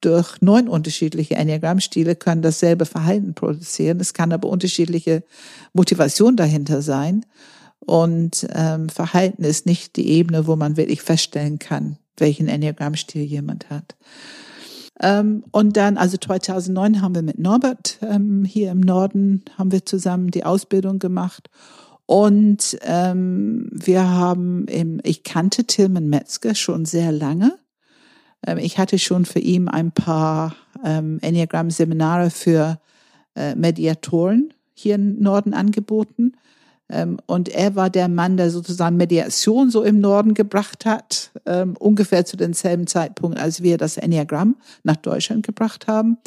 Durch 0.00 0.40
neun 0.40 0.68
unterschiedliche 0.68 1.34
Enneagrammstile 1.34 2.14
können 2.16 2.42
dasselbe 2.42 2.84
Verhalten 2.84 3.34
produzieren. 3.34 3.98
Es 3.98 4.14
kann 4.14 4.32
aber 4.32 4.48
unterschiedliche 4.48 5.24
Motivation 5.72 6.36
dahinter 6.36 6.82
sein. 6.82 7.24
Und 7.80 8.46
ähm, 8.52 8.88
Verhalten 8.88 9.42
ist 9.42 9.66
nicht 9.66 9.96
die 9.96 10.08
Ebene, 10.08 10.46
wo 10.46 10.54
man 10.56 10.76
wirklich 10.76 11.02
feststellen 11.02 11.58
kann, 11.58 11.98
welchen 12.18 12.48
Enneagrammstil 12.48 13.22
jemand 13.22 13.70
hat. 13.70 13.96
Ähm, 15.00 15.44
und 15.50 15.76
dann, 15.76 15.98
also 15.98 16.16
2009 16.16 17.02
haben 17.02 17.14
wir 17.14 17.22
mit 17.22 17.38
Norbert 17.38 17.98
ähm, 18.02 18.44
hier 18.44 18.70
im 18.70 18.80
Norden, 18.80 19.44
haben 19.58 19.72
wir 19.72 19.84
zusammen 19.84 20.30
die 20.30 20.44
Ausbildung 20.44 20.98
gemacht. 20.98 21.50
Und 22.06 22.78
ähm, 22.82 23.68
wir 23.72 24.08
haben, 24.08 24.66
im, 24.68 25.00
ich 25.02 25.24
kannte 25.24 25.64
Tilman 25.64 26.08
Metzger 26.08 26.54
schon 26.54 26.84
sehr 26.86 27.12
lange. 27.12 27.58
Ähm, 28.46 28.58
ich 28.58 28.78
hatte 28.78 28.98
schon 28.98 29.24
für 29.24 29.40
ihn 29.40 29.68
ein 29.68 29.92
paar 29.92 30.54
ähm, 30.84 31.18
Enneagramm-Seminare 31.20 32.30
für 32.30 32.80
äh, 33.34 33.54
Mediatoren 33.54 34.54
hier 34.72 34.94
im 34.94 35.18
Norden 35.18 35.52
angeboten. 35.52 36.32
Ähm, 36.88 37.18
und 37.26 37.48
er 37.48 37.74
war 37.74 37.90
der 37.90 38.08
Mann, 38.08 38.36
der 38.36 38.50
sozusagen 38.50 38.96
Mediation 38.96 39.70
so 39.70 39.82
im 39.82 40.00
Norden 40.00 40.34
gebracht 40.34 40.84
hat, 40.84 41.32
ähm, 41.44 41.76
ungefähr 41.78 42.24
zu 42.24 42.36
demselben 42.36 42.86
Zeitpunkt, 42.86 43.38
als 43.38 43.62
wir 43.62 43.76
das 43.76 43.96
Enneagramm 43.96 44.56
nach 44.84 44.96
Deutschland 44.96 45.44
gebracht 45.44 45.88
haben. 45.88 46.18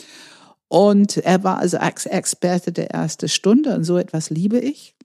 Und 0.68 1.18
er 1.18 1.44
war 1.44 1.60
also 1.60 1.78
Experte 1.78 2.72
der 2.72 2.92
ersten 2.92 3.30
Stunde 3.30 3.76
und 3.76 3.84
so 3.84 3.98
etwas 3.98 4.30
liebe 4.30 4.60
ich. 4.60 4.96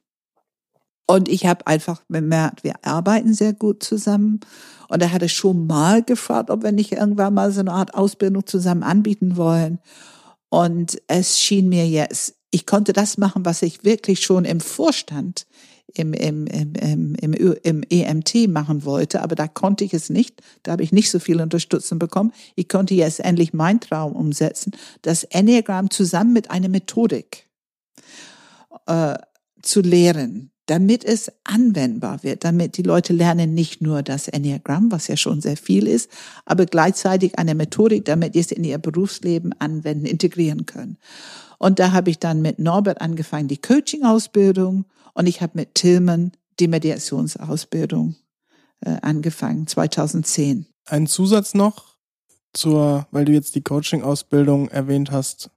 Und 1.06 1.28
ich 1.28 1.46
habe 1.46 1.66
einfach 1.66 2.02
bemerkt, 2.08 2.64
wir 2.64 2.74
arbeiten 2.82 3.34
sehr 3.34 3.52
gut 3.52 3.82
zusammen. 3.82 4.40
Und 4.88 5.02
er 5.02 5.12
hatte 5.12 5.28
schon 5.28 5.66
mal 5.66 6.02
gefragt, 6.02 6.50
ob 6.50 6.62
wir 6.62 6.72
nicht 6.72 6.92
irgendwann 6.92 7.34
mal 7.34 7.52
so 7.52 7.60
eine 7.60 7.72
Art 7.72 7.94
Ausbildung 7.94 8.46
zusammen 8.46 8.82
anbieten 8.82 9.36
wollen. 9.36 9.78
Und 10.48 11.00
es 11.08 11.38
schien 11.38 11.68
mir 11.68 11.86
jetzt 11.86 12.34
ich 12.54 12.66
konnte 12.66 12.92
das 12.92 13.18
machen, 13.18 13.44
was 13.44 13.62
ich 13.62 13.82
wirklich 13.82 14.20
schon 14.20 14.44
im 14.44 14.60
Vorstand 14.60 15.44
im, 15.92 16.12
im, 16.12 16.46
im, 16.46 16.74
im, 16.74 17.14
im, 17.14 17.54
im 17.62 17.82
EMT 17.88 18.48
machen 18.48 18.84
wollte, 18.84 19.22
aber 19.22 19.34
da 19.34 19.46
konnte 19.46 19.84
ich 19.84 19.94
es 19.94 20.10
nicht. 20.10 20.42
Da 20.62 20.72
habe 20.72 20.82
ich 20.82 20.92
nicht 20.92 21.10
so 21.10 21.18
viel 21.18 21.40
Unterstützung 21.40 21.98
bekommen. 21.98 22.32
Ich 22.56 22.68
konnte 22.68 22.94
jetzt 22.94 23.20
endlich 23.20 23.52
meinen 23.52 23.80
Traum 23.80 24.12
umsetzen, 24.12 24.72
das 25.02 25.24
Enneagramm 25.24 25.90
zusammen 25.90 26.32
mit 26.32 26.50
einer 26.50 26.68
Methodik 26.68 27.48
äh, 28.86 29.14
zu 29.62 29.80
lehren. 29.80 30.50
damit 30.66 31.04
es 31.04 31.30
anwendbar 31.44 32.22
wird, 32.22 32.44
damit 32.44 32.78
die 32.78 32.82
Leute 32.82 33.12
lernen 33.12 33.52
nicht 33.54 33.82
nur 33.82 34.02
das 34.02 34.28
Enneagramm, 34.28 34.90
was 34.90 35.08
ja 35.08 35.16
schon 35.16 35.40
sehr 35.40 35.56
viel 35.56 35.86
ist, 35.86 36.10
aber 36.46 36.64
gleichzeitig 36.64 37.38
eine 37.38 37.54
Methodik, 37.54 38.04
damit 38.06 38.32
sie 38.32 38.40
es 38.40 38.50
in 38.50 38.64
ihr 38.64 38.78
Berufsleben 38.78 39.54
anwenden, 39.58 40.06
integrieren 40.06 40.64
können. 40.64 40.96
Und 41.58 41.78
da 41.78 41.92
habe 41.92 42.10
ich 42.10 42.18
dann 42.18 42.40
mit 42.42 42.58
Norbert 42.58 43.00
angefangen, 43.00 43.48
die 43.48 43.60
Coaching-Ausbildung 43.60 44.86
und 45.14 45.26
ich 45.26 45.40
habe 45.40 45.52
mit 45.54 45.74
Tillmann 45.74 46.32
die 46.60 46.68
Mediationsausbildung 46.68 48.16
äh, 48.80 48.96
angefangen, 49.02 49.66
2010. 49.66 50.66
Ein 50.86 51.06
Zusatz 51.06 51.54
noch 51.54 51.96
zur, 52.52 53.06
weil 53.10 53.24
du 53.24 53.32
jetzt 53.32 53.54
die 53.54 53.62
Coaching-Ausbildung 53.62 54.68
erwähnt 54.68 55.10
hast, 55.10 55.50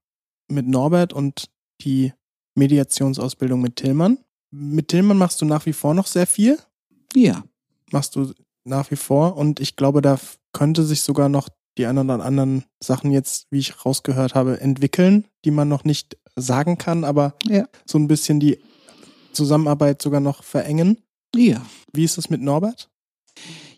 mit 0.47 0.67
Norbert 0.67 1.13
und 1.13 1.49
die 1.81 2.13
Mediationsausbildung 2.55 3.61
mit 3.61 3.75
Tillmann. 3.75 4.17
Mit 4.51 4.87
Tillmann 4.87 5.17
machst 5.17 5.41
du 5.41 5.45
nach 5.45 5.65
wie 5.65 5.73
vor 5.73 5.93
noch 5.93 6.07
sehr 6.07 6.25
viel? 6.25 6.57
Ja. 7.13 7.43
Machst 7.91 8.15
du 8.15 8.33
nach 8.63 8.89
wie 8.91 8.95
vor 8.95 9.37
und 9.37 9.59
ich 9.59 9.75
glaube, 9.75 10.01
da 10.01 10.19
könnte 10.53 10.83
sich 10.83 11.01
sogar 11.01 11.29
noch 11.29 11.49
die 11.77 11.85
ein 11.85 11.97
oder 11.97 12.23
anderen 12.23 12.65
Sachen 12.81 13.11
jetzt, 13.11 13.47
wie 13.51 13.59
ich 13.59 13.85
rausgehört 13.85 14.33
habe, 14.33 14.59
entwickeln, 14.59 15.27
die 15.45 15.51
man 15.51 15.67
noch 15.67 15.83
nicht 15.83 16.17
sagen 16.35 16.77
kann, 16.77 17.03
aber 17.03 17.35
ja. 17.45 17.67
so 17.85 17.97
ein 17.97 18.07
bisschen 18.07 18.39
die 18.39 18.59
Zusammenarbeit 19.37 20.01
sogar 20.01 20.19
noch 20.19 20.43
verengen. 20.43 20.97
Ja. 21.35 21.61
Wie 21.93 22.03
ist 22.03 22.17
es 22.17 22.29
mit 22.29 22.41
Norbert? 22.41 22.89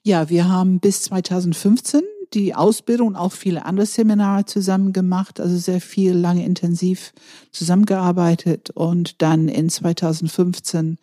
Ja, 0.04 0.30
wir 0.30 0.48
haben 0.48 0.80
bis 0.80 1.04
2015 1.04 2.02
die 2.34 2.56
Ausbildung 2.56 3.10
und 3.10 3.16
auch 3.16 3.32
viele 3.32 3.66
andere 3.66 3.86
Seminare 3.86 4.46
zusammen 4.46 4.94
gemacht, 4.94 5.40
also 5.40 5.58
sehr 5.58 5.82
viel, 5.82 6.14
lange 6.14 6.46
intensiv 6.46 7.12
zusammengearbeitet 7.52 8.70
und 8.70 9.22
dann 9.22 9.48
in 9.48 9.70
2015 9.70 10.98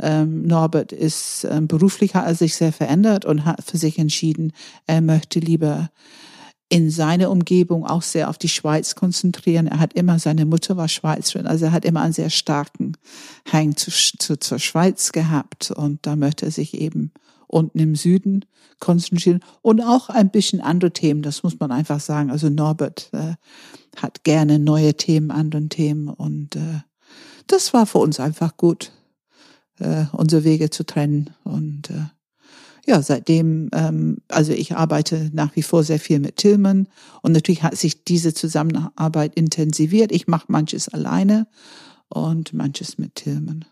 ähm, 0.00 0.42
Norbert 0.42 0.92
ist 0.92 1.46
ähm, 1.48 1.68
beruflich 1.68 2.14
hat 2.14 2.26
er 2.26 2.34
sich 2.34 2.56
sehr 2.56 2.72
verändert 2.72 3.24
und 3.24 3.44
hat 3.44 3.62
für 3.64 3.78
sich 3.78 3.98
entschieden, 3.98 4.52
er 4.86 5.00
möchte 5.00 5.38
lieber 5.38 5.90
in 6.74 6.90
seiner 6.90 7.30
Umgebung 7.30 7.86
auch 7.86 8.02
sehr 8.02 8.28
auf 8.28 8.36
die 8.36 8.48
Schweiz 8.48 8.96
konzentrieren. 8.96 9.68
Er 9.68 9.78
hat 9.78 9.92
immer, 9.92 10.18
seine 10.18 10.44
Mutter 10.44 10.76
war 10.76 10.88
Schweizerin, 10.88 11.46
also 11.46 11.66
er 11.66 11.70
hat 11.70 11.84
immer 11.84 12.00
einen 12.00 12.12
sehr 12.12 12.30
starken 12.30 12.96
Hang 13.48 13.76
zu, 13.76 13.92
zu, 13.92 14.40
zur 14.40 14.58
Schweiz 14.58 15.12
gehabt 15.12 15.70
und 15.70 16.04
da 16.04 16.16
möchte 16.16 16.46
er 16.46 16.50
sich 16.50 16.74
eben 16.74 17.12
unten 17.46 17.78
im 17.78 17.94
Süden 17.94 18.44
konzentrieren 18.80 19.38
und 19.62 19.82
auch 19.82 20.08
ein 20.08 20.32
bisschen 20.32 20.60
andere 20.60 20.90
Themen, 20.90 21.22
das 21.22 21.44
muss 21.44 21.60
man 21.60 21.70
einfach 21.70 22.00
sagen. 22.00 22.32
Also 22.32 22.48
Norbert 22.48 23.08
äh, 23.12 23.34
hat 23.96 24.24
gerne 24.24 24.58
neue 24.58 24.96
Themen, 24.96 25.30
andere 25.30 25.68
Themen 25.68 26.08
und 26.08 26.56
äh, 26.56 26.80
das 27.46 27.72
war 27.72 27.86
für 27.86 27.98
uns 27.98 28.18
einfach 28.18 28.56
gut, 28.56 28.90
äh, 29.78 30.06
unsere 30.10 30.42
Wege 30.42 30.70
zu 30.70 30.84
trennen 30.84 31.30
und 31.44 31.90
äh, 31.90 32.06
ja, 32.86 33.02
seitdem, 33.02 33.70
ähm, 33.72 34.18
also 34.28 34.52
ich 34.52 34.76
arbeite 34.76 35.30
nach 35.32 35.56
wie 35.56 35.62
vor 35.62 35.84
sehr 35.84 35.98
viel 35.98 36.20
mit 36.20 36.36
Tillman 36.36 36.86
und 37.22 37.32
natürlich 37.32 37.62
hat 37.62 37.76
sich 37.76 38.04
diese 38.04 38.34
Zusammenarbeit 38.34 39.34
intensiviert. 39.34 40.12
Ich 40.12 40.26
mache 40.26 40.46
manches 40.48 40.88
alleine 40.88 41.46
und 42.08 42.52
manches 42.52 42.98
mit 42.98 43.14
Tillman. 43.14 43.64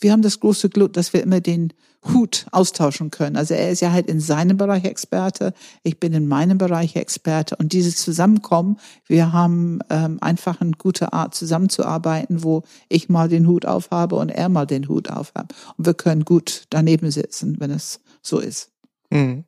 Wir 0.00 0.12
haben 0.12 0.22
das 0.22 0.40
große 0.40 0.68
Glück, 0.68 0.92
dass 0.92 1.12
wir 1.12 1.22
immer 1.22 1.40
den 1.40 1.72
Hut 2.12 2.46
austauschen 2.52 3.10
können. 3.10 3.36
Also 3.36 3.54
er 3.54 3.70
ist 3.70 3.80
ja 3.80 3.92
halt 3.92 4.08
in 4.08 4.20
seinem 4.20 4.58
Bereich 4.58 4.84
Experte, 4.84 5.54
ich 5.82 5.98
bin 5.98 6.12
in 6.12 6.28
meinem 6.28 6.58
Bereich 6.58 6.96
Experte 6.96 7.56
und 7.56 7.72
dieses 7.72 7.96
Zusammenkommen, 7.96 8.78
wir 9.06 9.32
haben 9.32 9.78
ähm, 9.88 10.18
einfach 10.20 10.60
eine 10.60 10.72
gute 10.72 11.14
Art 11.14 11.34
zusammenzuarbeiten, 11.34 12.42
wo 12.42 12.62
ich 12.90 13.08
mal 13.08 13.28
den 13.28 13.46
Hut 13.46 13.64
aufhabe 13.64 14.16
und 14.16 14.28
er 14.28 14.50
mal 14.50 14.66
den 14.66 14.88
Hut 14.88 15.10
aufhabe. 15.10 15.54
Und 15.78 15.86
wir 15.86 15.94
können 15.94 16.26
gut 16.26 16.64
daneben 16.68 17.10
sitzen, 17.10 17.56
wenn 17.58 17.70
es 17.70 18.00
so 18.24 18.38
ist. 18.38 18.72
Mhm. 19.10 19.44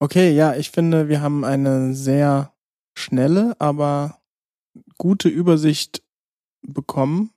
Okay, 0.00 0.34
ja, 0.34 0.54
ich 0.54 0.70
finde, 0.70 1.08
wir 1.08 1.20
haben 1.20 1.44
eine 1.44 1.94
sehr 1.94 2.54
schnelle, 2.94 3.54
aber 3.58 4.20
gute 4.98 5.28
Übersicht 5.28 6.02
bekommen 6.62 7.30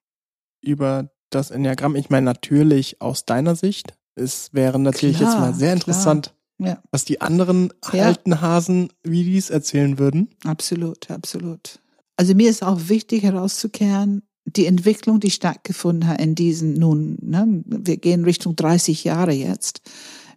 über 0.62 1.10
das 1.30 1.52
Enneagramm. 1.52 1.96
Ich 1.96 2.10
meine, 2.10 2.26
natürlich 2.26 3.02
aus 3.02 3.26
deiner 3.26 3.56
Sicht. 3.56 3.98
Es 4.16 4.54
wäre 4.54 4.80
natürlich 4.80 5.18
klar, 5.18 5.32
jetzt 5.32 5.40
mal 5.40 5.54
sehr 5.54 5.74
interessant, 5.74 6.36
ja. 6.60 6.82
was 6.92 7.04
die 7.04 7.20
anderen 7.20 7.74
ja. 7.92 8.06
alten 8.06 8.42
Hasen, 8.42 8.90
wie 9.04 9.24
die 9.24 9.38
es 9.38 9.50
erzählen 9.50 9.98
würden. 9.98 10.30
Absolut, 10.46 11.10
absolut. 11.10 11.80
Also 12.16 12.36
mir 12.36 12.50
ist 12.50 12.64
auch 12.64 12.80
wichtig 12.88 13.24
herauszukehren, 13.24 14.24
die 14.46 14.66
Entwicklung, 14.66 15.20
die 15.20 15.32
stattgefunden 15.32 16.08
hat 16.08 16.22
in 16.22 16.36
diesen, 16.36 16.74
nun, 16.74 17.18
ne, 17.22 17.64
wir 17.66 17.98
gehen 17.98 18.24
Richtung 18.24 18.56
30 18.56 19.04
Jahre 19.04 19.32
jetzt. 19.32 19.82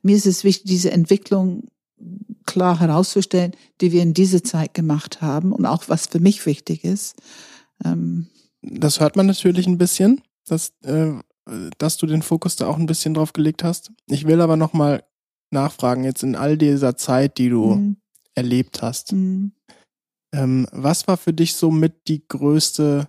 Mir 0.03 0.17
ist 0.17 0.27
es 0.27 0.45
wichtig, 0.45 0.69
diese 0.69 0.93
Entwicklung 0.93 1.65
klar 2.45 2.79
herauszustellen, 2.79 3.53
die 3.81 3.93
wir 3.93 4.03
in 4.03 4.15
dieser 4.15 4.45
Zeit 4.45 4.75
gemacht 4.75 5.21
haben 5.21 5.53
und 5.53 5.67
auch 5.67 5.89
was 5.89 6.07
für 6.07 6.21
mich 6.21 6.47
wichtig 6.47 6.85
ist. 6.85 7.17
Ähm, 7.85 8.29
das 8.63 9.01
hört 9.01 9.17
man 9.17 9.27
natürlich 9.27 9.67
ein 9.67 9.79
bisschen, 9.79 10.23
dass, 10.47 10.73
äh, 10.85 11.13
dass 11.79 11.97
du 11.97 12.07
den 12.07 12.23
Fokus 12.23 12.57
da 12.57 12.67
auch 12.69 12.79
ein 12.79 12.87
bisschen 12.87 13.15
drauf 13.15 13.33
gelegt 13.33 13.65
hast. 13.65 13.93
Ich 14.07 14.27
will 14.27 14.41
aber 14.41 14.57
nochmal 14.57 15.05
nachfragen, 15.51 16.05
jetzt 16.05 16.23
in 16.23 16.37
all 16.37 16.57
dieser 16.57 16.97
Zeit, 16.97 17.39
die 17.39 17.49
du 17.49 17.75
mhm. 17.75 17.97
erlebt 18.35 18.83
hast. 18.83 19.13
Mhm. 19.13 19.53
Ähm, 20.33 20.67
was 20.73 21.09
war 21.09 21.17
für 21.17 21.33
dich 21.33 21.55
so 21.55 21.71
mit 21.71 22.09
die 22.09 22.27
größte 22.27 23.09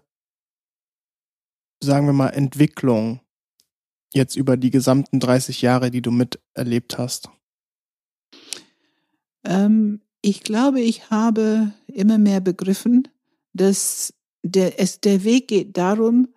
sagen 1.79 2.05
wir 2.05 2.13
mal, 2.13 2.29
Entwicklung 2.29 3.21
jetzt 4.13 4.35
über 4.35 4.57
die 4.57 4.71
gesamten 4.71 5.19
30 5.19 5.61
Jahre, 5.61 5.91
die 5.91 6.01
du 6.01 6.11
miterlebt 6.11 6.97
hast? 6.97 7.29
Ähm, 9.43 10.01
ich 10.21 10.41
glaube, 10.41 10.81
ich 10.81 11.09
habe 11.09 11.73
immer 11.87 12.17
mehr 12.17 12.41
begriffen, 12.41 13.07
dass 13.53 14.13
der, 14.43 14.79
es, 14.79 15.01
der 15.01 15.23
Weg 15.23 15.47
geht 15.47 15.77
darum, 15.77 16.29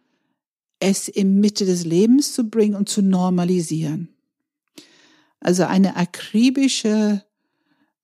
es 0.80 1.08
in 1.08 1.40
Mitte 1.40 1.66
des 1.66 1.84
Lebens 1.84 2.32
zu 2.32 2.48
bringen 2.48 2.74
und 2.74 2.88
zu 2.88 3.02
normalisieren. 3.02 4.08
Also 5.40 5.64
eine 5.64 5.96
akribische 5.96 7.24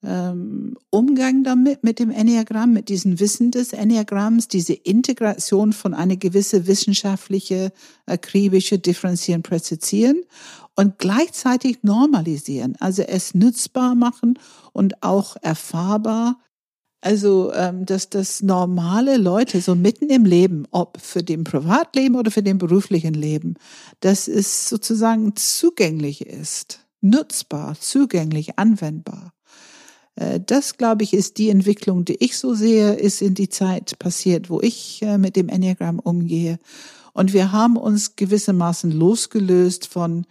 ähm, 0.05 0.77
Umgang 0.91 1.43
damit, 1.43 1.83
mit 1.83 1.99
dem 1.99 2.11
Enneagramm, 2.11 2.73
mit 2.73 2.89
diesem 2.89 3.19
Wissen 3.19 3.51
des 3.51 3.73
Enneagramms, 3.73 4.49
diese 4.49 4.75
Integration 4.75 5.73
von 5.73 5.95
eine 5.95 6.17
gewisse 6.17 6.67
wissenschaftliche, 6.67 7.73
akribische 8.07 8.79
Differenzieren, 8.79 9.43
Präzisieren 9.43 10.23
und 10.75 10.99
gleichzeitig 10.99 11.83
normalisieren, 11.83 12.77
also 12.81 13.03
es 13.03 13.35
nützbar 13.35 13.95
machen 13.95 14.39
und 14.73 15.03
auch 15.03 15.37
erfahrbar. 15.43 16.39
Also, 17.03 17.53
ähm, 17.53 17.87
dass 17.87 18.09
das 18.09 18.43
normale 18.43 19.17
Leute 19.17 19.61
so 19.61 19.75
mitten 19.75 20.09
im 20.09 20.25
Leben, 20.25 20.67
ob 20.71 21.01
für 21.01 21.23
den 21.23 21.45
Privatleben 21.45 22.17
oder 22.17 22.31
für 22.31 22.43
den 22.43 22.59
beruflichen 22.59 23.15
Leben, 23.15 23.55
dass 24.01 24.27
es 24.29 24.69
sozusagen 24.69 25.37
zugänglich 25.37 26.27
ist, 26.27 26.81
nutzbar, 27.03 27.77
zugänglich, 27.79 28.59
anwendbar. 28.59 29.36
Äh, 30.17 30.41
das, 30.45 30.77
glaube 30.77 31.05
ich, 31.05 31.15
ist 31.15 31.39
die 31.39 31.51
Entwicklung, 31.51 32.05
die 32.05 32.23
ich 32.25 32.37
so 32.37 32.55
sehe, 32.55 32.95
ist 32.95 33.23
in 33.23 33.35
die 33.35 33.49
Zeit 33.49 33.99
passiert, 33.99 34.51
wo 34.51 34.61
ich 34.61 35.01
äh, 35.03 35.19
mit 35.19 35.37
dem 35.37 35.49
Enneagramm 35.49 35.99
umgehe. 35.99 36.59
Und 37.13 37.33
wir 37.33 37.53
haben 37.53 37.77
uns 37.77 38.17
gewissermaßen 38.17 38.91
losgelöst 38.91 39.87
von 39.87 40.27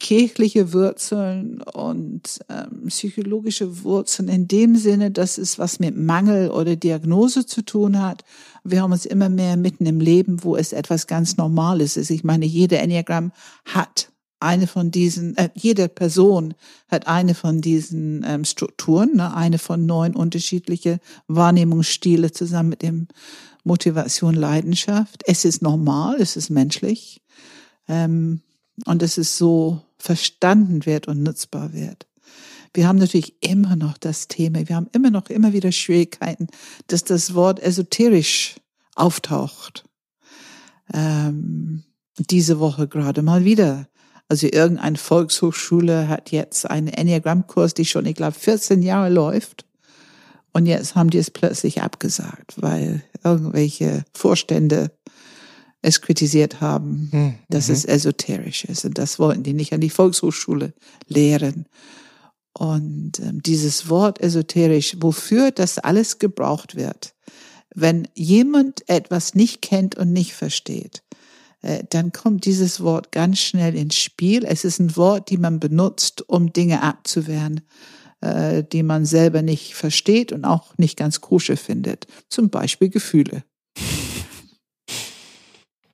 kirchliche 0.00 0.72
Wurzeln 0.72 1.60
und 1.60 2.38
ähm, 2.48 2.86
psychologische 2.86 3.82
Wurzeln 3.82 4.28
in 4.28 4.46
dem 4.46 4.76
Sinne, 4.76 5.10
dass 5.10 5.38
es 5.38 5.58
was 5.58 5.80
mit 5.80 5.96
Mangel 5.96 6.50
oder 6.50 6.76
Diagnose 6.76 7.46
zu 7.46 7.62
tun 7.62 8.00
hat. 8.00 8.24
Wir 8.62 8.82
haben 8.82 8.92
uns 8.92 9.06
immer 9.06 9.28
mehr 9.28 9.56
mitten 9.56 9.86
im 9.86 10.00
Leben, 10.00 10.44
wo 10.44 10.56
es 10.56 10.72
etwas 10.72 11.08
ganz 11.08 11.36
Normales 11.36 11.96
ist. 11.96 12.10
Ich 12.10 12.22
meine, 12.22 12.46
jeder 12.46 12.78
Enneagramm 12.78 13.32
hat 13.64 14.10
eine 14.40 14.66
von 14.66 14.90
diesen, 14.90 15.36
äh, 15.36 15.50
jede 15.54 15.88
Person 15.88 16.54
hat 16.88 17.06
eine 17.06 17.34
von 17.34 17.60
diesen 17.60 18.24
ähm, 18.26 18.44
Strukturen, 18.44 19.16
ne, 19.16 19.34
eine 19.34 19.58
von 19.58 19.86
neun 19.86 20.14
unterschiedliche 20.14 21.00
Wahrnehmungsstile 21.26 22.32
zusammen 22.32 22.70
mit 22.70 22.82
dem 22.82 23.08
Motivation, 23.64 24.34
Leidenschaft. 24.34 25.22
Es 25.26 25.44
ist 25.44 25.62
normal, 25.62 26.16
es 26.20 26.36
ist 26.36 26.50
menschlich 26.50 27.20
ähm, 27.88 28.42
und 28.86 29.02
es 29.02 29.18
ist 29.18 29.36
so 29.36 29.82
verstanden 29.98 30.86
wird 30.86 31.08
und 31.08 31.22
nutzbar 31.22 31.72
wird. 31.72 32.06
Wir 32.74 32.86
haben 32.86 32.98
natürlich 32.98 33.42
immer 33.42 33.76
noch 33.76 33.98
das 33.98 34.28
Thema, 34.28 34.68
wir 34.68 34.76
haben 34.76 34.88
immer 34.92 35.10
noch 35.10 35.30
immer 35.30 35.52
wieder 35.52 35.72
Schwierigkeiten, 35.72 36.46
dass 36.86 37.02
das 37.02 37.34
Wort 37.34 37.60
esoterisch 37.60 38.56
auftaucht. 38.94 39.84
Ähm, 40.92 41.84
diese 42.18 42.60
Woche 42.60 42.88
gerade 42.88 43.22
mal 43.22 43.44
wieder 43.44 43.88
also 44.28 44.46
irgendeine 44.46 44.98
Volkshochschule 44.98 46.08
hat 46.08 46.30
jetzt 46.30 46.70
einen 46.70 46.88
Enneagramm-Kurs, 46.88 47.74
die 47.74 47.86
schon, 47.86 48.04
ich 48.06 48.14
glaube, 48.14 48.38
14 48.38 48.82
Jahre 48.82 49.10
läuft. 49.10 49.64
Und 50.52 50.66
jetzt 50.66 50.94
haben 50.94 51.10
die 51.10 51.18
es 51.18 51.30
plötzlich 51.30 51.82
abgesagt, 51.82 52.54
weil 52.56 53.02
irgendwelche 53.24 54.04
Vorstände 54.12 54.90
es 55.80 56.00
kritisiert 56.00 56.60
haben, 56.60 57.08
mhm. 57.12 57.34
dass 57.48 57.68
es 57.68 57.84
esoterisch 57.84 58.64
ist. 58.64 58.84
Und 58.84 58.98
das 58.98 59.18
wollten 59.18 59.44
die 59.44 59.52
nicht 59.52 59.72
an 59.72 59.80
die 59.80 59.90
Volkshochschule 59.90 60.74
lehren. 61.06 61.66
Und 62.52 63.20
ähm, 63.20 63.40
dieses 63.42 63.88
Wort 63.88 64.20
esoterisch, 64.20 64.96
wofür 65.00 65.52
das 65.52 65.78
alles 65.78 66.18
gebraucht 66.18 66.74
wird, 66.74 67.14
wenn 67.74 68.08
jemand 68.14 68.88
etwas 68.88 69.34
nicht 69.34 69.62
kennt 69.62 69.96
und 69.96 70.12
nicht 70.12 70.34
versteht, 70.34 71.04
äh, 71.07 71.07
dann 71.90 72.12
kommt 72.12 72.44
dieses 72.44 72.80
Wort 72.80 73.10
ganz 73.10 73.40
schnell 73.40 73.74
ins 73.74 73.96
Spiel. 73.96 74.44
Es 74.44 74.64
ist 74.64 74.78
ein 74.78 74.96
Wort, 74.96 75.28
die 75.30 75.38
man 75.38 75.58
benutzt, 75.58 76.28
um 76.28 76.52
Dinge 76.52 76.82
abzuwehren, 76.82 77.62
äh, 78.20 78.62
die 78.64 78.82
man 78.82 79.04
selber 79.04 79.42
nicht 79.42 79.74
versteht 79.74 80.32
und 80.32 80.44
auch 80.44 80.76
nicht 80.78 80.96
ganz 80.96 81.20
koscher 81.20 81.56
findet. 81.56 82.06
Zum 82.28 82.50
Beispiel 82.50 82.88
Gefühle. 82.88 83.44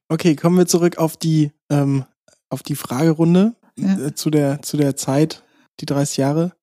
Okay, 0.09 0.37
kommen 0.37 0.59
wir 0.59 0.67
zurück 0.67 0.99
auf 0.99 1.17
die, 1.17 1.53
ähm, 1.71 2.05
auf 2.51 2.62
die 2.62 2.77
Fragerunde 2.77 3.57
ja. 3.77 3.99
äh, 3.99 4.15
zu, 4.15 4.31
der, 4.31 4.62
zu 4.62 4.77
der 4.77 4.97
Zeit, 4.97 5.45
die 5.81 5.87
30 5.87 6.19
Jahre. 6.19 6.55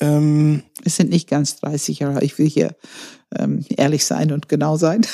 Ähm, 0.00 0.62
es 0.84 0.96
sind 0.96 1.10
nicht 1.10 1.28
ganz 1.28 1.56
30 1.56 1.98
Jahre. 2.00 2.22
Ich 2.22 2.38
will 2.38 2.48
hier 2.48 2.76
ähm, 3.34 3.64
ehrlich 3.70 4.04
sein 4.04 4.30
und 4.30 4.48
genau 4.48 4.76
sein. 4.76 5.06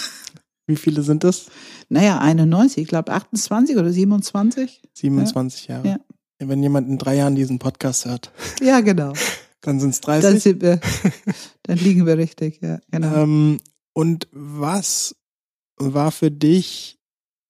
Wie 0.66 0.76
viele 0.76 1.02
sind 1.02 1.24
das? 1.24 1.46
Naja, 1.88 2.18
91, 2.18 2.82
ich 2.82 2.88
glaube 2.88 3.12
28 3.12 3.76
oder 3.76 3.90
27. 3.90 4.82
27 4.94 5.68
ja. 5.68 5.74
Jahre. 5.74 5.88
Ja. 5.88 5.98
Wenn 6.38 6.62
jemand 6.62 6.88
in 6.88 6.98
drei 6.98 7.16
Jahren 7.16 7.34
diesen 7.34 7.58
Podcast 7.58 8.06
hört. 8.06 8.32
Ja, 8.62 8.80
genau. 8.80 9.12
dann 9.60 9.80
sind 9.80 9.90
es 9.90 10.00
30. 10.00 10.30
Dann, 10.30 10.40
sind 10.40 10.62
wir, 10.62 10.80
dann 11.62 11.78
liegen 11.78 12.06
wir 12.06 12.18
richtig, 12.18 12.60
ja, 12.62 12.80
genau. 12.90 13.14
Ähm, 13.14 13.60
und 13.92 14.28
was 14.32 15.16
war 15.76 16.10
für 16.10 16.30
dich 16.30 16.98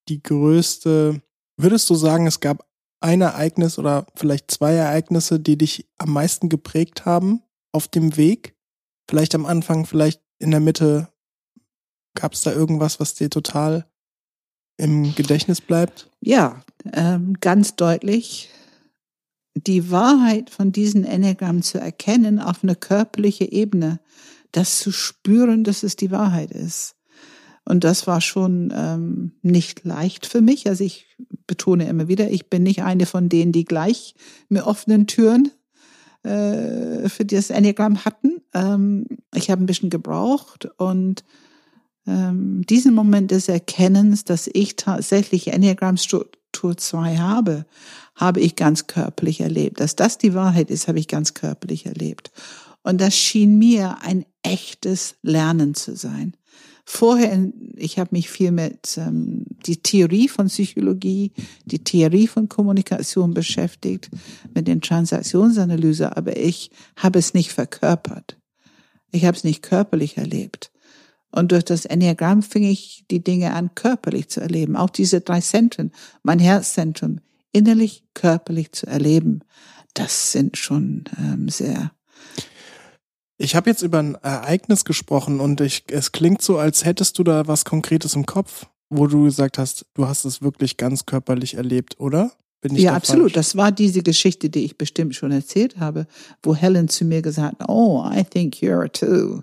die 0.09 0.23
größte, 0.23 1.23
würdest 1.57 1.89
du 1.89 1.95
sagen, 1.95 2.27
es 2.27 2.41
gab 2.41 2.69
ein 3.01 3.21
Ereignis 3.21 3.79
oder 3.79 4.07
vielleicht 4.15 4.51
zwei 4.51 4.75
Ereignisse, 4.75 5.39
die 5.39 5.57
dich 5.57 5.87
am 5.99 6.13
meisten 6.13 6.49
geprägt 6.49 7.05
haben 7.05 7.43
auf 7.73 7.87
dem 7.89 8.17
Weg? 8.17 8.57
Vielleicht 9.09 9.35
am 9.35 9.47
Anfang, 9.47 9.87
vielleicht 9.87 10.23
in 10.39 10.51
der 10.51 10.61
Mitte. 10.61 11.09
Gab 12.15 12.35
es 12.35 12.43
da 12.43 12.53
irgendwas, 12.53 13.01
was 13.01 13.15
dir 13.15 13.31
total 13.31 13.87
im 14.77 15.15
Gedächtnis 15.15 15.61
bleibt? 15.61 16.11
Ja, 16.21 16.63
ähm, 16.93 17.35
ganz 17.41 17.77
deutlich. 17.77 18.51
Die 19.55 19.91
Wahrheit 19.91 20.51
von 20.51 20.73
diesen 20.73 21.05
Enneagramm 21.05 21.63
zu 21.63 21.79
erkennen 21.79 22.41
auf 22.41 22.65
eine 22.65 22.75
körperliche 22.75 23.51
Ebene, 23.51 24.01
das 24.53 24.79
zu 24.81 24.91
spüren, 24.91 25.65
dass 25.65 25.83
es 25.83 25.97
die 25.97 26.11
Wahrheit 26.11 26.51
ist. 26.51 26.97
Und 27.65 27.85
das 27.85 28.07
war 28.07 28.21
schon 28.21 28.73
ähm, 28.77 29.33
nicht 29.43 29.85
leicht 29.85 30.27
für 30.27 30.41
mich. 30.41 30.69
Also 30.69 30.85
ich 30.85 31.07
betone 31.47 31.89
immer 31.89 32.09
wieder, 32.09 32.31
ich 32.31 32.51
bin 32.51 32.63
nicht 32.63 32.83
eine 32.83 33.07
von 33.07 33.29
denen, 33.29 33.53
die 33.53 33.65
gleich 33.65 34.15
mit 34.49 34.63
offenen 34.63 35.07
Türen 35.07 35.51
äh, 36.25 37.09
für 37.09 37.25
das 37.25 37.51
Enneagramm 37.51 38.05
hatten. 38.05 38.43
Ähm, 38.53 39.07
ich 39.35 39.51
habe 39.51 39.63
ein 39.63 39.67
bisschen 39.67 39.91
gebraucht 39.91 40.69
und 40.77 41.25
ähm, 42.07 42.63
diesen 42.69 42.95
Moment 42.95 43.31
des 43.31 43.49
Erkennens, 43.49 44.25
dass 44.25 44.49
ich 44.53 44.77
tatsächlich 44.77 45.49
Enneagramm-Struktur 45.49 46.77
2 46.77 47.19
habe, 47.19 47.67
habe 48.15 48.41
ich 48.41 48.57
ganz 48.57 48.87
körperlich 48.87 49.41
erlebt. 49.41 49.81
Dass 49.81 49.97
das 49.97 50.19
die 50.19 50.35
Wahrheit 50.35 50.71
ist, 50.71 50.89
habe 50.89 50.99
ich 50.99 51.09
ganz 51.09 51.35
körperlich 51.35 51.87
erlebt. 51.87 52.31
Und 52.83 53.01
das 53.01 53.17
schien 53.17 53.59
mir 53.59 53.99
ein 54.03 54.25
echtes 54.43 55.17
Lernen 55.23 55.75
zu 55.75 55.97
sein. 55.97 56.37
Vorher, 56.87 57.51
ich 57.77 57.99
habe 57.99 58.11
mich 58.13 58.29
viel 58.29 58.51
mit 58.51 58.99
ähm, 58.99 59.47
die 59.65 59.79
Theorie 59.79 60.29
von 60.29 60.49
Psychologie, 60.49 61.33
die 61.65 61.83
Theorie 61.83 62.27
von 62.27 62.51
Kommunikation 62.51 63.33
beschäftigt, 63.33 64.11
mit 64.55 64.69
den 64.69 64.83
Transaktionsanalyse, 64.83 66.15
aber 66.15 66.37
ich 66.37 66.71
habe 66.97 67.19
es 67.19 67.33
nicht 67.33 67.53
verkörpert. 67.53 68.37
Ich 69.13 69.25
habe 69.25 69.35
es 69.35 69.45
nicht 69.45 69.63
körperlich 69.63 70.19
erlebt. 70.19 70.71
Und 71.35 71.51
durch 71.53 71.65
das 71.65 71.85
Enneagramm 71.85 72.43
fing 72.43 72.63
ich 72.63 73.05
die 73.11 73.23
Dinge 73.23 73.55
an, 73.55 73.75
körperlich 73.75 74.29
zu 74.29 74.41
erleben. 74.41 74.77
Auch 74.77 74.91
diese 74.91 75.21
drei 75.21 75.41
Zentren, 75.41 75.93
mein 76.23 76.39
Herzzentrum, 76.39 77.21
innerlich, 77.53 78.05
körperlich 78.15 78.73
zu 78.73 78.87
erleben, 78.87 79.41
das 79.95 80.33
sind 80.33 80.57
schon 80.57 81.05
ähm, 81.19 81.49
sehr 81.49 81.91
ich 83.37 83.57
habe 83.57 83.69
jetzt 83.69 83.83
über 83.83 83.99
ein 83.99 84.15
Ereignis 84.15 84.85
gesprochen 84.85 85.41
und 85.41 85.61
ich, 85.61 85.85
es 85.91 86.13
klingt 86.13 86.41
so, 86.41 86.59
als 86.59 86.85
hättest 86.85 87.19
du 87.19 87.25
da 87.25 87.49
was 87.49 87.65
Konkretes 87.65 88.15
im 88.15 88.27
Kopf, 88.27 88.67
wo 88.91 89.09
du 89.09 89.25
gesagt 89.25 89.59
hast, 89.59 89.87
du 89.95 90.07
hast 90.07 90.25
es 90.25 90.41
wirklich 90.41 90.77
ganz 90.77 91.05
körperlich 91.05 91.55
erlebt, 91.55 91.99
oder? 91.99 92.31
Bin 92.65 92.77
ich 92.77 92.83
ja, 92.85 92.93
da 92.93 92.97
absolut. 92.97 93.25
Falsch? 93.25 93.35
Das 93.35 93.57
war 93.57 93.73
diese 93.73 94.03
Geschichte, 94.03 94.49
die 94.49 94.65
ich 94.65 94.79
bestimmt 94.79 95.15
schon 95.15 95.33
erzählt 95.33 95.79
habe, 95.79 96.07
wo 96.43 96.55
Helen 96.55 96.89
zu 96.89 97.05
mir 97.05 97.21
gesagt 97.21 97.61
hat, 97.61 97.69
oh, 97.69 98.03
I 98.11 98.25
think 98.25 98.55
you're 98.55 98.91
too. 98.91 99.43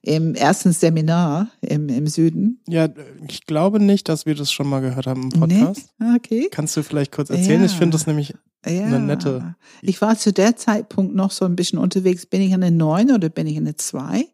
Im 0.00 0.34
ersten 0.34 0.72
Seminar 0.72 1.48
im, 1.60 1.90
im 1.90 2.06
Süden. 2.06 2.62
Ja, 2.66 2.88
ich 3.28 3.44
glaube 3.44 3.78
nicht, 3.78 4.08
dass 4.08 4.24
wir 4.24 4.34
das 4.34 4.50
schon 4.50 4.68
mal 4.68 4.80
gehört 4.80 5.06
haben 5.06 5.24
im 5.24 5.28
Podcast. 5.38 5.90
Nee? 5.98 6.16
Okay. 6.16 6.48
Kannst 6.50 6.74
du 6.74 6.82
vielleicht 6.82 7.12
kurz 7.12 7.28
erzählen? 7.28 7.60
Ja. 7.60 7.66
Ich 7.66 7.72
finde 7.72 7.90
das 7.90 8.06
nämlich 8.06 8.32
ja. 8.64 8.84
eine 8.84 9.00
nette. 9.00 9.54
Ich 9.82 10.00
war 10.00 10.16
zu 10.16 10.32
der 10.32 10.56
Zeitpunkt 10.56 11.14
noch 11.14 11.30
so 11.30 11.44
ein 11.44 11.56
bisschen 11.56 11.78
unterwegs. 11.78 12.24
Bin 12.24 12.40
ich 12.40 12.54
eine 12.54 12.70
Neun 12.70 13.10
oder 13.10 13.28
bin 13.28 13.46
ich 13.46 13.58
eine 13.58 13.76
Zwei? 13.76 14.28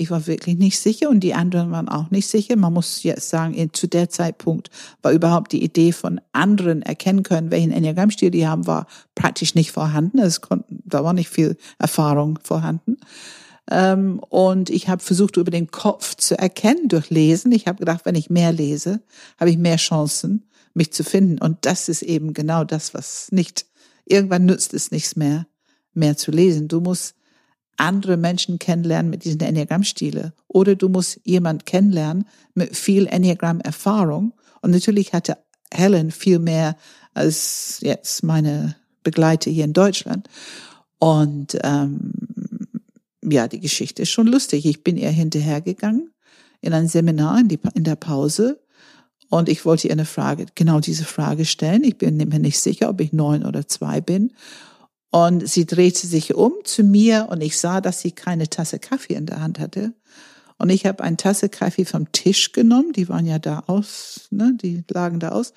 Ich 0.00 0.12
war 0.12 0.28
wirklich 0.28 0.56
nicht 0.56 0.78
sicher 0.78 1.10
und 1.10 1.20
die 1.20 1.34
anderen 1.34 1.72
waren 1.72 1.88
auch 1.88 2.12
nicht 2.12 2.28
sicher. 2.28 2.54
Man 2.54 2.72
muss 2.72 3.02
jetzt 3.02 3.28
sagen, 3.30 3.70
zu 3.72 3.88
der 3.88 4.08
Zeitpunkt 4.08 4.70
war 5.02 5.10
überhaupt 5.10 5.50
die 5.50 5.62
Idee 5.62 5.90
von 5.90 6.20
anderen 6.30 6.82
erkennen 6.82 7.24
können, 7.24 7.50
welchen 7.50 7.72
Enneagrammstil 7.72 8.30
die 8.30 8.46
haben, 8.46 8.68
war 8.68 8.86
praktisch 9.16 9.56
nicht 9.56 9.72
vorhanden. 9.72 10.20
Es 10.20 10.40
konnten, 10.40 10.84
da 10.84 11.02
war 11.02 11.14
nicht 11.14 11.28
viel 11.28 11.56
Erfahrung 11.80 12.38
vorhanden. 12.44 12.98
Ähm, 13.68 14.20
und 14.28 14.70
ich 14.70 14.88
habe 14.88 15.02
versucht, 15.02 15.36
über 15.36 15.50
den 15.50 15.72
Kopf 15.72 16.14
zu 16.14 16.38
erkennen 16.38 16.86
durch 16.86 17.10
Lesen. 17.10 17.50
Ich 17.50 17.66
habe 17.66 17.80
gedacht, 17.80 18.04
wenn 18.04 18.14
ich 18.14 18.30
mehr 18.30 18.52
lese, 18.52 19.00
habe 19.38 19.50
ich 19.50 19.58
mehr 19.58 19.78
Chancen, 19.78 20.48
mich 20.74 20.92
zu 20.92 21.02
finden. 21.02 21.38
Und 21.38 21.66
das 21.66 21.88
ist 21.88 22.02
eben 22.02 22.34
genau 22.34 22.62
das, 22.62 22.94
was 22.94 23.32
nicht, 23.32 23.66
irgendwann 24.04 24.46
nützt 24.46 24.74
es 24.74 24.92
nichts 24.92 25.16
mehr, 25.16 25.48
mehr 25.92 26.16
zu 26.16 26.30
lesen. 26.30 26.68
Du 26.68 26.80
musst 26.80 27.16
andere 27.78 28.16
Menschen 28.16 28.58
kennenlernen 28.58 29.10
mit 29.10 29.24
diesen 29.24 29.40
Enneagramm-Stile. 29.40 30.32
Oder 30.46 30.76
du 30.76 30.88
musst 30.88 31.20
jemand 31.24 31.66
kennenlernen 31.66 32.26
mit 32.54 32.76
viel 32.76 33.06
Enneagramm-Erfahrung. 33.06 34.34
Und 34.60 34.70
natürlich 34.72 35.12
hatte 35.12 35.38
Helen 35.72 36.10
viel 36.10 36.38
mehr 36.38 36.76
als 37.14 37.78
jetzt 37.80 38.22
meine 38.22 38.76
Begleiter 39.02 39.50
hier 39.50 39.64
in 39.64 39.72
Deutschland. 39.72 40.28
Und 40.98 41.56
ähm, 41.62 42.12
ja, 43.22 43.48
die 43.48 43.60
Geschichte 43.60 44.02
ist 44.02 44.10
schon 44.10 44.26
lustig. 44.26 44.66
Ich 44.66 44.82
bin 44.82 44.96
ihr 44.96 45.10
hinterhergegangen 45.10 46.10
in 46.60 46.72
ein 46.72 46.88
Seminar 46.88 47.40
in, 47.40 47.48
die, 47.48 47.60
in 47.74 47.84
der 47.84 47.96
Pause 47.96 48.60
und 49.30 49.48
ich 49.48 49.64
wollte 49.64 49.88
ihr 49.88 49.92
eine 49.92 50.06
Frage, 50.06 50.46
genau 50.54 50.80
diese 50.80 51.04
Frage 51.04 51.44
stellen. 51.44 51.84
Ich 51.84 51.98
bin 51.98 52.16
mir 52.16 52.38
nicht 52.38 52.58
sicher, 52.58 52.88
ob 52.88 53.00
ich 53.00 53.12
neun 53.12 53.44
oder 53.44 53.68
zwei 53.68 54.00
bin. 54.00 54.32
Und 55.10 55.48
sie 55.48 55.64
drehte 55.64 56.06
sich 56.06 56.34
um 56.34 56.52
zu 56.64 56.82
mir 56.82 57.28
und 57.30 57.40
ich 57.40 57.58
sah, 57.58 57.80
dass 57.80 58.00
sie 58.00 58.12
keine 58.12 58.48
Tasse 58.50 58.78
Kaffee 58.78 59.14
in 59.14 59.26
der 59.26 59.40
Hand 59.40 59.58
hatte. 59.58 59.94
Und 60.58 60.70
ich 60.70 60.86
habe 60.86 61.02
eine 61.02 61.16
Tasse 61.16 61.48
Kaffee 61.48 61.84
vom 61.84 62.12
Tisch 62.12 62.52
genommen, 62.52 62.92
die 62.92 63.08
waren 63.08 63.26
ja 63.26 63.38
da 63.38 63.64
aus, 63.68 64.26
ne, 64.30 64.54
die 64.60 64.84
lagen 64.90 65.20
da 65.20 65.30
aus, 65.30 65.52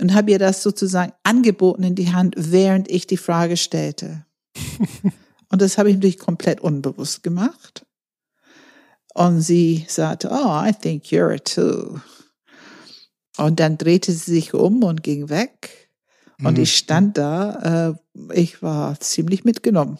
und 0.00 0.14
habe 0.14 0.30
ihr 0.30 0.38
das 0.38 0.62
sozusagen 0.62 1.12
angeboten 1.22 1.82
in 1.82 1.94
die 1.94 2.12
Hand, 2.12 2.34
während 2.38 2.90
ich 2.90 3.06
die 3.06 3.18
Frage 3.18 3.58
stellte. 3.58 4.24
und 5.50 5.60
das 5.60 5.76
habe 5.76 5.90
ich 5.90 5.96
natürlich 5.96 6.18
komplett 6.18 6.62
unbewusst 6.62 7.22
gemacht. 7.22 7.84
Und 9.14 9.42
sie 9.42 9.84
sagte, 9.88 10.30
oh, 10.32 10.62
I 10.64 10.72
think 10.72 11.04
you're 11.06 11.34
a 11.34 11.38
two. 11.38 12.00
Und 13.36 13.60
dann 13.60 13.76
drehte 13.76 14.12
sie 14.12 14.32
sich 14.32 14.54
um 14.54 14.82
und 14.82 15.02
ging 15.02 15.28
weg. 15.28 15.89
Und 16.42 16.56
mhm. 16.56 16.62
ich 16.62 16.76
stand 16.76 17.18
da, 17.18 17.94
äh, 18.14 18.34
ich 18.34 18.62
war 18.62 18.98
ziemlich 19.00 19.44
mitgenommen. 19.44 19.98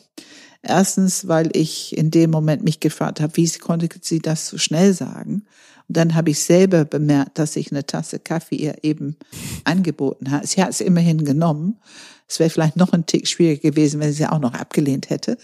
Erstens, 0.63 1.27
weil 1.27 1.51
ich 1.57 1.97
in 1.97 2.11
dem 2.11 2.31
Moment 2.31 2.65
mich 2.65 2.81
gefragt 2.81 3.21
habe, 3.21 3.37
wie 3.37 3.49
konnte 3.59 3.89
sie 4.03 4.19
das 4.19 4.47
so 4.47 4.59
schnell 4.59 4.93
sagen? 4.93 5.47
Und 5.89 5.97
dann 5.97 6.15
habe 6.15 6.31
ich 6.31 6.39
selber 6.39 6.85
bemerkt, 6.85 7.39
dass 7.39 7.57
ich 7.57 7.73
eine 7.73 7.87
Tasse 7.87 8.19
Kaffee 8.19 8.57
ihr 8.57 8.85
eben 8.85 9.17
angeboten 9.65 10.31
habe. 10.31 10.47
Sie 10.47 10.63
hat 10.63 10.71
es 10.71 10.81
immerhin 10.81 11.25
genommen. 11.25 11.81
Es 12.29 12.39
wäre 12.39 12.51
vielleicht 12.51 12.77
noch 12.77 12.93
ein 12.93 13.07
Tick 13.07 13.27
schwieriger 13.27 13.71
gewesen, 13.71 14.01
wenn 14.01 14.13
sie 14.13 14.27
auch 14.27 14.39
noch 14.39 14.55
abgelehnt 14.55 15.11
hätte. 15.11 15.39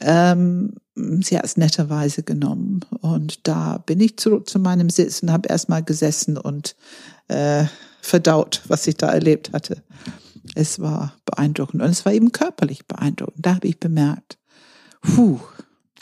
Ähm, 0.00 0.74
sie 0.94 1.36
hat 1.36 1.44
es 1.44 1.56
netterweise 1.56 2.22
genommen. 2.22 2.80
Und 3.00 3.46
da 3.46 3.78
bin 3.78 4.00
ich 4.00 4.16
zurück 4.16 4.48
zu 4.48 4.58
meinem 4.58 4.90
Sitz 4.90 5.22
und 5.22 5.30
habe 5.30 5.48
erstmal 5.48 5.84
gesessen 5.84 6.38
und 6.38 6.74
äh, 7.28 7.64
verdaut, 8.00 8.62
was 8.68 8.86
ich 8.86 8.96
da 8.96 9.08
erlebt 9.08 9.52
hatte. 9.52 9.82
Es 10.54 10.80
war 10.80 11.14
beeindruckend 11.24 11.82
und 11.82 11.90
es 11.90 12.04
war 12.04 12.12
eben 12.12 12.32
körperlich 12.32 12.86
beeindruckend. 12.86 13.44
Da 13.44 13.56
habe 13.56 13.68
ich 13.68 13.78
bemerkt, 13.78 14.38
puh. 15.02 15.40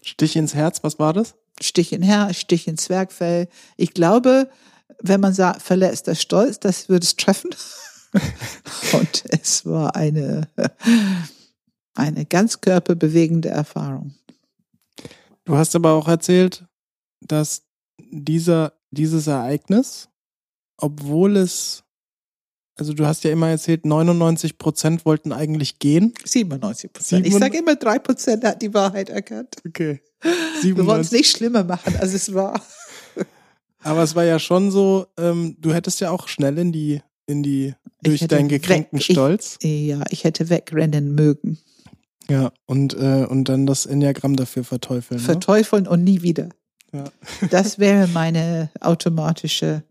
Stich 0.03 0.37
ins 0.37 0.55
Herz, 0.55 0.85
was 0.85 0.99
war 0.99 1.13
das? 1.13 1.35
Stich 1.61 1.93
in 1.93 2.03
Herr, 2.03 2.33
Stich 2.33 2.69
ins 2.69 2.85
Zwergfell. 2.85 3.49
Ich 3.77 3.93
glaube, 3.93 4.49
wenn 5.03 5.21
man 5.21 5.35
sagt, 5.35 5.63
verletzter 5.63 6.15
Stolz, 6.15 6.61
das 6.61 6.89
würde 6.89 7.05
es 7.05 7.17
treffen. 7.17 7.51
Und 8.93 9.25
es 9.29 9.67
war 9.67 9.97
eine, 9.97 10.49
eine 11.95 12.25
ganz 12.25 12.61
körperbewegende 12.61 13.49
Erfahrung. 13.49 14.15
Du 15.45 15.57
hast 15.57 15.75
aber 15.77 15.93
auch 15.93 16.09
erzählt, 16.09 16.65
dass 17.21 17.63
dieser, 17.99 18.73
dieses 18.91 19.27
Ereignis, 19.27 20.09
obwohl 20.77 21.37
es, 21.37 21.85
also 22.77 22.93
du 22.93 23.07
hast 23.07 23.25
ja 23.25 23.31
immer 23.31 23.49
erzählt, 23.49 23.87
99 23.87 24.59
Prozent 24.59 25.07
wollten 25.07 25.33
eigentlich 25.33 25.79
gehen. 25.79 26.13
97 26.25 26.93
Prozent. 26.93 27.27
Ich 27.27 27.35
sage 27.35 27.59
immer, 27.59 27.77
drei 27.77 27.99
Prozent 27.99 28.45
hat 28.45 28.61
die 28.61 28.75
Wahrheit 28.75 29.09
erkannt. 29.09 29.57
Okay. 29.67 30.01
97. 30.61 30.77
Wir 30.77 30.87
wollen 30.87 31.01
es 31.01 31.13
nicht 31.13 31.35
schlimmer 31.35 31.65
machen, 31.65 31.97
als 31.97 32.13
es 32.13 32.35
war. 32.35 32.61
Aber 33.83 34.03
es 34.03 34.15
war 34.15 34.25
ja 34.25 34.39
schon 34.39 34.71
so, 34.71 35.07
ähm, 35.17 35.57
du 35.61 35.73
hättest 35.73 36.01
ja 36.01 36.11
auch 36.11 36.29
schnell 36.29 36.59
in 36.59 36.73
die, 36.73 37.01
in 37.27 37.43
die, 37.43 37.75
durch 38.03 38.27
deinen 38.27 38.49
gekränkten 38.49 38.99
weg, 38.99 39.05
Stolz. 39.05 39.59
Ich, 39.63 39.87
ja, 39.87 40.03
ich 40.11 40.25
hätte 40.25 40.51
wegrennen 40.51 41.15
mögen. 41.15 41.59
Ja, 42.29 42.53
und, 42.67 42.95
äh, 42.95 43.25
und 43.29 43.49
dann 43.49 43.67
das 43.67 43.87
Enneagramm 43.87 44.37
dafür 44.37 44.65
verteufeln. 44.65 45.21
Ne? 45.21 45.25
Verteufeln 45.25 45.85
ne? 45.85 45.91
und 45.91 46.05
nie 46.05 46.23
wieder. 46.23 46.49
Ja. 46.93 47.05
das 47.51 47.79
wäre 47.79 48.09
meine 48.09 48.71
automatische 48.81 49.83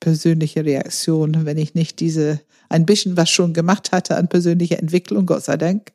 persönliche 0.00 0.64
Reaktion, 0.64 1.44
wenn 1.44 1.58
ich 1.58 1.74
nicht 1.74 2.00
diese 2.00 2.40
ein 2.70 2.86
bisschen 2.86 3.16
was 3.16 3.28
schon 3.28 3.52
gemacht 3.52 3.92
hatte 3.92 4.16
an 4.16 4.28
persönlicher 4.28 4.78
Entwicklung, 4.78 5.26
Gott 5.26 5.44
sei 5.44 5.56
Dank. 5.56 5.92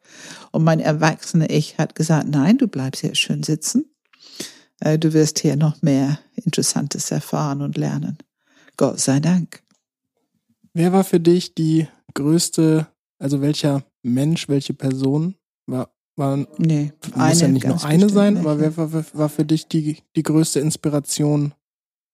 Und 0.51 0.63
mein 0.63 0.79
erwachsene 0.79 1.47
Ich 1.47 1.77
hat 1.77 1.95
gesagt, 1.95 2.27
nein, 2.27 2.57
du 2.57 2.67
bleibst 2.67 3.01
hier 3.01 3.15
schön 3.15 3.43
sitzen. 3.43 3.85
Äh, 4.79 4.99
du 4.99 5.13
wirst 5.13 5.39
hier 5.39 5.55
noch 5.55 5.81
mehr 5.81 6.19
Interessantes 6.35 7.11
erfahren 7.11 7.61
und 7.61 7.77
lernen. 7.77 8.17
Gott 8.77 8.99
sei 8.99 9.19
Dank. 9.19 9.63
Wer 10.73 10.91
war 10.91 11.05
für 11.05 11.21
dich 11.21 11.55
die 11.55 11.87
größte, 12.13 12.87
also 13.17 13.41
welcher 13.41 13.83
Mensch, 14.03 14.49
welche 14.49 14.73
Person 14.73 15.35
war, 15.65 15.89
war 16.17 16.45
nee, 16.57 16.91
muss 17.13 17.15
eine, 17.15 17.39
ja 17.39 17.47
nicht 17.47 17.67
nur 17.67 17.83
eine 17.83 18.09
sein, 18.09 18.37
aber 18.37 18.59
wer 18.59 18.75
war, 18.75 18.91
war 19.13 19.29
für 19.29 19.45
dich 19.45 19.67
die, 19.67 19.97
die 20.15 20.23
größte 20.23 20.59
Inspiration 20.59 21.53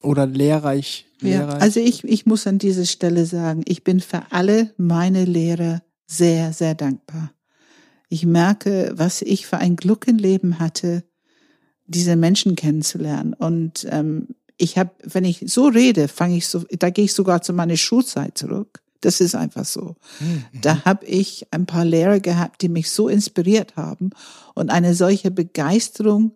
oder 0.02 0.26
lehrreich? 0.26 1.06
lehrreich? 1.20 1.54
Ja, 1.54 1.60
also 1.60 1.80
ich, 1.80 2.04
ich 2.04 2.26
muss 2.26 2.48
an 2.48 2.58
dieser 2.58 2.86
Stelle 2.86 3.26
sagen, 3.26 3.64
ich 3.66 3.84
bin 3.84 4.00
für 4.00 4.24
alle 4.32 4.74
meine 4.78 5.26
Lehrer 5.26 5.82
sehr, 6.08 6.54
sehr 6.54 6.76
dankbar. 6.76 7.32
Ich 8.10 8.26
merke, 8.26 8.92
was 8.96 9.22
ich 9.22 9.48
für 9.48 9.58
ein 9.58 9.78
Glück 9.78 10.08
im 10.08 10.18
Leben 10.18 10.60
hatte, 10.60 11.04
diese 11.88 12.16
Menschen 12.16 12.56
kennenzulernen. 12.56 13.34
Und 13.34 13.88
ähm, 13.90 14.30
ich 14.58 14.78
habe, 14.78 14.92
wenn 15.04 15.26
ich 15.26 15.44
so 15.48 15.68
rede, 15.68 16.08
fange 16.08 16.38
ich 16.38 16.48
so, 16.48 16.64
da 16.78 16.90
gehe 16.90 17.06
ich 17.06 17.14
sogar 17.14 17.42
zu 17.42 17.54
meiner 17.54 17.78
Schulzeit 17.78 18.38
zurück. 18.38 18.82
Das 19.02 19.20
ist 19.20 19.34
einfach 19.34 19.66
so. 19.66 19.96
Mhm. 20.20 20.44
Da 20.62 20.86
habe 20.86 21.06
ich 21.06 21.48
ein 21.52 21.66
paar 21.66 21.86
Lehrer 21.86 22.20
gehabt, 22.20 22.62
die 22.62 22.70
mich 22.70 22.92
so 22.92 23.08
inspiriert 23.08 23.76
haben 23.76 24.12
und 24.54 24.70
eine 24.70 24.94
solche 24.94 25.32
Begeisterung 25.32 26.34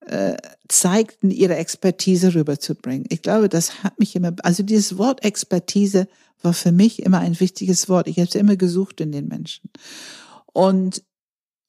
äh, 0.00 0.36
zeigten, 0.68 1.30
ihre 1.30 1.56
Expertise 1.56 2.34
rüberzubringen. 2.34 3.06
Ich 3.10 3.22
glaube, 3.22 3.48
das 3.48 3.82
hat 3.82 3.98
mich 3.98 4.16
immer, 4.16 4.34
also 4.42 4.62
dieses 4.62 4.98
Wort 4.98 5.24
Expertise 5.24 6.08
war 6.42 6.54
für 6.54 6.72
mich 6.72 7.02
immer 7.02 7.18
ein 7.18 7.38
wichtiges 7.40 7.88
Wort. 7.88 8.06
Ich 8.08 8.16
habe 8.18 8.28
es 8.28 8.34
immer 8.34 8.56
gesucht 8.56 9.00
in 9.00 9.12
den 9.12 9.28
Menschen. 9.28 9.70
Und 10.52 11.02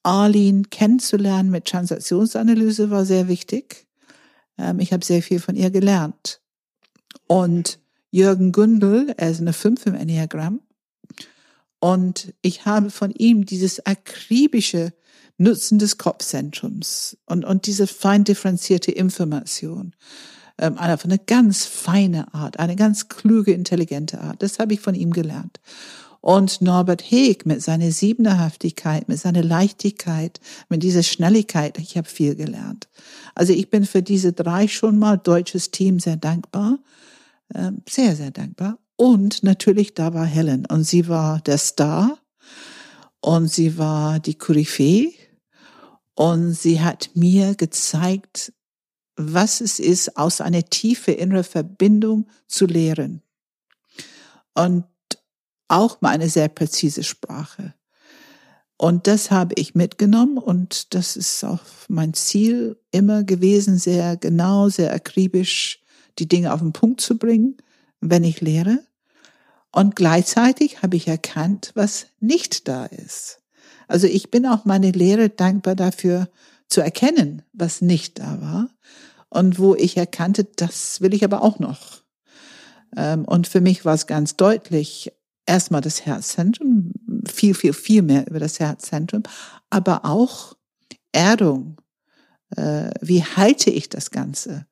Arlene 0.04 0.64
kennenzulernen 0.64 1.50
mit 1.50 1.66
Transaktionsanalyse 1.66 2.90
war 2.90 3.06
sehr 3.06 3.28
wichtig. 3.28 3.88
Ähm, 4.58 4.80
ich 4.80 4.94
habe 4.94 5.04
sehr 5.04 5.22
viel 5.22 5.40
von 5.40 5.56
ihr 5.56 5.72
gelernt. 5.72 6.42
Und 7.28 7.80
Jürgen 8.12 8.52
Gündel, 8.52 9.14
er 9.18 9.32
ist 9.32 9.42
eine 9.42 9.54
Fünf 9.54 9.86
im 9.86 9.96
Enneagramm. 9.96 10.62
Und 11.80 12.34
ich 12.42 12.66
habe 12.66 12.90
von 12.90 13.12
ihm 13.12 13.46
dieses 13.46 13.86
akribische 13.86 14.94
Nutzen 15.40 15.80
des 15.80 15.98
Kopfzentrums 15.98 17.18
und, 17.26 17.46
und 17.46 17.66
diese 17.66 17.88
fein 17.88 18.26
differenzierte 18.26 18.92
Information. 18.92 19.96
Ähm, 20.58 20.78
eine, 20.78 21.02
eine 21.02 21.18
ganz 21.18 21.66
feine 21.66 22.34
Art, 22.34 22.60
eine 22.60 22.76
ganz 22.76 23.08
kluge, 23.08 23.54
intelligente 23.54 24.20
Art. 24.20 24.44
Das 24.44 24.60
habe 24.60 24.74
ich 24.74 24.82
von 24.82 24.96
ihm 24.96 25.12
gelernt. 25.12 25.60
Und 26.22 26.62
Norbert 26.62 27.02
Heeg 27.02 27.46
mit 27.46 27.62
seiner 27.62 27.92
Siebenerhaftigkeit, 27.92 29.08
mit 29.08 29.20
seiner 29.20 29.42
Leichtigkeit, 29.42 30.42
mit 30.68 30.84
dieser 30.84 31.04
Schnelligkeit, 31.04 31.78
ich 31.78 31.96
habe 31.96 32.10
viel 32.10 32.36
gelernt. 32.36 32.90
Also 33.36 33.54
ich 33.54 33.70
bin 33.70 33.86
für 33.86 34.04
diese 34.04 34.34
drei 34.34 34.68
schon 34.68 35.00
mal 35.00 35.18
deutsches 35.18 35.72
Team 35.72 36.02
sehr 36.02 36.18
dankbar, 36.18 36.80
ähm, 37.56 37.82
sehr, 37.88 38.18
sehr 38.18 38.32
dankbar. 38.32 38.78
Und 38.98 39.44
natürlich 39.44 39.94
da 39.94 40.14
war 40.14 40.26
Helen 40.26 40.66
und 40.66 40.84
sie 40.84 41.08
war 41.08 41.40
der 41.40 41.58
Star 41.58 42.20
und 43.22 43.48
sie 43.48 43.78
war 43.78 44.20
die 44.20 44.36
Koryphäe 44.36 45.14
und 46.20 46.52
sie 46.52 46.82
hat 46.82 47.12
mir 47.14 47.56
gezeigt, 47.56 48.52
was 49.16 49.62
es 49.62 49.80
ist, 49.80 50.18
aus 50.18 50.42
einer 50.42 50.66
tiefe 50.66 51.14
innere 51.14 51.46
Verbindung 51.46 52.28
zu 52.46 52.66
lehren. 52.66 53.22
Und 54.54 54.84
auch 55.70 56.02
mal 56.02 56.10
eine 56.10 56.28
sehr 56.28 56.50
präzise 56.50 57.06
Sprache. 57.06 57.74
Und 58.76 59.08
das 59.08 59.32
habe 59.32 59.54
ich 59.58 59.76
mitgenommen 59.76 60.38
und 60.38 60.94
das 60.94 61.16
ist 61.16 61.46
auch 61.46 61.62
mein 61.88 62.14
Ziel 62.14 62.78
immer 62.92 63.24
gewesen, 63.24 63.78
sehr 63.78 64.18
genau, 64.18 64.68
sehr 64.68 64.94
akribisch 64.94 65.82
die 66.18 66.28
Dinge 66.28 66.52
auf 66.52 66.60
den 66.60 66.74
Punkt 66.74 67.00
zu 67.00 67.18
bringen, 67.18 67.56
wenn 68.02 68.26
ich 68.26 68.42
lehre. 68.42 68.80
Und 69.72 69.96
gleichzeitig 69.96 70.82
habe 70.84 70.98
ich 70.98 71.08
erkannt, 71.08 71.72
was 71.76 72.08
nicht 72.20 72.68
da 72.68 72.88
ist. 72.88 73.40
Also 73.90 74.08
ich 74.08 74.32
bin 74.32 74.46
auch 74.46 74.66
meine 74.66 74.92
Lehre 74.92 75.30
dankbar 75.30 75.76
dafür 75.76 76.30
zu 76.68 76.82
erkennen, 76.82 77.42
was 77.52 77.82
nicht 77.82 78.20
da 78.20 78.40
war 78.40 78.70
und 79.30 79.60
wo 79.60 79.76
ich 79.76 79.98
erkannte, 79.98 80.46
das 80.56 81.02
will 81.02 81.14
ich 81.14 81.24
aber 81.24 81.42
auch 81.42 81.60
noch. 81.60 82.04
Ähm, 82.96 83.26
und 83.26 83.48
für 83.48 83.62
mich 83.62 83.86
war 83.86 83.96
es 83.96 84.08
ganz 84.08 84.38
deutlich, 84.38 85.12
erstmal 85.46 85.82
das 85.82 86.06
Herzzentrum, 86.06 86.94
viel, 87.28 87.56
viel, 87.56 87.74
viel 87.74 88.04
mehr 88.04 88.28
über 88.28 88.40
das 88.40 88.60
Herzzentrum, 88.60 89.24
aber 89.72 90.06
auch 90.06 90.56
Erdung. 91.12 91.78
Äh, 92.56 92.92
wie 93.02 93.24
halte 93.24 93.72
ich 93.72 93.90
das 93.90 94.12
Ganze? 94.12 94.68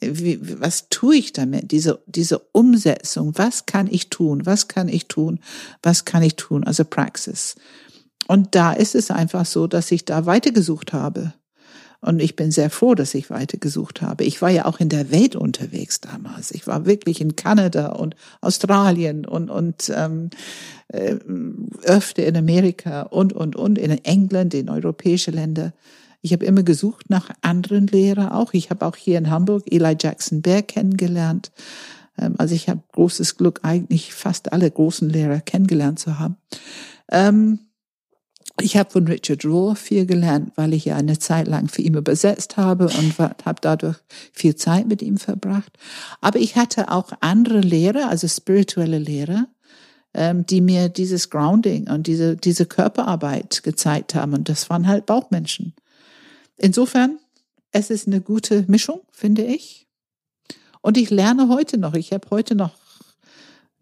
Wie, 0.00 0.60
was 0.60 0.88
tue 0.90 1.16
ich 1.16 1.32
damit? 1.32 1.72
Diese, 1.72 2.02
diese 2.06 2.38
Umsetzung. 2.38 3.32
Was 3.36 3.66
kann 3.66 3.86
ich 3.86 4.10
tun? 4.10 4.44
Was 4.46 4.68
kann 4.68 4.88
ich 4.88 5.08
tun? 5.08 5.40
Was 5.82 6.04
kann 6.04 6.22
ich 6.22 6.36
tun? 6.36 6.64
Also 6.64 6.84
Praxis. 6.84 7.56
Und 8.26 8.54
da 8.54 8.72
ist 8.72 8.94
es 8.94 9.10
einfach 9.10 9.46
so, 9.46 9.66
dass 9.66 9.90
ich 9.90 10.04
da 10.04 10.26
weitergesucht 10.26 10.92
habe. 10.92 11.32
Und 12.02 12.20
ich 12.22 12.34
bin 12.34 12.50
sehr 12.50 12.70
froh, 12.70 12.94
dass 12.94 13.14
ich 13.14 13.28
weitergesucht 13.28 14.00
habe. 14.00 14.24
Ich 14.24 14.40
war 14.40 14.48
ja 14.48 14.64
auch 14.64 14.80
in 14.80 14.88
der 14.88 15.10
Welt 15.10 15.36
unterwegs 15.36 16.00
damals. 16.00 16.50
Ich 16.50 16.66
war 16.66 16.86
wirklich 16.86 17.20
in 17.20 17.36
Kanada 17.36 17.88
und 17.92 18.16
Australien 18.40 19.26
und, 19.26 19.50
und 19.50 19.92
ähm, 19.94 20.30
äh, 20.88 21.16
öfter 21.82 22.24
in 22.24 22.36
Amerika 22.36 23.02
und, 23.02 23.34
und, 23.34 23.54
und, 23.54 23.76
in 23.76 23.90
England, 24.04 24.54
in 24.54 24.70
europäische 24.70 25.30
Länder. 25.30 25.74
Ich 26.22 26.32
habe 26.32 26.46
immer 26.46 26.62
gesucht 26.62 27.10
nach 27.10 27.30
anderen 27.42 27.86
Lehrern 27.86 28.30
auch. 28.30 28.54
Ich 28.54 28.70
habe 28.70 28.86
auch 28.86 28.96
hier 28.96 29.18
in 29.18 29.28
Hamburg 29.28 29.64
Eli 29.70 29.96
Jackson 30.00 30.40
Bear 30.40 30.62
kennengelernt. 30.62 31.52
Ähm, 32.18 32.34
also 32.38 32.54
ich 32.54 32.70
habe 32.70 32.80
großes 32.92 33.36
Glück, 33.36 33.60
eigentlich 33.62 34.14
fast 34.14 34.54
alle 34.54 34.70
großen 34.70 35.10
Lehrer 35.10 35.40
kennengelernt 35.40 35.98
zu 35.98 36.18
haben. 36.18 36.36
Ähm, 37.10 37.58
ich 38.60 38.76
habe 38.76 38.90
von 38.90 39.06
Richard 39.06 39.44
Rohr 39.44 39.76
viel 39.76 40.06
gelernt, 40.06 40.52
weil 40.56 40.74
ich 40.74 40.84
ja 40.84 40.96
eine 40.96 41.18
Zeit 41.18 41.46
lang 41.48 41.68
für 41.68 41.82
ihn 41.82 41.94
übersetzt 41.94 42.56
habe 42.56 42.84
und 42.84 43.18
habe 43.18 43.60
dadurch 43.60 43.96
viel 44.32 44.54
Zeit 44.56 44.86
mit 44.86 45.02
ihm 45.02 45.16
verbracht. 45.16 45.78
Aber 46.20 46.38
ich 46.38 46.56
hatte 46.56 46.90
auch 46.90 47.12
andere 47.20 47.60
Lehrer, 47.60 48.08
also 48.08 48.28
spirituelle 48.28 48.98
Lehrer, 48.98 49.46
ähm, 50.14 50.44
die 50.46 50.60
mir 50.60 50.88
dieses 50.88 51.30
Grounding 51.30 51.88
und 51.88 52.06
diese, 52.06 52.36
diese 52.36 52.66
Körperarbeit 52.66 53.62
gezeigt 53.62 54.14
haben. 54.14 54.34
Und 54.34 54.48
das 54.48 54.68
waren 54.68 54.88
halt 54.88 55.06
Bauchmenschen. 55.06 55.74
Insofern, 56.56 57.18
es 57.72 57.90
ist 57.90 58.06
eine 58.06 58.20
gute 58.20 58.64
Mischung, 58.66 59.00
finde 59.12 59.44
ich. 59.44 59.86
Und 60.82 60.96
ich 60.96 61.10
lerne 61.10 61.48
heute 61.48 61.78
noch. 61.78 61.94
Ich 61.94 62.12
habe 62.12 62.28
heute 62.30 62.54
noch 62.54 62.72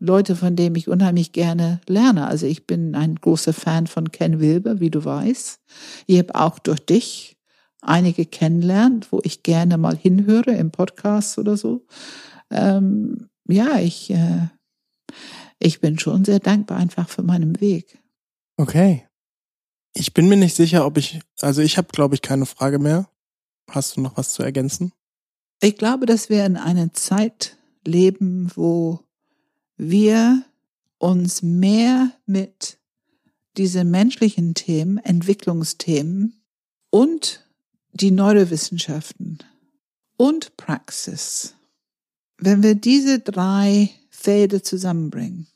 Leute, 0.00 0.36
von 0.36 0.54
denen 0.54 0.76
ich 0.76 0.88
unheimlich 0.88 1.32
gerne 1.32 1.80
lerne. 1.86 2.26
Also 2.26 2.46
ich 2.46 2.66
bin 2.66 2.94
ein 2.94 3.16
großer 3.16 3.52
Fan 3.52 3.86
von 3.86 4.12
Ken 4.12 4.40
Wilber, 4.40 4.80
wie 4.80 4.90
du 4.90 5.04
weißt. 5.04 5.60
Ich 6.06 6.18
habe 6.18 6.34
auch 6.34 6.58
durch 6.58 6.80
dich 6.80 7.36
einige 7.80 8.26
kennenlernt, 8.26 9.10
wo 9.12 9.20
ich 9.24 9.42
gerne 9.42 9.76
mal 9.78 9.96
hinhöre 9.96 10.52
im 10.52 10.70
Podcast 10.70 11.38
oder 11.38 11.56
so. 11.56 11.86
Ähm, 12.50 13.28
ja, 13.48 13.78
ich, 13.78 14.10
äh, 14.10 14.48
ich 15.58 15.80
bin 15.80 15.98
schon 15.98 16.24
sehr 16.24 16.38
dankbar 16.38 16.78
einfach 16.78 17.08
für 17.08 17.22
meinen 17.22 17.60
Weg. 17.60 17.98
Okay. 18.56 19.04
Ich 19.94 20.14
bin 20.14 20.28
mir 20.28 20.36
nicht 20.36 20.54
sicher, 20.54 20.86
ob 20.86 20.96
ich, 20.96 21.20
also 21.40 21.60
ich 21.62 21.76
habe, 21.76 21.88
glaube 21.88 22.14
ich, 22.14 22.22
keine 22.22 22.46
Frage 22.46 22.78
mehr. 22.78 23.08
Hast 23.70 23.96
du 23.96 24.00
noch 24.00 24.16
was 24.16 24.32
zu 24.32 24.42
ergänzen? 24.42 24.92
Ich 25.60 25.76
glaube, 25.76 26.06
dass 26.06 26.28
wir 26.28 26.46
in 26.46 26.56
einer 26.56 26.92
Zeit 26.92 27.56
leben, 27.84 28.50
wo 28.54 29.00
wir 29.78 30.44
uns 30.98 31.42
mehr 31.42 32.12
mit 32.26 32.78
diese 33.56 33.84
menschlichen 33.84 34.54
Themen, 34.54 34.98
Entwicklungsthemen 34.98 36.40
und 36.90 37.44
die 37.92 38.10
Neurowissenschaften 38.10 39.38
und 40.16 40.56
Praxis, 40.56 41.54
wenn 42.38 42.62
wir 42.62 42.74
diese 42.74 43.20
drei 43.20 43.90
Felder 44.10 44.62
zusammenbringen, 44.62 45.46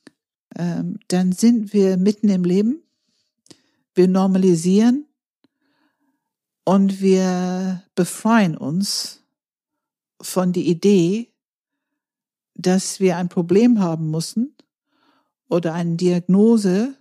ähm, 0.57 0.99
dann 1.09 1.33
sind 1.33 1.73
wir 1.73 1.97
mitten 1.97 2.29
im 2.29 2.45
Leben, 2.45 2.83
wir 3.95 4.09
normalisieren 4.09 5.07
und 6.64 7.01
wir 7.01 7.83
befreien 7.95 8.57
uns 8.57 9.23
von 10.20 10.53
der 10.53 10.62
Idee, 10.62 11.32
dass 12.63 13.01
wir 13.01 13.17
ein 13.17 13.29
Problem 13.29 13.81
haben 13.81 14.11
müssen 14.11 14.57
oder 15.49 15.75
eine 15.75 15.97
Diagnose, 15.97 16.95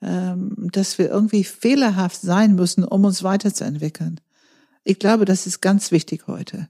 ähm, 0.00 0.68
dass 0.72 0.98
wir 0.98 1.08
irgendwie 1.08 1.44
fehlerhaft 1.44 2.20
sein 2.20 2.54
müssen, 2.54 2.84
um 2.84 3.04
uns 3.04 3.22
weiterzuentwickeln. 3.22 4.20
Ich 4.84 4.98
glaube, 4.98 5.24
das 5.24 5.46
ist 5.46 5.60
ganz 5.60 5.90
wichtig 5.90 6.26
heute. 6.26 6.68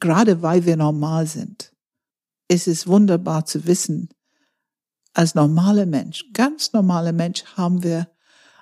Gerade 0.00 0.42
weil 0.42 0.64
wir 0.66 0.76
normal 0.76 1.26
sind. 1.26 1.72
Es 2.48 2.66
ist 2.66 2.86
wunderbar 2.86 3.46
zu 3.46 3.66
wissen, 3.66 4.08
als 5.14 5.34
normaler 5.34 5.86
Mensch, 5.86 6.24
ganz 6.32 6.72
normaler 6.72 7.12
Mensch, 7.12 7.44
haben 7.56 7.84
wir 7.84 8.08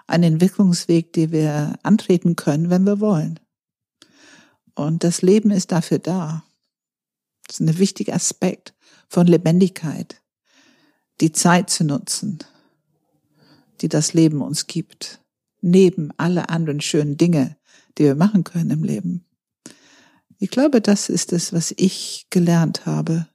einen 0.07 0.35
Entwicklungsweg, 0.35 1.13
den 1.15 1.33
wir 1.33 1.79
antreten 1.83 2.37
können, 2.37 2.69
wenn 2.69 2.85
wir 2.85 3.01
wollen. 3.01 3.41
Und 4.75 5.05
das 5.05 5.23
Leben 5.23 5.51
ist 5.51 5.73
dafür 5.73 5.99
da. 5.99 6.45
Das 7.47 7.61
ist 7.61 7.61
ein 7.61 7.79
wichtiger 7.79 8.15
Aspekt 8.15 8.75
von 9.09 9.27
Lebendigkeit, 9.27 10.23
die 11.21 11.33
Zeit 11.33 11.71
zu 11.71 11.85
nutzen, 11.85 12.39
die 13.81 13.89
das 13.89 14.15
Leben 14.15 14.41
uns 14.41 14.67
gibt, 14.67 15.21
neben 15.61 16.11
alle 16.17 16.49
anderen 16.49 16.81
schönen 16.81 17.17
Dinge, 17.17 17.57
die 17.99 18.05
wir 18.05 18.15
machen 18.15 18.45
können 18.45 18.71
im 18.71 18.85
Leben. 18.85 19.25
Ich 20.39 20.51
glaube, 20.51 20.81
das 20.81 21.09
ist 21.09 21.33
es, 21.33 21.53
was 21.53 21.73
ich 21.77 22.27
gelernt 22.31 22.87
habe 22.87 23.29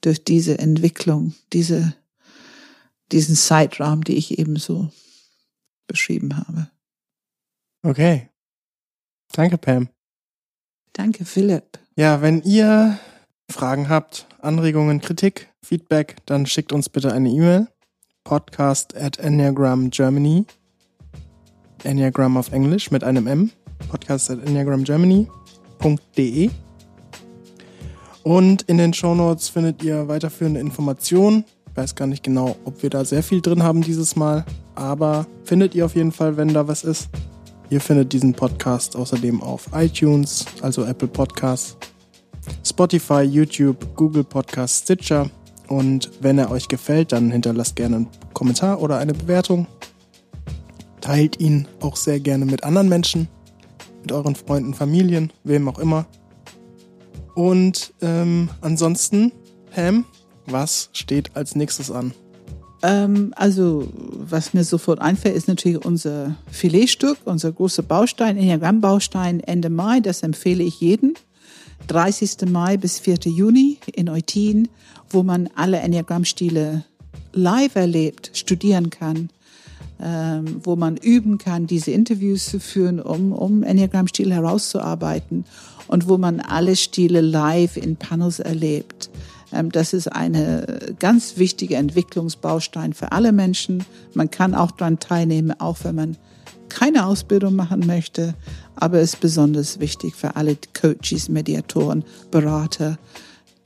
durch 0.00 0.22
diese 0.22 0.58
Entwicklung, 0.58 1.34
diese, 1.52 1.96
diesen 3.10 3.34
Zeitraum, 3.34 4.04
die 4.04 4.16
ich 4.16 4.38
eben 4.38 4.56
so 4.56 4.92
beschrieben 5.86 6.36
habe. 6.36 6.70
Okay. 7.82 8.28
Danke, 9.32 9.58
Pam. 9.58 9.88
Danke, 10.92 11.24
Philipp. 11.24 11.83
Ja, 11.96 12.22
wenn 12.22 12.42
ihr 12.42 12.98
Fragen 13.48 13.88
habt, 13.88 14.26
Anregungen, 14.40 15.00
Kritik, 15.00 15.52
Feedback, 15.62 16.16
dann 16.26 16.44
schickt 16.44 16.72
uns 16.72 16.88
bitte 16.88 17.12
eine 17.12 17.28
E-Mail. 17.28 17.68
Podcast 18.24 18.96
at 18.96 19.20
Enneagram 19.20 19.90
Germany. 19.90 20.44
Enneagram 21.84 22.36
auf 22.36 22.50
Englisch 22.50 22.90
mit 22.90 23.04
einem 23.04 23.28
M. 23.28 23.52
Podcast 23.88 24.32
at 24.32 24.44
enneagramgermany.de. 24.44 26.50
Und 28.24 28.62
in 28.62 28.78
den 28.78 28.92
Show 28.92 29.14
Notes 29.14 29.48
findet 29.48 29.84
ihr 29.84 30.08
weiterführende 30.08 30.58
Informationen. 30.58 31.44
Ich 31.70 31.76
weiß 31.76 31.94
gar 31.94 32.08
nicht 32.08 32.24
genau, 32.24 32.56
ob 32.64 32.82
wir 32.82 32.90
da 32.90 33.04
sehr 33.04 33.22
viel 33.22 33.40
drin 33.40 33.62
haben 33.62 33.82
dieses 33.82 34.16
Mal, 34.16 34.44
aber 34.74 35.28
findet 35.44 35.76
ihr 35.76 35.86
auf 35.86 35.94
jeden 35.94 36.10
Fall, 36.10 36.36
wenn 36.36 36.48
da 36.48 36.66
was 36.66 36.82
ist. 36.82 37.08
Ihr 37.70 37.80
findet 37.80 38.12
diesen 38.12 38.34
Podcast 38.34 38.94
außerdem 38.94 39.42
auf 39.42 39.68
iTunes, 39.74 40.44
also 40.60 40.84
Apple 40.84 41.08
Podcasts, 41.08 41.76
Spotify, 42.64 43.22
YouTube, 43.22 43.96
Google 43.96 44.24
Podcasts, 44.24 44.82
Stitcher. 44.82 45.30
Und 45.68 46.10
wenn 46.20 46.38
er 46.38 46.50
euch 46.50 46.68
gefällt, 46.68 47.12
dann 47.12 47.30
hinterlasst 47.30 47.76
gerne 47.76 47.96
einen 47.96 48.08
Kommentar 48.34 48.82
oder 48.82 48.98
eine 48.98 49.14
Bewertung. 49.14 49.66
Teilt 51.00 51.40
ihn 51.40 51.66
auch 51.80 51.96
sehr 51.96 52.20
gerne 52.20 52.44
mit 52.44 52.64
anderen 52.64 52.88
Menschen, 52.88 53.28
mit 54.02 54.12
euren 54.12 54.34
Freunden, 54.34 54.74
Familien, 54.74 55.32
wem 55.42 55.68
auch 55.68 55.78
immer. 55.78 56.06
Und 57.34 57.94
ähm, 58.02 58.50
ansonsten, 58.60 59.32
Pam, 59.70 60.04
was 60.46 60.90
steht 60.92 61.34
als 61.34 61.56
nächstes 61.56 61.90
an? 61.90 62.12
Ähm, 62.84 63.32
also, 63.34 63.88
was 63.94 64.52
mir 64.52 64.62
sofort 64.62 65.00
einfällt, 65.00 65.34
ist 65.34 65.48
natürlich 65.48 65.82
unser 65.82 66.36
Filetstück, 66.50 67.16
unser 67.24 67.50
großer 67.50 67.82
Baustein, 67.82 68.36
Enneagramm-Baustein 68.36 69.40
Ende 69.40 69.70
Mai. 69.70 70.00
Das 70.00 70.22
empfehle 70.22 70.62
ich 70.62 70.80
jedem. 70.80 71.14
30. 71.86 72.50
Mai 72.50 72.76
bis 72.76 72.98
4. 72.98 73.16
Juni 73.24 73.78
in 73.94 74.10
Eutin, 74.10 74.68
wo 75.08 75.22
man 75.22 75.48
alle 75.56 75.78
Enneagramm-Stile 75.78 76.84
live 77.32 77.74
erlebt, 77.74 78.30
studieren 78.34 78.90
kann, 78.90 79.30
ähm, 79.98 80.60
wo 80.62 80.76
man 80.76 80.98
üben 80.98 81.38
kann, 81.38 81.66
diese 81.66 81.90
Interviews 81.90 82.46
zu 82.46 82.60
führen, 82.60 83.00
um, 83.00 83.32
um 83.32 83.62
Enneagramm-Stile 83.62 84.34
herauszuarbeiten 84.34 85.46
und 85.86 86.06
wo 86.06 86.18
man 86.18 86.40
alle 86.40 86.76
Stile 86.76 87.22
live 87.22 87.78
in 87.78 87.96
Panels 87.96 88.40
erlebt. 88.40 89.08
Ähm, 89.52 89.70
das 89.70 89.92
ist 89.92 90.08
eine 90.08 90.94
ganz 90.98 91.36
wichtige 91.36 91.76
Entwicklungsbaustein 91.76 92.92
für 92.92 93.12
alle 93.12 93.32
Menschen. 93.32 93.84
Man 94.14 94.30
kann 94.30 94.54
auch 94.54 94.70
daran 94.70 94.98
teilnehmen, 94.98 95.58
auch 95.58 95.78
wenn 95.82 95.94
man 95.94 96.16
keine 96.68 97.06
Ausbildung 97.06 97.54
machen 97.54 97.86
möchte. 97.86 98.34
Aber 98.76 98.98
es 98.98 99.14
ist 99.14 99.20
besonders 99.20 99.78
wichtig 99.80 100.14
für 100.14 100.36
alle 100.36 100.56
Coaches, 100.78 101.28
Mediatoren, 101.28 102.04
Berater, 102.30 102.98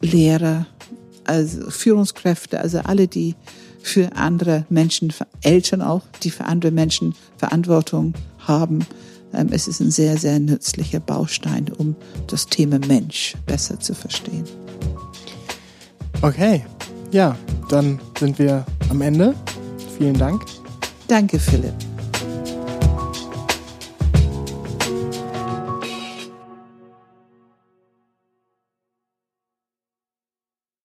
Lehrer, 0.00 0.66
also 1.24 1.70
Führungskräfte, 1.70 2.60
also 2.60 2.78
alle, 2.80 3.08
die 3.08 3.34
für 3.82 4.14
andere 4.16 4.66
Menschen, 4.68 5.10
für 5.10 5.26
Eltern 5.42 5.82
auch, 5.82 6.02
die 6.22 6.30
für 6.30 6.44
andere 6.44 6.72
Menschen 6.72 7.14
Verantwortung 7.36 8.14
haben. 8.38 8.86
Ähm, 9.32 9.48
es 9.50 9.68
ist 9.68 9.80
ein 9.80 9.90
sehr, 9.90 10.16
sehr 10.18 10.38
nützlicher 10.38 11.00
Baustein, 11.00 11.70
um 11.76 11.96
das 12.26 12.46
Thema 12.46 12.78
Mensch 12.78 13.34
besser 13.46 13.78
zu 13.80 13.94
verstehen. 13.94 14.44
Okay, 16.20 16.64
ja, 17.12 17.36
dann 17.68 18.00
sind 18.18 18.38
wir 18.38 18.64
am 18.90 19.02
Ende. 19.02 19.34
Vielen 19.96 20.18
Dank. 20.18 20.42
Danke, 21.06 21.38
Philipp. 21.38 21.87